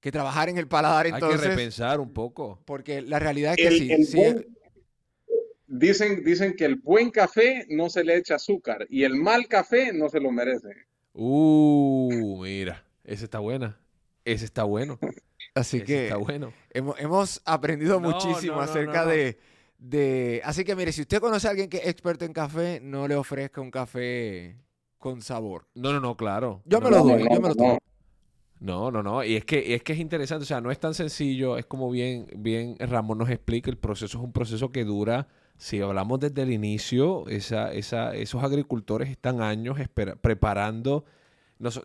trabajar 0.00 0.48
en 0.48 0.58
el 0.58 0.66
paladar 0.66 1.06
entonces. 1.06 1.40
Hay 1.40 1.44
que 1.44 1.48
repensar 1.50 2.00
un 2.00 2.12
poco. 2.12 2.60
Porque 2.64 3.02
la 3.02 3.20
realidad 3.20 3.54
es 3.56 3.68
que 3.68 4.04
sí. 4.04 4.16
dicen, 5.68 6.24
dicen 6.24 6.56
que 6.56 6.64
el 6.64 6.76
buen 6.76 7.10
café 7.10 7.66
no 7.68 7.88
se 7.88 8.02
le 8.02 8.16
echa 8.16 8.34
azúcar 8.34 8.86
y 8.90 9.04
el 9.04 9.14
mal 9.14 9.46
café 9.46 9.92
no 9.92 10.08
se 10.08 10.18
lo 10.18 10.32
merece. 10.32 10.70
Uh, 11.14 12.42
mira, 12.42 12.84
ese 13.04 13.24
está 13.24 13.38
buena. 13.38 13.78
Ese 14.24 14.44
está 14.44 14.64
bueno. 14.64 14.98
Así 15.54 15.82
que 15.82 16.04
está 16.04 16.16
bueno. 16.16 16.52
Hemos, 16.70 17.40
aprendido 17.44 18.00
muchísimo 18.00 18.60
acerca 18.60 19.06
de, 19.06 19.38
de... 19.78 20.42
Así 20.44 20.64
que 20.64 20.74
mire, 20.74 20.90
si 20.92 21.02
usted 21.02 21.20
conoce 21.20 21.46
a 21.46 21.50
alguien 21.50 21.70
que 21.70 21.78
es 21.78 21.86
experto 21.86 22.24
en 22.24 22.32
café, 22.32 22.80
no 22.82 23.06
le 23.06 23.14
ofrezca 23.14 23.60
un 23.60 23.70
café 23.70 24.56
con 24.98 25.22
sabor. 25.22 25.68
No, 25.74 25.92
no, 25.92 26.00
no, 26.00 26.16
claro. 26.16 26.62
Yo 26.64 26.80
me 26.80 26.90
lo 26.90 27.04
doy, 27.04 27.22
yo 27.32 27.40
me 27.40 27.48
lo 27.48 27.54
tomo. 27.54 27.78
No, 28.58 28.90
no, 28.90 29.02
no. 29.02 29.22
Y 29.22 29.36
es 29.36 29.44
que, 29.44 29.74
es 29.74 29.82
que 29.82 29.92
es 29.92 29.98
interesante. 29.98 30.44
O 30.44 30.46
sea, 30.46 30.60
no 30.60 30.70
es 30.70 30.80
tan 30.80 30.94
sencillo. 30.94 31.58
Es 31.58 31.66
como 31.66 31.90
bien, 31.90 32.26
bien 32.36 32.76
Ramón 32.78 33.18
nos 33.18 33.28
explica. 33.30 33.70
El 33.70 33.76
proceso 33.76 34.18
es 34.18 34.24
un 34.24 34.32
proceso 34.32 34.72
que 34.72 34.84
dura 34.84 35.28
si 35.64 35.80
hablamos 35.80 36.20
desde 36.20 36.42
el 36.42 36.52
inicio, 36.52 37.26
esa, 37.26 37.72
esa, 37.72 38.14
esos 38.14 38.44
agricultores 38.44 39.08
están 39.08 39.40
años 39.40 39.78
preparando 40.20 41.06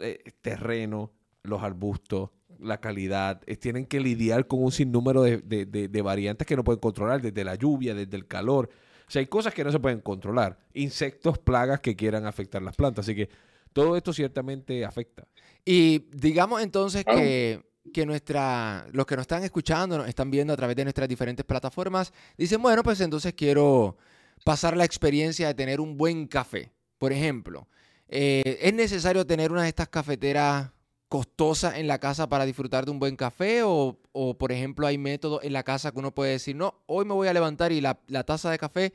eh, 0.02 0.34
terreno, 0.42 1.14
los 1.44 1.64
arbustos, 1.64 2.30
la 2.60 2.82
calidad, 2.82 3.40
tienen 3.62 3.86
que 3.86 4.02
lidiar 4.02 4.48
con 4.48 4.62
un 4.62 4.74
sinnúmero 4.74 5.22
de, 5.22 5.38
de, 5.40 6.02
variantes 6.02 6.46
que 6.46 6.58
no 6.58 6.64
pueden 6.66 6.82
controlar, 6.82 7.22
desde 7.22 7.46
la 7.46 7.56
lluvia, 7.56 7.96
desde 7.96 8.18
el 8.18 8.28
calor. 8.28 8.70
O 9.08 9.12
sea, 9.12 9.22
hay 9.22 9.28
cosas 9.28 9.54
que 9.54 9.64
no 9.64 9.72
se 9.72 9.80
pueden 9.80 10.02
controlar. 10.02 10.60
Insectos, 10.74 11.38
plagas 11.40 11.80
que 11.80 11.96
quieran 11.96 12.26
afectar 12.26 12.62
las 12.62 12.76
plantas. 12.76 13.06
Así 13.06 13.16
que 13.16 13.30
todo 13.72 13.96
esto 13.96 14.12
ciertamente 14.12 14.84
afecta. 14.84 15.26
Y 15.64 16.00
digamos 16.12 16.62
entonces 16.62 17.06
que 17.06 17.64
que 17.94 18.06
nuestra, 18.06 18.86
los 18.92 19.06
que 19.06 19.16
nos 19.16 19.24
están 19.24 19.44
escuchando, 19.44 19.98
nos 19.98 20.08
están 20.08 20.30
viendo 20.30 20.54
a 20.54 20.58
través 20.58 20.76
de 20.76 20.84
nuestras 20.84 21.08
diferentes 21.08 21.46
plataformas, 21.46 22.14
dicen, 22.38 22.62
bueno, 22.62 22.84
pues 22.84 23.02
entonces 23.02 23.34
quiero 23.34 23.98
pasar 24.44 24.78
la 24.78 24.86
experiencia 24.86 25.48
de 25.48 25.54
tener 25.54 25.82
un 25.82 25.98
buen 25.98 26.28
café. 26.28 26.72
Por 26.98 27.14
ejemplo, 27.14 27.68
eh, 28.08 28.60
¿es 28.62 28.74
necesario 28.74 29.26
tener 29.26 29.52
una 29.52 29.64
de 29.64 29.70
estas 29.70 29.88
cafeteras 29.88 30.72
costosas 31.08 31.78
en 31.78 31.88
la 31.88 32.00
casa 32.00 32.28
para 32.28 32.46
disfrutar 32.46 32.86
de 32.86 32.92
un 32.92 33.00
buen 33.00 33.16
café? 33.16 33.62
O, 33.64 33.98
por 34.38 34.52
ejemplo, 34.52 34.86
hay 34.86 34.98
métodos 34.98 35.44
en 35.44 35.54
la 35.54 35.64
casa 35.64 35.92
que 35.92 36.00
uno 36.00 36.14
puede 36.14 36.32
decir, 36.32 36.56
no, 36.56 36.76
hoy 36.86 37.06
me 37.06 37.14
voy 37.14 37.28
a 37.28 37.34
levantar 37.34 37.72
y 37.72 37.82
la, 37.82 37.96
taza 38.26 38.52
de 38.52 38.58
café 38.58 38.94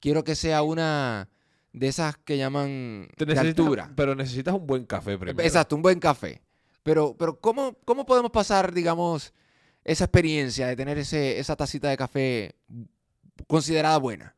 quiero 0.00 0.22
que 0.22 0.34
sea 0.34 0.62
una 0.62 1.28
de 1.72 1.88
esas 1.88 2.16
que 2.18 2.36
llaman 2.36 3.08
de 3.16 3.38
altura. 3.38 3.92
Pero 3.96 4.14
necesitas 4.14 4.54
un 4.54 4.66
buen 4.66 4.84
café 4.84 5.18
primero. 5.18 5.46
Exacto, 5.46 5.76
un 5.76 5.82
buen 5.82 5.98
café. 5.98 6.42
Pero, 6.86 7.16
pero 7.18 7.40
¿cómo, 7.40 7.76
¿cómo 7.84 8.06
podemos 8.06 8.30
pasar, 8.30 8.72
digamos, 8.72 9.34
esa 9.82 10.04
experiencia 10.04 10.68
de 10.68 10.76
tener 10.76 10.96
ese, 10.98 11.36
esa 11.40 11.56
tacita 11.56 11.90
de 11.90 11.96
café 11.96 12.54
considerada 13.48 13.98
buena? 13.98 14.36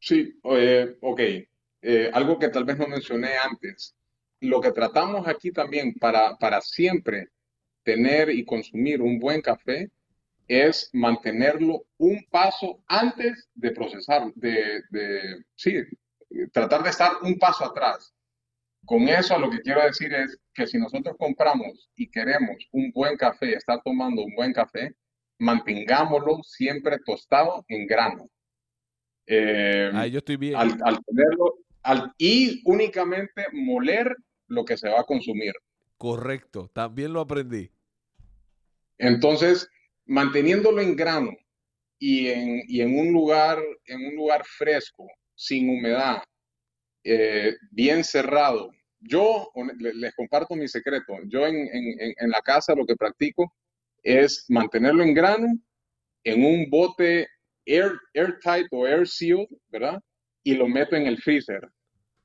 Sí, 0.00 0.36
ok. 0.42 1.20
Eh, 1.80 2.10
algo 2.12 2.40
que 2.40 2.48
tal 2.48 2.64
vez 2.64 2.76
no 2.76 2.88
mencioné 2.88 3.36
antes. 3.36 3.94
Lo 4.40 4.60
que 4.60 4.72
tratamos 4.72 5.28
aquí 5.28 5.52
también 5.52 5.94
para, 5.94 6.36
para 6.38 6.60
siempre 6.60 7.28
tener 7.84 8.28
y 8.28 8.44
consumir 8.44 9.00
un 9.00 9.20
buen 9.20 9.42
café 9.42 9.92
es 10.48 10.90
mantenerlo 10.92 11.84
un 11.98 12.26
paso 12.32 12.82
antes 12.88 13.48
de 13.54 13.70
procesar, 13.70 14.32
de, 14.34 14.82
de, 14.90 15.44
sí, 15.54 15.84
tratar 16.52 16.82
de 16.82 16.90
estar 16.90 17.12
un 17.22 17.38
paso 17.38 17.64
atrás. 17.64 18.12
Con 18.84 19.08
eso 19.08 19.38
lo 19.38 19.48
que 19.50 19.60
quiero 19.60 19.82
decir 19.82 20.12
es 20.12 20.38
que 20.52 20.66
si 20.66 20.78
nosotros 20.78 21.16
compramos 21.18 21.88
y 21.94 22.10
queremos 22.10 22.56
un 22.72 22.90
buen 22.92 23.16
café, 23.16 23.54
estar 23.54 23.80
tomando 23.84 24.22
un 24.22 24.34
buen 24.34 24.52
café, 24.52 24.94
mantengámoslo 25.38 26.40
siempre 26.42 26.98
tostado 27.04 27.64
en 27.68 27.86
grano. 27.86 28.28
Eh, 29.26 29.90
Ahí 29.94 30.10
yo 30.10 30.18
estoy 30.18 30.36
bien. 30.36 30.56
al, 30.56 30.76
al 30.84 30.98
tenerlo 31.04 31.58
al, 31.82 32.12
y 32.18 32.60
únicamente 32.64 33.44
moler 33.52 34.16
lo 34.48 34.64
que 34.64 34.76
se 34.76 34.88
va 34.88 35.00
a 35.00 35.04
consumir. 35.04 35.52
Correcto, 35.96 36.68
también 36.72 37.12
lo 37.12 37.20
aprendí. 37.20 37.70
Entonces, 38.98 39.68
manteniéndolo 40.06 40.80
en 40.80 40.96
grano 40.96 41.30
y 41.98 42.28
en, 42.28 42.62
y 42.66 42.80
en 42.80 42.98
un 42.98 43.12
lugar, 43.12 43.58
en 43.86 44.06
un 44.06 44.16
lugar 44.16 44.44
fresco, 44.44 45.06
sin 45.34 45.70
humedad, 45.70 46.22
eh, 47.04 47.56
bien 47.70 48.04
cerrado. 48.04 48.70
Yo 49.00 49.50
les 49.78 50.14
comparto 50.14 50.54
mi 50.54 50.68
secreto. 50.68 51.14
Yo 51.26 51.46
en, 51.46 51.56
en- 51.56 52.14
en- 52.18 52.30
la 52.30 52.40
casa 52.40 52.74
lo 52.74 52.86
que 52.86 52.96
practico 52.96 53.52
es 54.02 54.44
mantenerlo 54.48 55.02
en 55.02 55.14
grano 55.14 55.48
en 56.24 56.44
un 56.44 56.70
bote 56.70 57.28
air, 57.66 57.92
airtight 58.14 58.66
o 58.72 58.86
air 58.86 59.06
sealed, 59.08 59.48
¿verdad? 59.68 60.00
Y 60.44 60.54
lo 60.54 60.68
meto 60.68 60.96
en 60.96 61.06
el 61.06 61.18
freezer. 61.20 61.68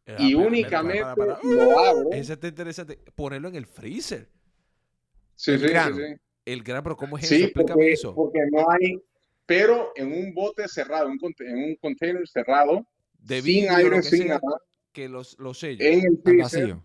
Ah, 0.07 0.15
Y 0.19 0.35
para, 0.35 0.47
únicamente 0.47 1.03
para, 1.03 1.15
para, 1.15 1.39
lo 1.43 1.79
abro. 1.79 2.09
Ese 2.11 2.33
está 2.33 2.47
interesante. 2.47 2.99
Ponerlo 3.15 3.49
en 3.49 3.55
el 3.55 3.65
freezer. 3.65 4.29
Sí, 5.35 5.51
el 5.51 5.59
sí, 5.59 5.67
grano. 5.67 5.95
sí. 5.97 6.15
El 6.45 6.63
gran, 6.63 6.81
pero 6.83 6.95
¿cómo 6.95 7.17
es 7.17 7.25
eso? 7.25 7.35
Sí, 7.35 7.43
Explícame 7.43 7.73
porque, 7.81 7.93
eso. 7.93 8.15
porque 8.15 8.39
no 8.51 8.69
hay, 8.69 9.01
pero 9.45 9.91
en 9.95 10.11
un 10.13 10.33
bote 10.33 10.67
cerrado, 10.67 11.09
en 11.09 11.57
un 11.57 11.75
container 11.75 12.25
cerrado, 12.27 12.87
De 13.27 13.41
sin 13.41 13.69
aire, 13.69 13.89
lo 13.89 13.95
que 13.97 14.03
sin 14.03 14.19
sea, 14.23 14.39
nada, 14.41 14.61
que 14.93 15.09
los, 15.09 15.37
los 15.39 15.59
sellos. 15.59 15.81
en 15.85 15.99
el 15.99 16.05
Al 16.15 16.21
freezer, 16.23 16.61
vacío. 16.61 16.83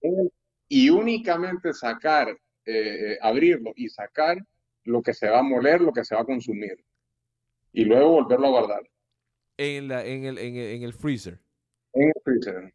en 0.00 0.20
el- 0.20 0.32
y 0.68 0.88
únicamente 0.88 1.72
sacar, 1.74 2.28
eh, 2.30 2.36
eh, 2.64 3.18
abrirlo 3.20 3.72
y 3.76 3.88
sacar 3.88 4.38
lo 4.84 5.02
que 5.02 5.12
se 5.12 5.28
va 5.28 5.40
a 5.40 5.42
moler, 5.42 5.80
lo 5.82 5.92
que 5.92 6.04
se 6.04 6.14
va 6.14 6.22
a 6.22 6.24
consumir. 6.24 6.82
Y 7.72 7.84
luego 7.84 8.10
volverlo 8.12 8.46
a 8.46 8.50
guardar 8.50 8.90
En, 9.58 9.88
la, 9.88 10.04
en, 10.04 10.24
el, 10.24 10.38
en, 10.38 10.56
el, 10.56 10.66
en 10.76 10.82
el 10.82 10.92
freezer. 10.94 11.38
en 11.92 12.08
el 12.08 12.22
freezer. 12.24 12.72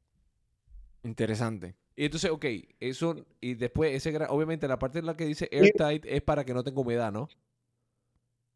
Interesante. 1.03 1.75
Y 1.95 2.05
entonces, 2.05 2.29
ok, 2.29 2.45
eso, 2.79 3.25
y 3.41 3.55
después 3.55 3.95
ese 3.95 4.11
gran, 4.11 4.29
obviamente 4.29 4.67
la 4.67 4.77
parte 4.77 4.99
en 4.99 5.07
la 5.07 5.17
que 5.17 5.25
dice 5.25 5.49
airtight 5.51 6.05
es 6.05 6.21
para 6.21 6.45
que 6.45 6.53
no 6.53 6.63
tenga 6.63 6.81
humedad, 6.81 7.11
¿no? 7.11 7.27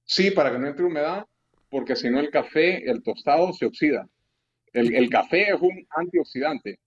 Sí, 0.03 0.29
para 0.31 0.51
que 0.51 0.59
no 0.59 0.67
entre 0.67 0.85
humedad, 0.85 1.25
porque 1.69 1.95
si 1.95 2.09
no 2.11 2.19
el 2.19 2.29
café, 2.29 2.87
el 2.89 3.01
tostado 3.01 3.51
se 3.53 3.65
oxida. 3.65 4.07
El, 4.73 4.95
el 4.95 5.09
café 5.09 5.53
es 5.53 5.61
un 5.61 5.85
antioxidante. 5.89 6.79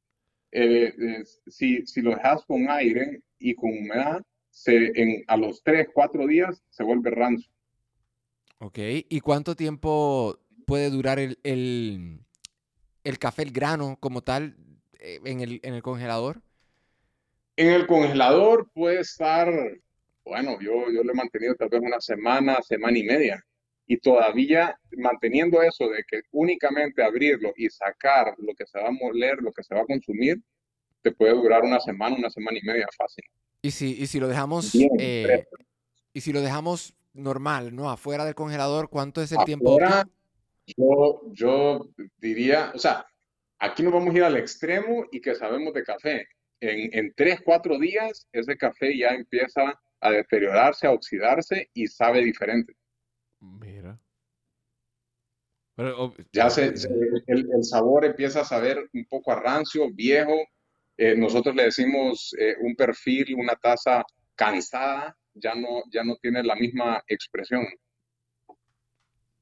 Eh, 0.52 0.94
eh, 0.96 1.24
si, 1.46 1.84
si 1.86 2.00
lo 2.00 2.10
dejas 2.10 2.44
con 2.46 2.70
aire 2.70 3.20
y 3.38 3.54
con 3.54 3.70
humedad, 3.70 4.22
se, 4.50 4.92
en, 4.94 5.24
a 5.26 5.36
los 5.36 5.62
3, 5.62 5.88
4 5.92 6.26
días 6.26 6.62
se 6.70 6.84
vuelve 6.84 7.10
rancio. 7.10 7.50
Ok. 8.58 8.78
¿Y 9.08 9.20
cuánto 9.20 9.56
tiempo 9.56 10.38
puede 10.64 10.90
durar 10.90 11.18
el, 11.18 11.38
el, 11.42 12.20
el 13.02 13.18
café, 13.18 13.42
el 13.42 13.50
grano 13.52 13.98
como 14.00 14.22
tal, 14.22 14.56
eh, 15.00 15.20
en 15.24 15.40
el, 15.40 15.60
en 15.62 15.74
el 15.74 15.82
congelador? 15.82 16.40
En 17.56 17.68
el 17.68 17.86
congelador 17.86 18.70
puede 18.72 19.00
estar, 19.00 19.52
bueno, 20.24 20.60
yo, 20.60 20.90
yo 20.90 21.02
lo 21.02 21.12
he 21.12 21.16
mantenido 21.16 21.54
tal 21.56 21.68
vez 21.68 21.80
una 21.82 22.00
semana, 22.00 22.62
semana 22.62 22.98
y 22.98 23.02
media. 23.02 23.44
Y 23.86 23.98
todavía 23.98 24.78
manteniendo 24.96 25.62
eso 25.62 25.88
de 25.88 26.04
que 26.08 26.22
únicamente 26.32 27.02
abrirlo 27.02 27.52
y 27.56 27.68
sacar 27.68 28.34
lo 28.38 28.54
que 28.54 28.66
se 28.66 28.78
va 28.80 28.88
a 28.88 28.92
moler, 28.92 29.38
lo 29.42 29.52
que 29.52 29.62
se 29.62 29.74
va 29.74 29.82
a 29.82 29.86
consumir, 29.86 30.40
te 31.02 31.12
puede 31.12 31.34
durar 31.34 31.62
una 31.62 31.80
semana, 31.80 32.16
una 32.16 32.30
semana 32.30 32.58
y 32.60 32.66
media 32.66 32.88
fácil. 32.96 33.24
Y 33.60 33.70
si, 33.70 33.94
y 34.00 34.06
si 34.06 34.20
lo 34.20 34.28
dejamos, 34.28 34.72
Bien, 34.72 34.90
eh, 34.98 35.46
y 36.12 36.20
si 36.20 36.32
lo 36.32 36.40
dejamos 36.40 36.94
normal, 37.12 37.74
¿no? 37.74 37.90
Afuera 37.90 38.24
del 38.24 38.34
congelador, 38.34 38.88
¿cuánto 38.88 39.22
es 39.22 39.32
el 39.32 39.44
tiempo 39.44 39.72
Afuera, 39.72 40.00
óptimo? 40.00 41.22
yo, 41.32 41.32
yo 41.32 41.88
diría, 42.18 42.72
o 42.74 42.78
sea, 42.78 43.06
aquí 43.58 43.82
nos 43.82 43.92
vamos 43.92 44.14
a 44.14 44.18
ir 44.18 44.24
al 44.24 44.36
extremo 44.36 45.06
y 45.12 45.20
que 45.20 45.34
sabemos 45.34 45.74
de 45.74 45.82
café. 45.82 46.28
En, 46.60 46.90
en 46.92 47.12
3, 47.14 47.42
4 47.44 47.78
días, 47.78 48.26
ese 48.32 48.56
café 48.56 48.96
ya 48.96 49.08
empieza 49.08 49.78
a 50.00 50.10
deteriorarse, 50.10 50.86
a 50.86 50.92
oxidarse 50.92 51.70
y 51.74 51.86
sabe 51.86 52.22
diferente. 52.22 52.74
Mira. 53.40 53.98
Pero, 55.76 56.14
Ya 56.32 56.50
se, 56.50 56.76
se- 56.76 56.88
el, 57.26 57.48
el 57.52 57.64
sabor 57.64 58.04
empieza 58.04 58.40
a 58.40 58.44
saber 58.44 58.78
un 58.92 59.04
poco 59.06 59.32
a 59.32 59.40
rancio, 59.40 59.90
viejo. 59.92 60.34
Eh, 60.96 61.16
nosotros 61.16 61.54
le 61.54 61.64
decimos 61.64 62.34
eh, 62.38 62.54
un 62.60 62.74
perfil, 62.76 63.34
una 63.36 63.54
taza 63.56 64.04
cansada, 64.36 65.16
ya 65.34 65.54
no, 65.54 65.82
ya 65.92 66.04
no 66.04 66.16
tiene 66.16 66.42
la 66.42 66.54
misma 66.56 67.02
expresión. 67.08 67.64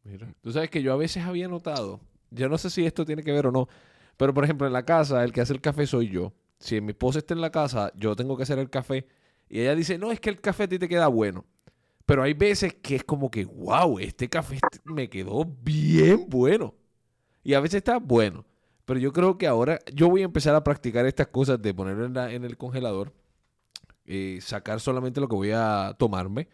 Mira, 0.04 0.34
tú 0.40 0.52
sabes 0.52 0.70
que 0.70 0.82
yo 0.82 0.92
a 0.92 0.96
veces 0.96 1.22
había 1.24 1.48
notado, 1.48 2.00
yo 2.30 2.48
no 2.48 2.58
sé 2.58 2.70
si 2.70 2.84
esto 2.84 3.04
tiene 3.04 3.22
que 3.22 3.32
ver 3.32 3.46
o 3.46 3.52
no, 3.52 3.68
pero 4.16 4.34
por 4.34 4.44
ejemplo 4.44 4.66
en 4.66 4.72
la 4.72 4.84
casa 4.84 5.22
el 5.24 5.32
que 5.32 5.40
hace 5.40 5.52
el 5.52 5.60
café 5.60 5.86
soy 5.86 6.08
yo. 6.08 6.32
Si 6.58 6.80
mi 6.80 6.90
esposa 6.90 7.18
está 7.20 7.34
en 7.34 7.40
la 7.40 7.50
casa, 7.50 7.92
yo 7.96 8.16
tengo 8.16 8.36
que 8.36 8.42
hacer 8.44 8.58
el 8.58 8.70
café 8.70 9.06
y 9.48 9.60
ella 9.60 9.74
dice, 9.74 9.98
no, 9.98 10.10
es 10.12 10.20
que 10.20 10.30
el 10.30 10.40
café 10.40 10.64
a 10.64 10.68
ti 10.68 10.78
te 10.78 10.88
queda 10.88 11.06
bueno. 11.08 11.44
Pero 12.06 12.22
hay 12.22 12.34
veces 12.34 12.74
que 12.74 12.96
es 12.96 13.04
como 13.04 13.30
que, 13.30 13.44
wow, 13.44 13.98
este 13.98 14.28
café 14.28 14.58
me 14.84 15.08
quedó 15.08 15.44
bien 15.62 16.26
bueno. 16.28 16.74
Y 17.44 17.54
a 17.54 17.60
veces 17.60 17.76
está 17.78 17.98
bueno. 17.98 18.44
Pero 18.84 18.98
yo 19.00 19.12
creo 19.12 19.38
que 19.38 19.46
ahora 19.46 19.78
yo 19.94 20.08
voy 20.08 20.22
a 20.22 20.24
empezar 20.26 20.54
a 20.54 20.64
practicar 20.64 21.06
estas 21.06 21.28
cosas 21.28 21.60
de 21.62 21.72
ponerlo 21.74 22.04
en, 22.06 22.14
la- 22.14 22.32
en 22.32 22.44
el 22.44 22.56
congelador, 22.56 23.12
eh, 24.06 24.38
sacar 24.42 24.80
solamente 24.80 25.20
lo 25.20 25.28
que 25.28 25.36
voy 25.36 25.50
a 25.54 25.94
tomarme, 25.98 26.48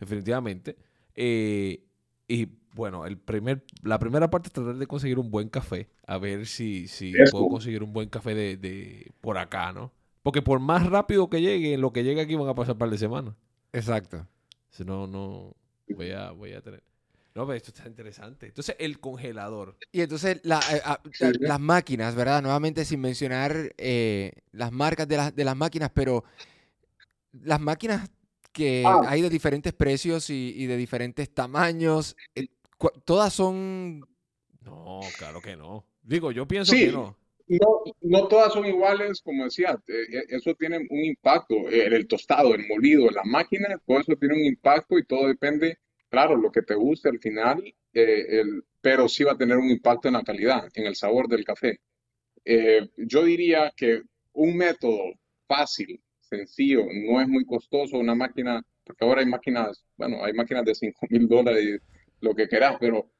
definitivamente. 0.00 0.76
Eh, 1.14 1.84
y 2.26 2.48
bueno, 2.74 3.06
el 3.06 3.18
primer, 3.18 3.64
la 3.82 3.98
primera 3.98 4.30
parte 4.30 4.48
es 4.48 4.52
tratar 4.52 4.76
de 4.76 4.86
conseguir 4.86 5.18
un 5.18 5.30
buen 5.30 5.48
café. 5.48 5.88
A 6.06 6.18
ver 6.18 6.46
si, 6.46 6.88
si 6.88 7.24
puedo 7.30 7.48
conseguir 7.48 7.82
un 7.82 7.92
buen 7.92 8.08
café 8.08 8.34
de, 8.34 8.56
de 8.56 9.12
por 9.20 9.38
acá, 9.38 9.72
¿no? 9.72 9.92
Porque 10.22 10.42
por 10.42 10.60
más 10.60 10.86
rápido 10.88 11.30
que 11.30 11.40
llegue, 11.40 11.74
en 11.74 11.80
lo 11.80 11.92
que 11.92 12.04
llegue 12.04 12.20
aquí 12.20 12.34
van 12.34 12.48
a 12.48 12.54
pasar 12.54 12.74
un 12.74 12.78
par 12.78 12.90
de 12.90 12.98
semanas. 12.98 13.34
Exacto. 13.72 14.26
Si 14.70 14.84
no, 14.84 15.06
no 15.06 15.54
voy 15.88 16.10
a, 16.12 16.30
voy 16.32 16.52
a 16.52 16.60
tener. 16.60 16.82
No, 17.34 17.46
pero 17.46 17.56
esto 17.56 17.70
está 17.70 17.86
interesante. 17.86 18.46
Entonces, 18.46 18.74
el 18.78 18.98
congelador. 18.98 19.76
Y 19.92 20.00
entonces 20.00 20.40
la- 20.42 20.60
eh, 20.72 20.80
ah, 20.84 21.00
Sí, 21.12 21.24
la- 21.24 21.30
sí. 21.32 21.38
las 21.40 21.60
máquinas, 21.60 22.14
¿verdad? 22.14 22.42
Nuevamente 22.42 22.84
sin 22.84 23.00
mencionar 23.00 23.72
eh, 23.78 24.32
las 24.52 24.72
marcas 24.72 25.06
de, 25.06 25.16
las 25.16 25.34
de 25.36 25.44
las 25.44 25.56
máquinas, 25.56 25.90
pero 25.94 26.24
las 27.32 27.60
máquinas 27.60 28.10
que 28.52 28.82
Ah. 28.84 29.02
hay 29.06 29.22
de 29.22 29.30
diferentes 29.30 29.72
precios 29.72 30.30
y, 30.30 30.52
y 30.56 30.66
de 30.66 30.76
diferentes 30.76 31.32
tamaños, 31.32 32.16
eh, 32.34 32.48
todas 33.04 33.32
son... 33.32 34.00
No, 34.62 35.00
claro 35.18 35.40
que 35.40 35.56
no. 35.56 35.84
Digo, 36.02 36.32
yo 36.32 36.46
pienso 36.48 36.72
Sí. 36.72 36.86
que 36.86 36.92
no. 36.92 37.16
No, 37.48 37.82
no 38.02 38.28
todas 38.28 38.52
son 38.52 38.66
iguales, 38.66 39.22
como 39.22 39.44
decía, 39.44 39.78
eh, 39.86 39.92
eh, 40.18 40.24
eso 40.28 40.54
tiene 40.54 40.78
un 40.78 41.04
impacto, 41.04 41.54
eh, 41.70 41.86
el, 41.86 42.06
tostado, 42.06 42.54
el 42.54 42.66
molido, 42.68 43.10
la 43.10 43.24
máquina, 43.24 43.80
todo 43.86 44.00
eso 44.00 44.16
tiene 44.16 44.34
un 44.34 44.44
impacto 44.44 44.98
y 44.98 45.04
todo 45.06 45.28
depende, 45.28 45.78
claro, 46.10 46.36
lo 46.36 46.52
que 46.52 46.62
te 46.62 46.74
guste 46.74 47.08
al 47.08 47.18
final, 47.20 47.62
el- 47.92 48.62
pero 48.82 49.08
sí 49.08 49.24
va 49.24 49.32
a 49.32 49.38
tener 49.38 49.56
un 49.56 49.70
impacto 49.70 50.08
en 50.08 50.14
la 50.14 50.22
calidad, 50.22 50.68
en 50.74 50.86
el 50.86 50.94
sabor 50.94 51.26
del 51.28 51.44
café. 51.44 51.78
Yo 52.96 53.24
diría 53.24 53.72
que 53.76 54.02
un 54.32 54.56
método 54.56 55.12
fácil, 55.46 56.00
sencillo, 56.20 56.84
no 57.08 57.20
es 57.20 57.28
muy 57.28 57.44
costoso, 57.44 57.98
una 57.98 58.14
máquina, 58.14 58.62
porque 58.84 59.04
ahora 59.04 59.20
hay 59.20 59.26
máquinas, 59.26 59.84
bueno, 59.96 60.24
hay 60.24 60.32
máquinas 60.32 60.64
de 60.64 60.74
5 60.74 61.06
mil 61.10 61.26
dólares, 61.28 61.80
lo 62.20 62.34
que 62.34 62.48
quieras, 62.48 62.76
pero 62.80 63.10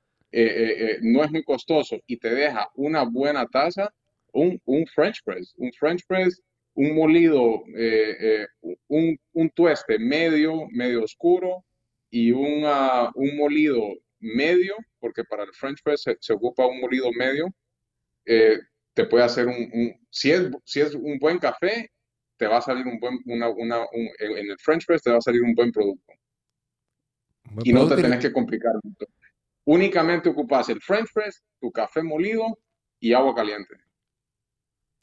no 1.03 1.25
es 1.25 1.31
muy 1.31 1.43
costoso 1.43 1.99
y 2.07 2.17
te 2.19 2.31
deja 2.31 2.69
una 2.75 3.05
buena 3.05 3.47
taza, 3.47 3.93
un, 4.33 4.61
un 4.65 4.87
French 4.87 5.23
press, 5.25 5.55
un 5.57 5.71
French 5.79 6.03
press, 6.07 6.41
un 6.75 6.95
molido, 6.95 7.63
eh, 7.77 8.17
eh, 8.21 8.47
un, 8.89 9.19
un 9.33 9.51
tueste 9.51 9.99
medio, 9.99 10.67
medio 10.71 11.03
oscuro 11.03 11.65
y 12.11 12.31
un, 12.31 12.63
ah, 12.65 13.11
un 13.15 13.37
molido 13.37 13.95
medio, 14.21 14.77
porque 15.01 15.25
para 15.25 15.45
el 15.45 15.53
French 15.53 15.81
press 15.83 16.03
se, 16.03 16.17
se 16.21 16.33
ocupa 16.33 16.67
un 16.67 16.81
molido 16.81 17.11
medio, 17.13 17.47
eh, 18.27 18.59
te 18.95 19.05
puede 19.07 19.25
hacer 19.25 19.47
un, 19.47 19.71
un- 19.73 19.95
si 20.11 20.31
es, 20.31 20.51
si 20.65 20.81
es 20.81 20.95
un 20.95 21.19
buen 21.19 21.39
café, 21.39 21.91
te 22.37 22.47
va 22.47 22.59
a 22.59 22.63
salir 22.63 22.87
un 22.87 22.99
buen, 23.01 23.19
una, 23.27 23.49
una, 23.49 23.81
un- 23.81 24.11
en 24.21 24.51
el 24.51 24.59
French 24.59 24.87
press 24.87 25.03
te 25.03 25.11
va 25.11 25.19
a 25.19 25.21
salir 25.21 25.43
un 25.43 25.55
buen 25.55 25.73
producto 25.73 26.13
buen 27.55 27.67
y 27.67 27.73
no 27.73 27.81
te 27.89 27.97
tenés 28.03 28.21
que 28.21 28.33
complicar 28.33 28.73
mucho. 28.83 29.07
Únicamente 29.65 30.29
ocupas 30.29 30.69
el 30.69 30.81
French 30.81 31.09
press, 31.13 31.43
tu 31.61 31.71
café 31.73 32.03
molido 32.03 32.59
y 33.01 33.13
agua 33.13 33.35
caliente. 33.35 33.75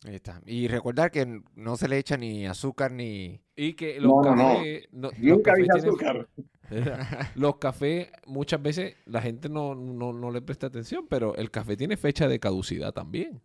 Ahí 0.06 0.16
está. 0.16 0.41
Y 0.45 0.68
recordar 0.68 1.10
que 1.12 1.41
no 1.56 1.78
se 1.78 1.88
le 1.88 1.97
echa 1.97 2.16
ni 2.18 2.45
azúcar 2.45 2.91
ni... 2.91 3.41
Y 3.56 3.74
que 3.74 3.99
los 3.99 4.12
No, 4.12 4.22
no, 4.24 4.36
no. 4.36 4.53
cafés. 4.56 4.88
no- 4.91 5.10
los 5.10 5.20
Nunca 5.20 5.51
cafés 5.51 5.68
tienen- 5.68 5.88
azúcar. 5.89 6.30
Los 7.36 7.58
cafés, 7.58 8.10
muchas 8.26 8.60
veces 8.60 8.95
la 9.06 9.22
gente 9.22 9.49
no, 9.49 9.76
no, 9.76 10.12
no 10.14 10.32
le 10.32 10.41
presta 10.41 10.66
atención, 10.66 11.06
pero 11.08 11.36
el 11.36 11.51
café 11.51 11.78
tiene 11.78 11.95
fecha 11.95 12.28
de 12.28 12.39
caducidad 12.39 12.91
también. 12.91 13.39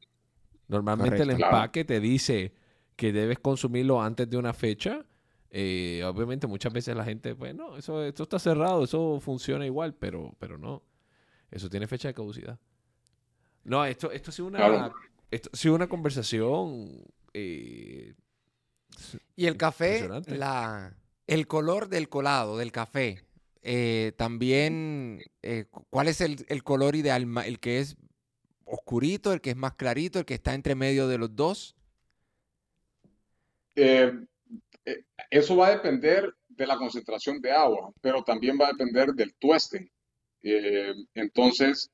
Normalmente 0.69 1.23
el. 1.23 1.37
Claro. 1.37 1.55
empaque 1.57 1.85
te 1.85 2.01
dice 2.01 2.55
que 2.97 3.13
debes 3.13 3.39
consumirlo 3.39 4.01
antes 4.01 4.29
de 4.31 4.39
una 4.39 4.55
fecha. 4.55 5.05
Eh, 5.51 6.03
obviamente 6.07 6.47
muchas 6.47 6.73
veces 6.73 6.97
la 6.97 7.05
gente, 7.05 7.35
bueno, 7.35 7.77
eso, 7.77 8.03
esto 8.05 8.23
está 8.23 8.39
cerrado, 8.39 8.85
eso 8.85 9.21
funciona 9.21 9.67
igual, 9.67 9.93
pero, 9.95 10.35
pero 10.39 10.57
no. 10.57 10.83
Eso 11.51 11.69
tiene 11.69 11.87
fecha 11.87 12.09
de 12.09 12.15
caducidad. 12.15 12.59
No, 13.65 13.85
esto, 13.85 14.11
esto 14.13 14.31
ha 14.31 14.33
sido 14.33 14.49
una, 14.49 14.59
Claro. 14.59 14.95
Esto 15.31 15.51
ha 15.53 15.57
sido 15.57 15.75
una 15.75 15.89
conversación. 15.89 17.05
eh, 17.35 18.15
Y 19.37 19.47
el 19.47 19.57
café, 19.57 20.09
la, 20.27 20.95
el 21.27 21.47
color 21.47 21.89
del 21.89 22.09
colado, 22.09 22.59
del 22.59 22.73
café. 22.73 23.23
eh, 23.63 24.13
también, 24.17 25.23
eh, 25.43 25.67
cu- 25.71 25.85
¿cuál 25.91 26.09
es 26.09 26.21
el, 26.23 26.45
el 26.49 26.63
color 26.65 26.97
ideal? 26.97 27.27
¿El 27.45 27.61
que 27.61 27.81
es 27.81 27.97
oscurito, 28.65 29.33
el 29.33 29.41
que 29.41 29.51
es 29.51 29.57
más 29.57 29.75
clarito, 29.75 30.19
el 30.21 30.25
que 30.27 30.35
está 30.35 30.55
entre 30.55 30.75
medio 30.75 31.09
de 31.09 31.19
los 31.19 31.37
dos? 31.37 31.77
Eso 35.31 35.57
va 35.57 35.69
a 35.69 35.71
depender 35.77 36.35
de 36.49 36.67
la 36.67 36.77
concentración 36.77 37.41
de 37.41 37.53
agua, 37.53 37.93
pero 38.01 38.23
también 38.25 38.59
va 38.61 38.67
a 38.69 38.73
depender 38.73 39.13
del 39.13 39.35
tueste. 39.35 39.91
Eh, 40.43 40.93
entonces, 41.15 41.91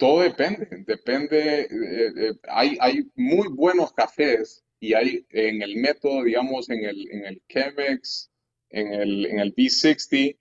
todo 0.00 0.22
depende, 0.22 0.66
depende, 0.86 1.62
eh, 1.62 2.12
eh, 2.16 2.34
hay, 2.48 2.78
muy 3.16 3.48
buenos 3.50 3.92
cafés 3.94 4.64
y 4.80 4.94
hay 4.94 5.26
en 5.30 5.62
el 5.62 5.76
método, 5.76 6.24
digamos, 6.24 6.70
en 6.70 6.84
el, 6.86 7.10
en 7.12 7.26
el 7.26 7.42
Chemex, 7.48 8.30
en 8.70 8.94
el, 8.94 9.26
en 9.26 9.40
el 9.40 9.54
B60, 9.54 10.38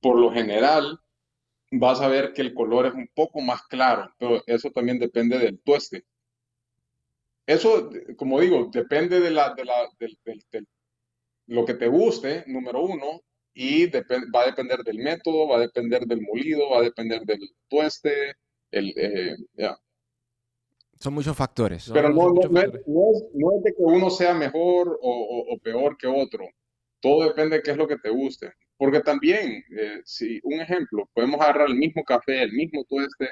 por 0.00 0.18
lo 0.18 0.32
general 0.32 1.00
vas 1.72 2.00
a 2.02 2.08
ver 2.08 2.32
que 2.34 2.42
el 2.42 2.54
color 2.54 2.86
es 2.86 2.94
un 2.94 3.08
poco 3.14 3.40
más 3.42 3.62
claro, 3.68 4.12
pero 4.18 4.42
eso 4.46 4.70
también 4.72 4.98
depende 5.00 5.38
del 5.38 5.60
tueste. 5.60 6.04
Eso, 7.46 7.90
como 8.16 8.40
digo, 8.40 8.70
depende 8.72 9.20
de 9.20 9.30
la, 9.30 9.54
de 9.54 9.64
la, 9.64 9.88
del- 9.98 10.18
del- 10.52 10.68
lo 11.48 11.64
que 11.66 11.74
te 11.74 11.88
guste, 11.88 12.44
número 12.48 12.82
uno, 12.84 13.22
y 13.54 13.86
va 13.88 14.42
a 14.42 14.46
depender 14.46 14.80
del 14.84 14.98
método, 14.98 15.48
va 15.48 15.58
a 15.58 15.60
depender 15.60 16.06
del 16.06 16.22
molido, 16.22 16.70
va 16.70 16.78
a 16.80 16.82
depender 16.82 17.22
del 17.22 17.40
tueste, 17.68 18.34
el, 18.70 18.94
eh. 18.96 19.36
Son 20.98 21.14
muchos 21.14 21.36
factores. 21.36 21.90
Pero 21.92 22.10
no, 22.10 22.28
es, 22.34 22.46
factores. 22.46 22.86
no 22.86 23.02
es- 23.12 23.24
no 23.34 23.56
es 23.56 23.62
de 23.62 23.70
que 23.72 23.82
uno 23.82 24.10
sea 24.10 24.34
mejor 24.34 24.98
o, 25.00 25.10
o- 25.10 25.54
o 25.54 25.58
peor 25.58 25.96
que 25.96 26.06
otro. 26.06 26.46
Todo 27.00 27.24
depende 27.28 27.56
de 27.56 27.62
qué 27.62 27.70
es 27.70 27.76
lo 27.78 27.88
que 27.88 27.96
te 27.96 28.10
guste. 28.10 28.52
Porque 28.76 29.00
también, 29.00 29.62
eh, 29.78 30.00
si 30.04 30.40
un 30.42 30.60
ejemplo, 30.60 31.08
podemos 31.14 31.40
agarrar 31.40 31.68
el 31.68 31.76
mismo 31.76 32.04
café, 32.04 32.42
el 32.42 32.52
mismo 32.52 32.84
tueste 32.84 33.28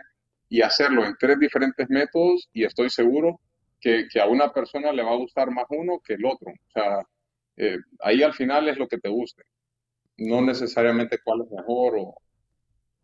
y 0.48 0.62
hacerlo 0.62 1.04
en 1.04 1.14
tres 1.18 1.38
diferentes 1.38 1.88
métodos 1.90 2.48
y 2.54 2.64
estoy 2.64 2.88
seguro 2.90 3.40
que, 3.80 4.06
que 4.10 4.20
a 4.20 4.26
una 4.26 4.50
persona 4.52 4.90
le 4.92 5.02
va 5.02 5.12
a 5.12 5.16
gustar 5.16 5.50
más 5.50 5.66
uno 5.70 6.00
que 6.02 6.14
el 6.14 6.24
otro. 6.24 6.50
O 6.50 6.70
sea, 6.72 7.02
eh, 7.56 7.76
ahí 8.00 8.22
al 8.22 8.32
final 8.32 8.68
es 8.68 8.78
lo 8.78 8.88
que 8.88 8.98
te 8.98 9.08
guste. 9.10 9.42
No 10.16 10.40
necesariamente 10.42 11.18
cuál 11.22 11.42
es 11.42 11.50
mejor 11.50 11.96
o... 11.98 12.14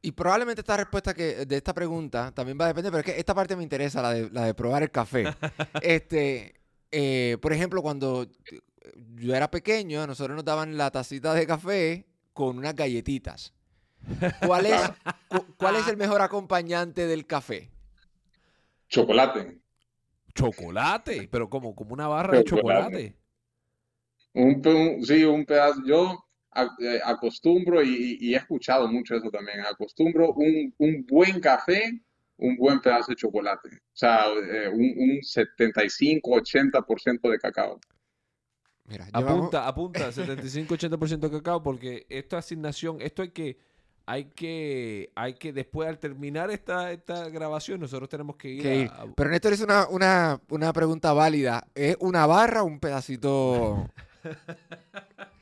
Y 0.05 0.13
probablemente 0.13 0.61
esta 0.61 0.77
respuesta 0.77 1.15
que, 1.15 1.47
de 1.47 1.57
esta 1.57 1.73
pregunta 1.73 2.31
también 2.31 2.59
va 2.61 2.67
a 2.67 2.69
depender, 2.69 2.93
pero 2.93 3.01
es 3.01 3.07
que 3.07 3.19
esta 3.19 3.35
parte 3.35 3.57
me 3.57 3.63
interesa, 3.63 4.03
la 4.03 4.13
de, 4.13 4.29
la 4.31 4.45
de 4.45 4.53
probar 4.53 4.83
el 4.83 4.91
café. 4.91 5.25
este, 5.83 6.61
eh, 6.91 7.39
por 7.41 7.55
ejemplo, 7.55 7.81
cuando 7.81 8.27
yo 9.15 9.35
era 9.35 9.51
pequeño, 9.51 10.03
a 10.03 10.07
nosotros 10.07 10.37
nos 10.37 10.45
daban 10.45 10.77
la 10.77 10.91
tacita 10.91 11.33
de 11.33 11.47
café 11.47 12.07
con 12.35 12.59
unas 12.59 12.75
galletitas. 12.75 13.55
¿Cuál 14.47 14.67
es, 14.67 14.79
cu- 15.29 15.47
cuál 15.57 15.77
es 15.77 15.89
el 15.89 15.97
mejor 15.97 16.21
acompañante 16.21 17.07
del 17.07 17.25
café? 17.27 17.71
Chocolate. 18.91 19.59
Chocolate, 20.35 21.29
pero 21.33 21.49
como, 21.49 21.75
como 21.75 21.95
una 21.95 22.09
barra 22.09 22.37
de 22.37 22.45
Chocolate. 22.45 23.17
Un, 24.35 24.61
pe- 24.61 24.75
un- 24.75 25.03
sí, 25.07 25.25
un 25.25 25.47
pedazo. 25.47 25.81
Yo 25.87 26.24
acostumbro 27.05 27.83
y, 27.83 28.17
y 28.21 28.35
he 28.35 28.39
escuchado 28.39 28.89
mucho 28.89 29.15
eso 29.17 29.31
también. 29.31 29.61
Acostumbro 29.61 30.33
un, 30.35 30.75
un 30.79 31.07
buen 31.07 31.41
café, 31.41 32.01
un 32.37 32.57
buen 32.57 32.81
pedazo 32.81 33.13
de 33.13 33.17
chocolate. 33.17 33.69
O 33.69 33.97
sea, 33.97 34.25
eh, 34.29 34.69
un, 34.69 34.81
un 34.81 35.19
75-80% 35.21 37.31
de 37.31 37.39
cacao. 37.39 37.79
Mira, 38.87 39.07
llevamos- 39.07 39.55
Apunta, 39.55 39.67
apunta, 40.09 40.09
75-80% 40.11 41.19
de 41.21 41.31
cacao, 41.31 41.63
porque 41.63 42.05
esta 42.09 42.39
asignación, 42.39 43.01
esto 43.01 43.23
hay 43.23 43.31
que, 43.31 43.57
hay 44.07 44.25
que, 44.27 45.11
hay 45.15 45.33
que 45.35 45.53
después 45.55 45.89
al 45.89 45.99
terminar 45.99 46.51
esta, 46.51 46.93
esta 46.93 47.29
grabación, 47.31 47.81
nosotros 47.81 48.09
tenemos 48.11 48.37
que 48.37 48.51
ir, 48.51 48.63
que 48.63 48.77
ir. 48.81 48.89
a- 48.91 49.03
a- 49.03 49.07
Pero 49.17 49.31
Néstor 49.31 49.55
es 49.55 49.61
una, 49.63 49.89
una, 49.89 50.39
una 50.51 50.73
pregunta 50.75 51.13
válida. 51.15 51.67
¿Es 51.75 51.97
una 52.01 52.27
barra 52.27 52.63
o 52.63 52.67
un 52.67 52.79
pedacito? 52.81 53.89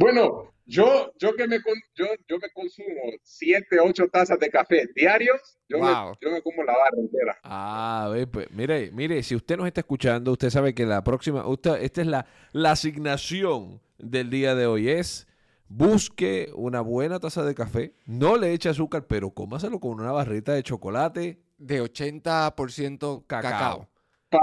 Bueno, 0.00 0.50
yo, 0.64 1.12
yo 1.18 1.34
que 1.34 1.46
me, 1.46 1.60
con- 1.60 1.74
yo, 1.94 2.06
yo 2.26 2.38
me 2.38 2.50
consumo 2.54 2.88
7, 3.22 3.78
8 3.80 4.08
tazas 4.10 4.38
de 4.38 4.48
café 4.48 4.86
diarios, 4.94 5.58
yo, 5.68 5.78
me, 5.78 5.92
Wow. 5.92 6.14
yo 6.22 6.30
me 6.30 6.40
como 6.40 6.62
la 6.64 6.72
barra 6.72 6.96
entera. 6.98 7.38
Ah, 7.42 8.08
ve, 8.10 8.26
pues, 8.26 8.50
mire, 8.50 8.90
mire, 8.92 9.22
si 9.22 9.36
usted 9.36 9.58
nos 9.58 9.66
está 9.66 9.80
escuchando, 9.82 10.32
usted 10.32 10.48
sabe 10.48 10.74
que 10.74 10.86
la 10.86 11.04
próxima, 11.04 11.46
usted, 11.46 11.82
esta 11.82 12.00
es 12.00 12.06
la, 12.06 12.24
la 12.52 12.70
asignación 12.72 13.82
del 13.98 14.30
día 14.30 14.54
de 14.54 14.66
hoy, 14.66 14.88
es 14.88 15.26
busque 15.68 16.50
una 16.54 16.80
buena 16.80 17.20
taza 17.20 17.44
de 17.44 17.54
café, 17.54 17.92
no 18.06 18.36
le 18.38 18.54
eche 18.54 18.70
azúcar, 18.70 19.06
pero 19.06 19.30
cómaselo 19.32 19.80
con 19.80 20.00
una 20.00 20.12
barrita 20.12 20.54
de 20.54 20.62
chocolate. 20.62 21.42
De 21.58 21.82
80% 21.82 23.26
cacao. 23.26 23.50
Cacao. 23.50 23.88
Para, 24.30 24.42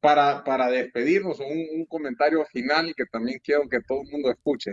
para, 0.00 0.70
despedirnos, 0.70 1.40
un, 1.40 1.84
comentario 1.86 2.44
final 2.46 2.94
que 2.96 3.04
también 3.06 3.40
quiero 3.42 3.68
que 3.68 3.80
todo 3.80 4.02
el 4.02 4.10
mundo 4.10 4.30
escuche. 4.30 4.72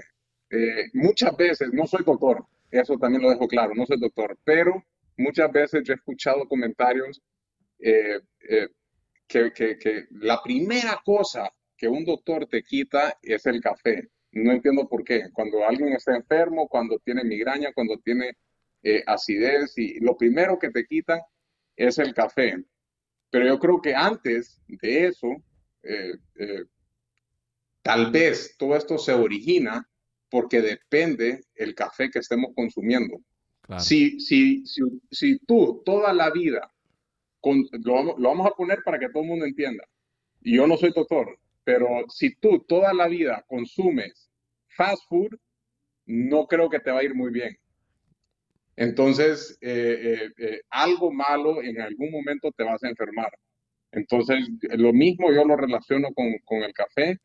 Eh, 0.49 0.89
muchas 0.93 1.36
veces, 1.38 1.69
no 1.72 1.88
soy 1.88 2.03
doctor, 2.03 2.45
eso 2.69 2.97
también 2.97 3.22
lo 3.22 3.30
dejo 3.30 3.47
claro, 3.47 3.74
no 3.76 3.86
soy 3.86 3.99
doctor, 3.99 4.38
pero 4.43 4.84
muchas 5.17 5.51
veces 5.51 5.84
yo 5.84 5.93
he 5.93 5.95
escuchado 5.95 6.47
comentarios 6.47 7.22
eh, 7.80 8.19
eh, 8.49 8.67
que, 9.28 10.07
la 10.11 10.41
primera 10.43 10.99
cosa 11.03 11.49
que 11.78 11.88
un 11.88 12.03
doctor 12.05 12.47
te 12.47 12.63
quita 12.63 13.17
es 13.22 13.45
el 13.45 13.61
café. 13.61 14.09
No 14.34 14.51
entiendo 14.51 14.88
por 14.88 15.03
qué. 15.03 15.30
Cuando 15.34 15.65
alguien 15.65 15.93
está 15.93 16.15
enfermo, 16.15 16.67
cuando 16.67 16.99
tiene 16.99 17.24
migraña, 17.24 17.74
cuando 17.74 17.97
tiene 17.97 18.38
acidez, 19.05 19.74
lo 19.99 20.17
primero 20.17 20.57
que 20.59 20.69
te 20.69 20.86
quitan 20.86 21.19
es 21.76 21.97
el 21.97 22.13
café. 22.13 22.55
Pero 23.32 23.47
yo 23.47 23.59
creo 23.59 23.82
que 23.82 23.95
antes 23.95 24.61
de 24.67 25.07
eso, 25.07 25.27
eh, 25.84 26.13
eh, 26.36 26.65
tal 27.82 28.11
vez 28.11 28.55
todo 28.57 28.75
esto 28.75 28.97
se 28.97 29.13
origina 29.13 29.88
porque 30.29 30.61
depende 30.61 31.41
el 31.55 31.75
café 31.75 32.09
que 32.09 32.19
estemos 32.19 32.51
consumiendo. 32.55 33.17
Claro. 33.61 33.82
Si, 33.84 34.19
si, 34.19 34.65
si, 34.65 34.82
si 35.09 35.39
tú 35.39 35.82
toda 35.86 36.13
la 36.13 36.29
vida, 36.32 36.71
con, 37.41 37.63
lo, 37.71 37.93
vamos- 37.95 38.15
lo 38.19 38.29
vamos 38.29 38.47
a 38.47 38.51
poner 38.55 38.82
para 38.84 38.99
que 38.99 39.09
todo 39.09 39.23
el 39.23 39.29
mundo 39.29 39.45
entienda, 39.45 39.86
y 40.41 40.57
yo 40.57 40.67
no 40.67 40.77
soy 40.77 40.91
doctor, 40.93 41.39
pero 41.63 41.88
si 42.09 42.36
tú 42.36 42.59
toda 42.67 42.93
la 42.93 43.07
vida 43.07 43.45
consumes 43.47 44.29
fast 44.77 45.03
food, 45.09 45.32
no 46.05 46.47
creo 46.47 46.69
que 46.69 46.79
te 46.79 46.91
va 46.91 46.99
a 46.99 47.03
ir 47.03 47.15
muy 47.15 47.32
bien. 47.32 47.57
Entonces, 48.86 49.59
eh, 49.61 49.99
eh, 50.01 50.29
eh, 50.39 50.61
algo 50.71 51.11
malo 51.11 51.61
en 51.61 51.79
algún 51.79 52.09
momento 52.09 52.51
te 52.51 52.63
vas 52.63 52.84
a 52.84 52.89
enfermar. 52.89 53.29
Entonces, 53.91 54.39
lo 54.61 54.91
mismo 54.91 55.32
yo 55.32 55.45
lo 55.45 55.55
relaciono 55.55 56.07
con, 56.15 56.34
con 56.45 56.63
el 56.63 56.73
café. 56.73 57.17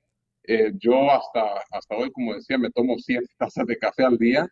Yo 0.75 1.11
hasta, 1.11 1.63
hasta 1.71 1.97
hoy, 1.97 2.11
como 2.13 2.35
decía, 2.35 2.59
me 2.59 2.71
tomo 2.71 2.99
100 2.99 3.25
tazas 3.39 3.67
de 3.67 3.79
café 3.79 4.05
al 4.05 4.19
día 4.19 4.47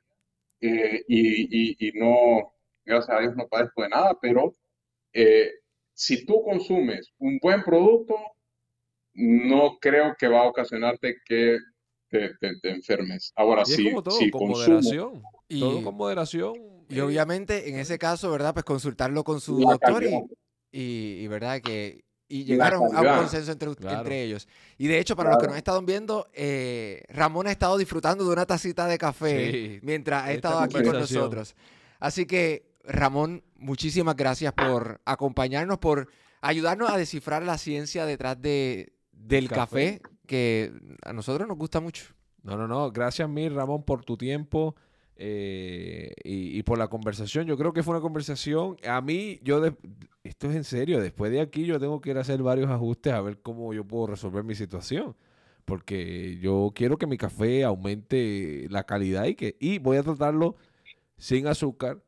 y, 0.61 0.70
y- 1.09 1.76
y 1.78 1.92
no, 1.92 2.52
gracias 2.86 3.16
a 3.16 3.20
Dios, 3.20 3.36
no 3.36 3.46
padezco 3.48 3.82
de 3.82 3.90
nada, 3.90 4.16
pero 4.22 4.55
si 5.92 6.24
tú 6.24 6.42
consumes 6.42 7.12
un 7.18 7.38
buen 7.40 7.62
producto, 7.62 8.16
no 9.12 9.76
creo 9.78 10.14
que 10.18 10.26
va 10.26 10.40
a 10.40 10.48
ocasionarte 10.48 11.16
que 11.26 11.59
te, 12.09 12.30
te- 12.40 12.59
te 12.61 12.70
enfermes. 12.70 13.32
Ahora, 13.36 13.62
es 13.62 13.74
si, 13.74 13.84
como 13.84 14.02
todo, 14.02 14.18
si 14.18 14.30
con 14.30 14.40
consumo, 14.48 14.76
moderación. 14.76 15.22
Y, 15.48 15.61
Todo 15.61 15.84
con 15.84 15.96
moderación. 15.96 16.55
Y 16.89 17.01
obviamente, 17.01 17.68
en 17.68 17.78
ese 17.78 17.99
caso, 17.99 18.30
¿verdad? 18.30 18.53
Pues 18.55 18.64
consultarlo 18.64 19.24
con 19.24 19.41
su 19.41 19.59
la 19.61 19.72
doctor 19.72 20.03
y, 20.05 20.14
y, 20.72 21.22
y, 21.24 21.28
¿verdad? 21.28 21.61
Que, 21.61 22.05
y 22.28 22.41
La 22.41 22.47
llegar 22.47 22.74
a 22.74 22.80
un, 22.80 22.91
consenso 23.18 23.53
entre, 23.53 23.74
Claro. 23.76 23.99
entre 23.99 24.22
ellos. 24.22 24.49
Y 24.78 24.87
de 24.87 24.99
hecho, 24.99 25.14
para 25.14 25.30
los 25.30 25.37
que 25.37 25.43
Claro. 25.43 25.53
nos 25.53 25.59
estado 25.59 25.82
viendo, 25.82 26.26
eh, 26.32 27.03
Ramón 27.09 27.47
ha 27.47 27.53
estado 27.53 27.76
disfrutando 27.78 28.24
de 28.24 28.32
una 28.32 28.47
tacita 28.47 28.87
de 28.87 28.99
café 28.99 29.53
Sí, 29.53 29.80
mientras 29.82 30.24
ha 30.24 30.32
esta 30.32 30.49
estado 30.49 30.61
aquí 30.61 30.82
con 30.82 30.99
nosotros. 30.99 31.55
Así 32.01 32.26
que, 32.26 32.72
Ramón, 32.85 33.43
muchísimas 33.57 34.16
gracias 34.16 34.53
por 34.53 35.01
acompañarnos, 35.05 35.78
por 35.78 36.09
ayudarnos 36.41 36.91
a 36.91 36.97
descifrar 36.99 37.43
la 37.43 37.57
ciencia 37.59 38.05
detrás 38.07 38.41
de, 38.41 38.93
del 39.12 39.49
Café. 39.49 40.01
café, 40.01 40.03
que 40.26 40.72
a 41.05 41.12
nosotros 41.12 41.47
nos 41.47 41.57
gusta 41.57 41.80
mucho. 41.80 42.07
No, 42.43 42.57
no, 42.57 42.66
no. 42.68 42.91
Gracias 42.91 43.28
mil, 43.28 43.55
Ramón, 43.55 43.85
por 43.85 44.05
tu 44.05 44.16
tiempo 44.18 44.74
eh, 45.16 46.12
y, 46.24 46.58
y 46.58 46.62
por 46.62 46.78
la 46.78 46.88
conversación. 46.88 47.46
Yo 47.46 47.56
creo 47.56 47.72
que 47.72 47.82
fue 47.82 47.94
una 47.94 48.00
conversación. 48.02 48.76
A 48.86 49.00
mí, 49.00 49.40
yo, 49.42 49.60
de- 49.60 49.74
esto 50.24 50.50
es 50.50 50.56
en 50.56 50.64
serio. 50.64 51.00
Después 51.00 51.30
de 51.32 51.40
aquí, 51.40 51.64
yo 51.66 51.78
tengo 51.78 52.00
que 52.00 52.10
ir 52.10 52.18
a 52.18 52.22
hacer 52.22 52.42
varios 52.42 52.70
ajustes 52.70 53.12
a 53.12 53.20
ver 53.20 53.38
cómo 53.40 53.72
yo 53.74 53.84
puedo 53.84 54.08
resolver 54.08 54.42
mi 54.44 54.54
situación. 54.54 55.14
porque 55.66 56.38
yo 56.42 56.72
quiero 56.74 56.98
que 56.98 57.06
mi 57.06 57.16
café 57.16 57.64
aumente 57.64 58.66
la 58.68 58.84
calidad 58.84 59.24
y 59.24 59.34
que 59.34 59.56
y 59.60 59.78
voy 59.78 59.96
a 59.96 60.02
tratarlo 60.02 60.56
sin 61.16 61.46
azúcar 61.46 62.02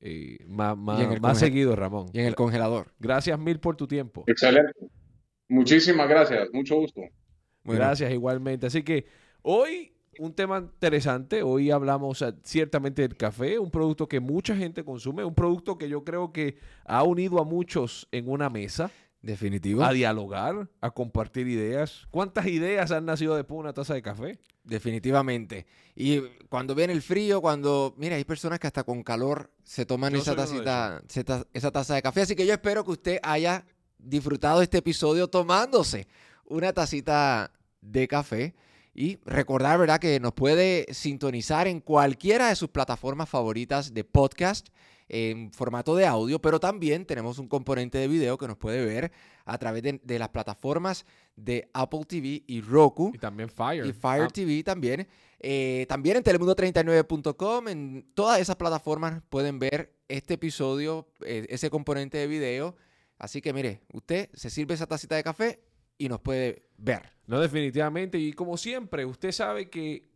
eh, 0.00 0.38
más, 0.46 0.76
más, 0.78 1.20
más 1.20 1.38
seguido, 1.38 1.74
Ramón. 1.74 2.06
Y 2.12 2.20
en 2.20 2.26
el 2.26 2.34
congelador. 2.36 2.92
Gracias 3.00 3.36
mil 3.40 3.58
por 3.58 3.76
tu 3.76 3.88
tiempo. 3.88 4.22
Excelente. 4.28 4.72
Muchísimas 5.48 6.08
gracias, 6.08 6.48
mucho 6.52 6.76
gusto. 6.76 7.00
Bueno, 7.64 7.80
Gracias 7.80 8.12
igualmente. 8.12 8.66
Así 8.66 8.82
que 8.84 9.06
hoy 9.42 9.92
un 10.18 10.34
tema 10.34 10.58
interesante. 10.58 11.42
Hoy 11.42 11.70
hablamos 11.70 12.24
ciertamente 12.42 13.02
del 13.02 13.16
café, 13.16 13.58
un 13.58 13.70
producto 13.70 14.08
que 14.08 14.20
mucha 14.20 14.56
gente 14.56 14.84
consume, 14.84 15.24
un 15.24 15.34
producto 15.34 15.78
que 15.78 15.88
yo 15.88 16.04
creo 16.04 16.32
que 16.32 16.58
ha 16.84 17.02
unido 17.02 17.40
a 17.40 17.44
muchos 17.44 18.08
en 18.12 18.28
una 18.28 18.50
mesa 18.50 18.90
Definitivo. 19.22 19.84
a 19.84 19.92
dialogar, 19.92 20.68
a 20.80 20.90
compartir 20.90 21.48
ideas. 21.48 22.06
¿Cuántas 22.10 22.46
ideas 22.46 22.90
han 22.90 23.06
nacido 23.06 23.36
después 23.36 23.56
de 23.56 23.60
una 23.60 23.72
taza 23.72 23.94
de 23.94 24.02
café? 24.02 24.38
Definitivamente. 24.64 25.66
Y 25.94 26.20
cuando 26.48 26.74
viene 26.74 26.92
el 26.92 27.02
frío, 27.02 27.40
cuando, 27.40 27.94
mira, 27.96 28.16
hay 28.16 28.24
personas 28.24 28.58
que 28.58 28.66
hasta 28.66 28.84
con 28.84 29.02
calor 29.02 29.50
se 29.62 29.86
toman 29.86 30.14
esa 30.14 30.34
tacita, 30.34 31.02
esa 31.52 31.70
taza 31.70 31.94
de 31.94 32.02
café. 32.02 32.22
Así 32.22 32.36
que 32.36 32.46
yo 32.46 32.52
espero 32.52 32.84
que 32.84 32.90
usted 32.92 33.18
haya 33.22 33.64
disfrutado 33.98 34.62
este 34.62 34.78
episodio 34.78 35.28
tomándose 35.28 36.08
una 36.44 36.72
tacita 36.72 37.52
de 37.80 38.08
café. 38.08 38.54
Y 38.94 39.18
recordar, 39.24 39.78
¿verdad?, 39.78 39.98
que 40.00 40.20
nos 40.20 40.32
puede 40.34 40.86
sintonizar 40.92 41.66
en 41.66 41.80
cualquiera 41.80 42.48
de 42.48 42.56
sus 42.56 42.68
plataformas 42.68 43.28
favoritas 43.28 43.94
de 43.94 44.04
podcast 44.04 44.68
en 45.08 45.52
formato 45.52 45.94
de 45.96 46.06
audio, 46.06 46.40
pero 46.40 46.58
también 46.60 47.04
tenemos 47.04 47.38
un 47.38 47.46
componente 47.48 47.98
de 47.98 48.08
video 48.08 48.38
que 48.38 48.46
nos 48.48 48.56
puede 48.56 48.84
ver 48.84 49.12
a 49.44 49.58
través 49.58 49.82
de, 49.82 50.00
de 50.02 50.18
las 50.18 50.28
plataformas 50.30 51.04
de 51.36 51.68
Apple 51.74 52.04
TV 52.06 52.42
y 52.46 52.60
Roku 52.62 53.10
Y 53.14 53.18
también 53.18 53.48
Fire. 53.50 53.84
y 53.84 53.92
Fire 53.92 54.24
Ah, 54.24 54.28
TV 54.32 54.62
también. 54.62 55.06
Eh, 55.40 55.86
también 55.88 56.16
en 56.18 56.22
telemundo39.com, 56.24 57.68
en 57.68 58.06
todas 58.14 58.40
esas 58.40 58.56
plataformas 58.56 59.22
pueden 59.28 59.58
ver 59.58 59.92
este 60.08 60.34
episodio, 60.34 61.08
eh, 61.24 61.46
ese 61.48 61.68
componente 61.68 62.18
de 62.18 62.26
video. 62.26 62.76
Así 63.18 63.40
que 63.40 63.52
mire, 63.52 63.80
usted 63.92 64.30
se 64.34 64.50
sirve 64.50 64.74
esa 64.74 64.86
tacita 64.86 65.16
de 65.16 65.22
café 65.22 65.60
y 66.02 66.08
nos 66.08 66.20
puede 66.20 66.64
ver. 66.78 67.12
No, 67.28 67.38
definitivamente. 67.38 68.18
Y 68.18 68.32
como 68.32 68.56
siempre, 68.56 69.04
usted 69.04 69.30
sabe 69.30 69.70
que 69.70 70.08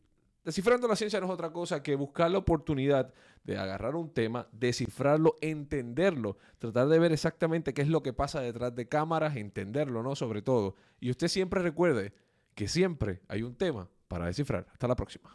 descifrando 0.45 0.89
la 0.89 0.97
ciencia 0.97 1.21
no 1.21 1.27
es 1.27 1.33
otra 1.33 1.53
cosa 1.53 1.81
que 1.81 1.95
buscar 1.95 2.29
la 2.29 2.39
oportunidad 2.39 3.15
de 3.45 3.57
agarrar 3.57 3.95
un 3.95 4.13
tema, 4.13 4.49
descifrarlo, 4.51 5.37
entenderlo, 5.41 6.39
tratar 6.59 6.89
de 6.89 6.99
ver 6.99 7.13
exactamente 7.13 7.73
qué 7.73 7.83
es 7.83 7.89
lo 7.89 8.03
que 8.03 8.13
pasa 8.13 8.41
detrás 8.41 8.75
de 8.75 8.89
cámaras, 8.89 9.37
entenderlo, 9.37 10.03
¿no? 10.03 10.17
Sobre 10.17 10.43
todo. 10.43 10.75
Y 10.99 11.11
usted 11.11 11.29
siempre 11.29 11.63
recuerde 11.63 12.13
que 12.57 12.67
siempre 12.67 13.21
hay 13.29 13.45
un 13.45 13.55
tema 13.55 13.89
para 14.09 14.27
descifrar. 14.27 14.67
Hasta 14.73 14.89
la 14.89 14.97
próxima. 14.97 15.31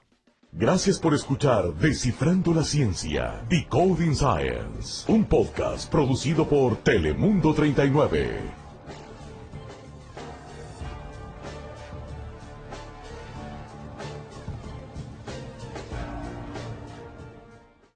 Gracias 0.51 0.99
por 0.99 1.13
escuchar 1.13 1.73
Descifrando 1.75 2.53
la 2.53 2.65
Ciencia, 2.65 3.41
Decoding 3.47 4.15
Science, 4.15 5.09
un 5.09 5.23
podcast 5.23 5.89
producido 5.89 6.45
por 6.45 6.75
Telemundo 6.83 7.53
39. 7.53 8.60